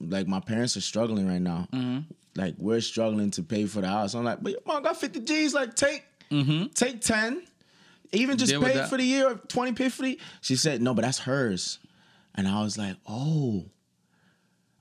like 0.00 0.28
my 0.28 0.38
parents 0.38 0.76
are 0.76 0.82
struggling 0.82 1.26
right 1.26 1.40
now. 1.40 1.66
Mm-hmm. 1.72 2.00
Like 2.36 2.56
we're 2.58 2.82
struggling 2.82 3.30
to 3.32 3.42
pay 3.42 3.64
for 3.64 3.80
the 3.80 3.88
house. 3.88 4.12
I'm 4.12 4.22
like, 4.22 4.42
but 4.42 4.52
your 4.52 4.60
mom 4.66 4.82
got 4.82 4.98
50 4.98 5.20
G's. 5.20 5.54
Like 5.54 5.74
take 5.74 6.04
take 6.74 7.00
10. 7.00 7.42
Even 8.12 8.36
just 8.36 8.50
Deal 8.50 8.62
pay 8.62 8.86
for 8.86 8.98
the 8.98 9.02
year, 9.02 9.34
20 9.48 9.72
pay 9.72 9.88
for 9.88 10.02
the 10.02 10.20
She 10.42 10.56
said, 10.56 10.82
no, 10.82 10.92
but 10.92 11.02
that's 11.02 11.20
hers. 11.20 11.78
And 12.34 12.46
I 12.46 12.62
was 12.62 12.76
like, 12.76 12.96
oh, 13.08 13.64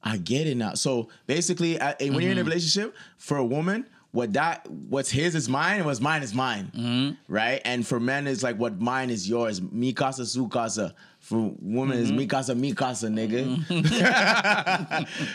I 0.03 0.17
get 0.17 0.47
it 0.47 0.55
now. 0.57 0.73
So 0.73 1.09
basically, 1.27 1.79
I, 1.79 1.91
and 1.99 2.13
when 2.13 2.23
you're 2.23 2.31
in 2.31 2.37
Mm-hmm. 2.37 2.41
a 2.41 2.43
relationship, 2.49 2.95
for 3.17 3.37
a 3.37 3.45
woman, 3.45 3.85
what 4.11 4.33
that 4.33 4.69
what's 4.69 5.09
his 5.09 5.33
is 5.33 5.47
mine, 5.49 5.77
and 5.77 5.85
what's 5.85 6.01
mine 6.01 6.21
is 6.23 6.33
mine, 6.33 6.71
Mm-hmm. 6.75 7.33
right? 7.33 7.61
And 7.65 7.85
for 7.87 7.99
men, 7.99 8.27
it's 8.27 8.43
like 8.43 8.57
what 8.57 8.79
mine 8.79 9.09
is 9.09 9.27
yours. 9.29 9.61
Mi 9.61 9.93
casa, 9.93 10.25
su 10.25 10.47
casa. 10.49 10.93
For 11.23 11.53
women, 11.61 11.95
Mm-hmm. 11.97 12.03
it's 12.03 12.11
mi 12.11 12.27
casa, 12.27 12.53
mi 12.53 12.73
casa, 12.73 13.07
nigga. 13.07 13.63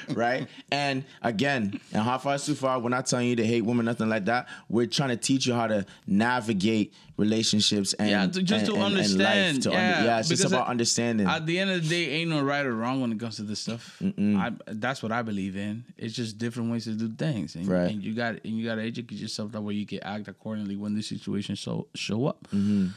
right? 0.15 0.47
And 0.71 1.03
again, 1.23 1.81
and 1.95 2.03
how 2.03 2.19
far 2.19 2.35
is 2.35 2.45
too 2.45 2.55
far? 2.55 2.79
We're 2.79 2.91
not 2.91 3.07
telling 3.07 3.29
you 3.29 3.37
to 3.37 3.47
hate 3.47 3.63
women, 3.63 3.87
nothing 3.87 4.11
like 4.11 4.27
that. 4.27 4.49
We're 4.69 4.85
trying 4.87 5.09
to 5.11 5.17
teach 5.17 5.47
you 5.47 5.55
how 5.55 5.67
to 5.67 5.87
navigate 6.07 6.93
relationships 7.17 7.95
and 7.95 8.11
Yeah, 8.11 8.27
to- 8.27 8.43
just 8.43 8.67
and- 8.67 8.75
to 8.75 8.75
and- 8.75 8.83
and 8.85 8.95
life. 8.95 8.99
understand. 9.13 9.63
To 9.63 9.71
under- 9.71 9.81
Yeah, 9.81 10.05
yeah, 10.05 10.19
it's 10.19 10.29
just 10.29 10.45
about 10.45 10.67
at- 10.67 10.71
understanding. 10.71 11.27
At 11.27 11.47
the 11.47 11.59
end 11.59 11.71
of 11.71 11.83
the 11.83 11.89
day, 11.89 12.11
ain't 12.21 12.29
no 12.29 12.43
right 12.43 12.67
or 12.67 12.75
wrong 12.75 13.01
when 13.01 13.11
it 13.11 13.19
comes 13.19 13.37
to 13.37 13.43
this 13.43 13.61
stuff. 13.61 14.01
I, 14.19 14.53
that's 14.67 15.03
what 15.03 15.11
I 15.11 15.23
believe 15.23 15.57
in. 15.57 15.85
It's 15.97 16.15
just 16.15 16.37
different 16.37 16.71
ways 16.71 16.85
to 16.85 16.93
do 16.93 17.09
things, 17.09 17.57
and, 17.57 17.67
Right. 17.67 17.91
and 17.91 18.03
you 18.05 18.13
got 18.15 18.45
and 18.45 18.59
you 18.59 18.65
got 18.67 18.75
to 18.75 18.83
educate 18.83 19.17
yourself 19.19 19.53
that 19.53 19.63
way 19.63 19.73
you 19.73 19.87
can 19.87 20.01
act 20.03 20.29
accordingly 20.29 20.77
when 20.77 20.95
the 20.95 21.03
situations 21.03 21.59
show 21.59 21.89
show 21.95 22.27
up. 22.27 22.47
Mm-hmm. 22.55 22.89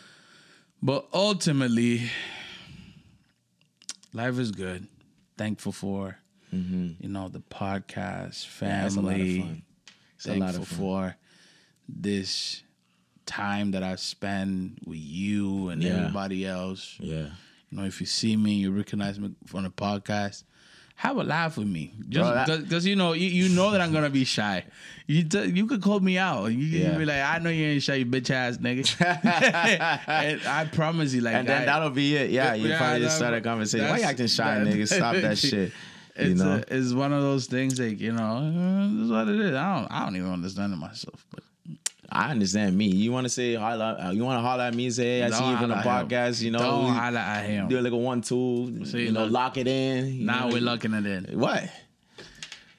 But 0.84 1.08
ultimately, 1.14 2.02
life 4.14 4.38
is 4.40 4.52
good. 4.52 4.88
Thankful 5.38 5.72
for 5.72 6.18
you 6.52 6.96
know 7.02 7.30
the 7.30 7.40
podcast, 7.40 8.46
Mm-hmm. 8.46 8.66
Yeah, 8.66 8.86
it's 8.86 8.96
a 8.96 9.02
lot 9.02 9.10
of 9.16 9.18
family. 9.18 9.40
fun. 9.42 9.64
A 10.26 10.36
lot 10.38 10.54
Thankful 10.54 10.78
for 10.78 11.16
this 11.88 12.64
time 13.26 13.72
that 13.72 13.84
I 13.84 13.96
spend 13.96 14.80
with 14.86 15.00
you 15.00 15.70
and 15.70 15.82
Yeah. 15.82 15.92
everybody 15.92 16.46
else. 16.46 16.98
yeah. 17.00 17.30
You 17.70 17.78
know, 17.78 17.86
if 17.86 18.02
you 18.02 18.06
see 18.06 18.36
me, 18.36 18.56
you 18.56 18.72
recognize 18.72 19.18
me 19.20 19.32
from 19.48 19.64
the 19.64 19.70
podcast. 19.70 20.44
Have 21.02 21.18
a 21.18 21.24
laugh 21.24 21.58
with 21.58 21.68
me, 21.68 21.94
just 22.10 22.62
because 22.62 22.86
you 22.86 22.96
know 22.96 23.14
you, 23.14 23.28
you 23.28 23.50
know 23.56 23.72
that 23.72 23.82
I'm 23.82 23.92
gonna 23.92 24.12
be 24.12 24.24
shy. 24.24 24.64
You 25.08 25.24
t- 25.24 25.46
you 25.46 25.66
could 25.66 25.82
call 25.82 26.00
me 26.00 26.20
out. 26.20 26.46
You 26.52 26.60
Yeah. 26.60 26.96
be 26.96 27.06
like, 27.06 27.24
I 27.24 27.40
know 27.40 27.50
you 27.50 27.66
ain't 27.66 27.82
shy, 27.82 27.96
you 27.96 28.06
bitch 28.06 28.30
ass 28.30 28.58
nigga. 28.58 28.86
and 30.08 30.42
I 30.46 30.66
promise 30.66 31.12
you, 31.14 31.22
like, 31.22 31.34
And 31.34 31.48
then 31.48 31.64
I- 31.64 31.66
that'll 31.66 31.90
be 31.90 32.16
it. 32.16 32.30
Yeah, 32.30 32.54
you 32.54 32.70
Yeah, 32.70 32.78
probably 32.78 33.00
just 33.02 33.18
start 33.18 33.34
a 33.34 33.42
conversation. 33.42 33.88
Why 33.90 33.98
you 33.98 34.04
acting 34.04 34.28
shy, 34.28 34.58
nigga? 34.58 34.88
Stop 34.88 35.16
that 35.16 35.38
shit. 35.50 35.72
You 36.20 36.36
know? 36.36 36.62
a, 36.70 36.76
it's 36.76 36.94
one 36.94 37.14
of 37.14 37.22
those 37.24 37.48
things 37.48 37.80
like 37.80 38.00
you 38.00 38.12
know, 38.12 38.38
uh, 38.38 38.88
this 38.94 39.06
is 39.06 39.12
what 39.12 39.28
it 39.28 39.40
is. 39.40 39.56
I 39.56 39.80
don't 39.80 39.92
I 39.92 40.06
don't 40.06 40.16
even 40.18 40.30
understand 40.32 40.72
it 40.72 40.76
myself, 40.78 41.26
but 41.34 41.44
I 42.14 42.32
understand 42.32 42.78
me. 42.78 42.88
You 42.88 43.12
want 43.14 43.24
to 43.26 43.30
say 43.30 43.54
holla? 43.56 43.98
uh, 44.08 44.12
You 44.12 44.26
want 44.26 44.38
to 44.38 44.42
holler 44.42 44.64
at 44.66 44.76
me? 44.76 44.86
and 44.88 44.94
Say, 44.94 45.04
hey, 45.20 45.24
I 45.24 45.30
see 45.30 45.40
Don't 45.40 45.52
you 45.52 45.58
from 45.60 45.70
the 45.70 45.76
holla 45.78 46.00
at 46.00 46.02
him. 46.04 46.10
podcast. 46.10 46.42
You 46.42 46.52
know, 46.52 46.60
don't 46.60 46.86
we 46.86 46.92
holla 46.92 47.20
at 47.20 47.46
him. 47.46 47.68
do 47.70 47.80
like 47.80 47.94
a 47.94 47.98
one 47.98 48.22
two. 48.22 48.86
See, 48.86 49.04
you 49.06 49.12
know, 49.14 49.24
look. 49.24 49.32
lock 49.32 49.58
it 49.58 49.68
in. 49.68 50.26
now 50.26 50.50
we're 50.50 50.60
locking 50.62 50.94
it 50.94 51.06
in. 51.06 51.40
What? 51.40 51.70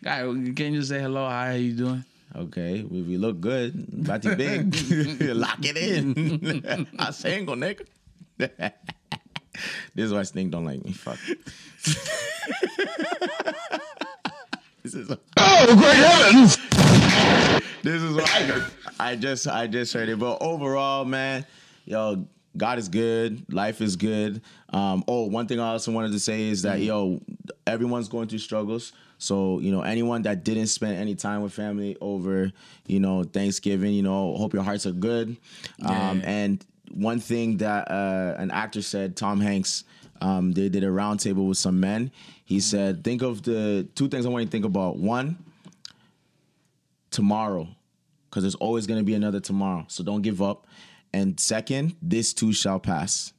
Guy, 0.04 0.20
can 0.20 0.74
you 0.74 0.82
say 0.82 1.00
hello? 1.00 1.26
Hi, 1.28 1.46
how 1.46 1.54
you 1.54 1.72
doing? 1.72 2.04
Okay, 2.34 2.80
if 2.80 3.06
you 3.08 3.18
look 3.18 3.40
good, 3.40 3.72
bati 4.06 4.34
big, 4.34 4.74
lock 5.36 5.58
it 5.62 5.76
in. 5.76 6.88
I 6.98 7.10
single 7.10 7.56
nigga. 7.56 7.86
this 8.38 10.06
is 10.06 10.12
why 10.12 10.22
Stink 10.24 10.50
don't 10.50 10.64
like 10.64 10.84
me. 10.84 10.92
Fuck. 10.92 11.18
This 14.82 14.94
is. 14.94 15.10
Oh, 15.36 15.76
great 15.76 15.94
heavens! 15.94 16.56
this 17.82 18.02
is 18.02 18.14
what 18.14 18.28
I, 18.32 18.66
I 18.98 19.16
just 19.16 19.46
I 19.46 19.66
just 19.66 19.92
heard 19.92 20.08
it. 20.08 20.18
But 20.18 20.38
overall, 20.40 21.04
man, 21.04 21.46
yo, 21.84 22.26
God 22.56 22.78
is 22.78 22.88
good. 22.88 23.52
Life 23.52 23.80
is 23.80 23.96
good. 23.96 24.42
Um, 24.70 25.04
oh, 25.08 25.26
one 25.26 25.46
thing 25.46 25.60
I 25.60 25.70
also 25.70 25.92
wanted 25.92 26.12
to 26.12 26.20
say 26.20 26.48
is 26.48 26.62
that 26.62 26.80
yo, 26.80 27.20
everyone's 27.66 28.08
going 28.08 28.28
through 28.28 28.38
struggles. 28.38 28.92
So 29.18 29.60
you 29.60 29.70
know, 29.70 29.82
anyone 29.82 30.22
that 30.22 30.44
didn't 30.44 30.66
spend 30.66 30.96
any 30.96 31.14
time 31.14 31.42
with 31.42 31.52
family 31.52 31.96
over, 32.00 32.50
you 32.86 33.00
know, 33.00 33.22
Thanksgiving, 33.22 33.92
you 33.92 34.02
know, 34.02 34.36
hope 34.36 34.52
your 34.52 34.64
hearts 34.64 34.86
are 34.86 34.92
good. 34.92 35.36
Um, 35.84 36.22
and 36.24 36.64
one 36.90 37.20
thing 37.20 37.58
that 37.58 37.90
uh, 37.90 38.34
an 38.38 38.50
actor 38.50 38.82
said, 38.82 39.16
Tom 39.16 39.40
Hanks, 39.40 39.84
um, 40.20 40.52
they 40.52 40.68
did 40.68 40.84
a 40.84 40.88
roundtable 40.88 41.48
with 41.48 41.58
some 41.58 41.80
men. 41.80 42.10
He 42.52 42.60
said, 42.60 43.02
think 43.02 43.22
of 43.22 43.42
the 43.42 43.88
two 43.94 44.08
things 44.08 44.26
I 44.26 44.28
want 44.28 44.42
you 44.42 44.46
to 44.46 44.52
think 44.52 44.64
about. 44.66 44.98
One, 44.98 45.38
tomorrow 47.10 47.68
because 48.32 48.42
there's 48.42 48.54
always 48.56 48.86
going 48.86 48.98
to 48.98 49.04
be 49.04 49.14
another 49.14 49.40
tomorrow. 49.40 49.84
So 49.88 50.02
don't 50.02 50.22
give 50.22 50.40
up. 50.40 50.66
And 51.12 51.38
second, 51.38 51.96
this 52.00 52.32
too 52.32 52.54
shall 52.54 52.80
pass. 52.80 53.34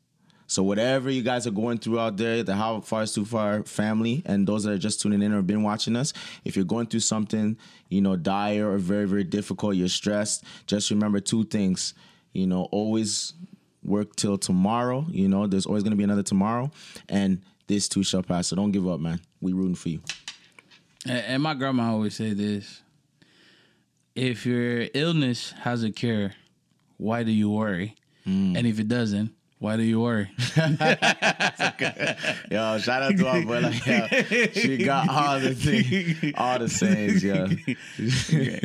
So 0.45 0.61
whatever 0.61 1.09
you 1.09 1.23
guys 1.23 1.47
are 1.47 1.51
going 1.51 1.79
through 1.79 1.99
out 1.99 2.17
there, 2.17 2.43
the 2.43 2.55
How 2.55 2.79
Far 2.81 3.01
is 3.01 3.13
Too 3.13 3.25
Far 3.25 3.63
family, 3.63 4.21
and 4.25 4.47
those 4.47 4.63
that 4.63 4.71
are 4.71 4.77
just 4.77 5.01
tuning 5.01 5.23
in 5.23 5.33
or 5.33 5.41
been 5.41 5.63
watching 5.63 5.95
us, 5.95 6.13
if 6.45 6.55
you're 6.55 6.65
going 6.65 6.85
through 6.85 6.99
something, 6.99 7.57
you 7.89 8.01
know, 8.01 8.15
dire 8.15 8.69
or 8.69 8.77
very, 8.77 9.07
very 9.07 9.23
difficult, 9.23 9.75
you're 9.75 9.87
stressed, 9.87 10.43
just 10.67 10.91
remember 10.91 11.19
two 11.19 11.43
things. 11.45 11.95
You 12.33 12.45
know, 12.45 12.63
always 12.71 13.33
work 13.83 14.15
till 14.15 14.37
tomorrow. 14.37 15.05
You 15.09 15.27
know, 15.27 15.47
there's 15.47 15.65
always 15.65 15.81
gonna 15.81 15.95
be 15.95 16.03
another 16.03 16.23
tomorrow. 16.23 16.69
And 17.09 17.41
this 17.67 17.87
too 17.87 18.03
shall 18.03 18.23
pass. 18.23 18.47
So 18.47 18.55
don't 18.55 18.71
give 18.71 18.87
up, 18.87 18.99
man. 18.99 19.19
We 19.41 19.53
rooting 19.53 19.75
for 19.75 19.89
you. 19.89 20.01
And, 21.05 21.43
my 21.43 21.53
grandma 21.53 21.91
always 21.91 22.15
say 22.15 22.33
this: 22.33 22.81
If 24.15 24.45
your 24.45 24.87
illness 24.93 25.51
has 25.61 25.83
a 25.83 25.91
cure, 25.91 26.33
why 26.97 27.23
do 27.23 27.31
you 27.31 27.49
worry? 27.49 27.95
Mm. 28.25 28.57
And 28.57 28.65
if 28.65 28.79
it 28.79 28.87
doesn't, 28.87 29.31
why 29.59 29.75
do 29.77 29.83
you 29.83 29.99
worry? 30.01 30.29
Yo, 30.55 30.75
shout 32.79 33.01
out 33.01 33.17
to 33.17 33.27
our 33.27 33.41
boy. 33.43 33.59
Like, 33.59 33.85
yo, 33.85 34.07
she 34.53 34.77
got 34.83 35.09
all 35.09 35.39
the 35.39 35.55
things, 35.55 36.33
all 36.37 36.59
the 36.59 36.69
sayings, 36.69 37.23
yo. 37.23 37.47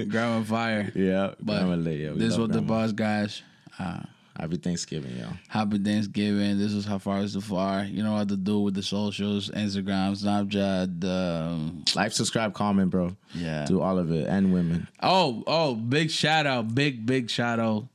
grandma 0.06 0.42
fire. 0.44 0.92
yeah, 0.94 1.34
But 1.40 1.58
grandma 1.60 1.74
lit, 1.76 2.00
yo. 2.00 2.12
We 2.14 2.18
this 2.18 2.36
was 2.36 2.50
the 2.50 2.62
boss 2.62 2.92
guys. 2.92 3.42
Uh, 3.78 4.00
Happy 4.38 4.56
Thanksgiving, 4.56 5.16
yo. 5.18 5.26
happy 5.48 5.78
Thanksgiving. 5.78 6.58
This 6.58 6.72
is 6.72 6.84
how 6.84 6.98
far 6.98 7.18
is 7.22 7.32
too 7.32 7.40
far. 7.40 7.82
You 7.84 8.04
know 8.04 8.12
what 8.12 8.28
to 8.28 8.36
do 8.36 8.60
with 8.60 8.74
the 8.74 8.82
socials, 8.84 9.50
Instagram, 9.50 10.16
Snapchat. 10.16 11.04
Um, 11.04 11.84
Like, 11.96 12.12
subscribe, 12.12 12.54
comment, 12.54 12.90
bro. 12.90 13.16
yeah. 13.34 13.64
Do 13.64 13.80
all 13.80 13.98
of 13.98 14.12
it, 14.12 14.28
and 14.28 14.52
women. 14.52 14.86
Oh, 15.02 15.42
oh, 15.46 15.74
big 15.74 16.10
shout 16.10 16.46
out, 16.46 16.72
big 16.74 17.04
big 17.04 17.28
shout 17.30 17.58
out, 17.58 17.88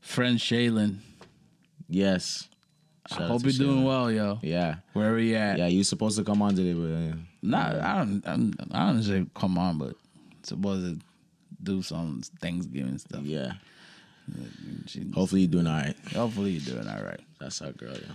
friend 0.00 0.38
Shaylin. 0.38 0.98
Yes. 1.88 2.48
I 3.10 3.14
Shout 3.14 3.22
out 3.22 3.28
hope 3.30 3.42
you're 3.42 3.52
doing 3.52 3.82
well, 3.84 4.10
yo. 4.10 4.38
Yeah, 4.42 4.76
Wherever 4.92 5.18
you 5.18 5.34
at. 5.34 5.58
yeah. 5.58 5.66
You 5.66 5.82
supposed 5.82 6.16
to 6.18 6.24
come 6.24 6.40
on 6.42 6.54
today, 6.54 6.74
but 6.74 6.86
uh, 6.94 7.16
Nah, 7.42 7.94
I 7.94 7.98
don't. 7.98 8.22
I'm, 8.24 8.54
I 8.70 8.86
don't 8.92 9.02
say 9.02 9.26
come 9.34 9.58
on, 9.58 9.78
but 9.78 9.96
supposed 10.44 10.84
to 11.00 11.04
do 11.60 11.82
some 11.82 12.22
Thanksgiving 12.40 12.98
stuff. 12.98 13.22
yeah. 13.24 13.54
Hopefully 15.14 15.42
you're 15.42 15.50
doing 15.50 15.66
all 15.66 15.74
right. 15.78 15.96
hopefully 16.14 16.50
you're 16.52 16.74
doing 16.74 16.88
all 16.88 17.02
right. 17.02 17.20
That's 17.40 17.60
our 17.62 17.72
girl, 17.72 17.92
yo. 17.92 18.14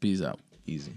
Peace 0.00 0.22
out. 0.22 0.40
Easy. 0.66 0.92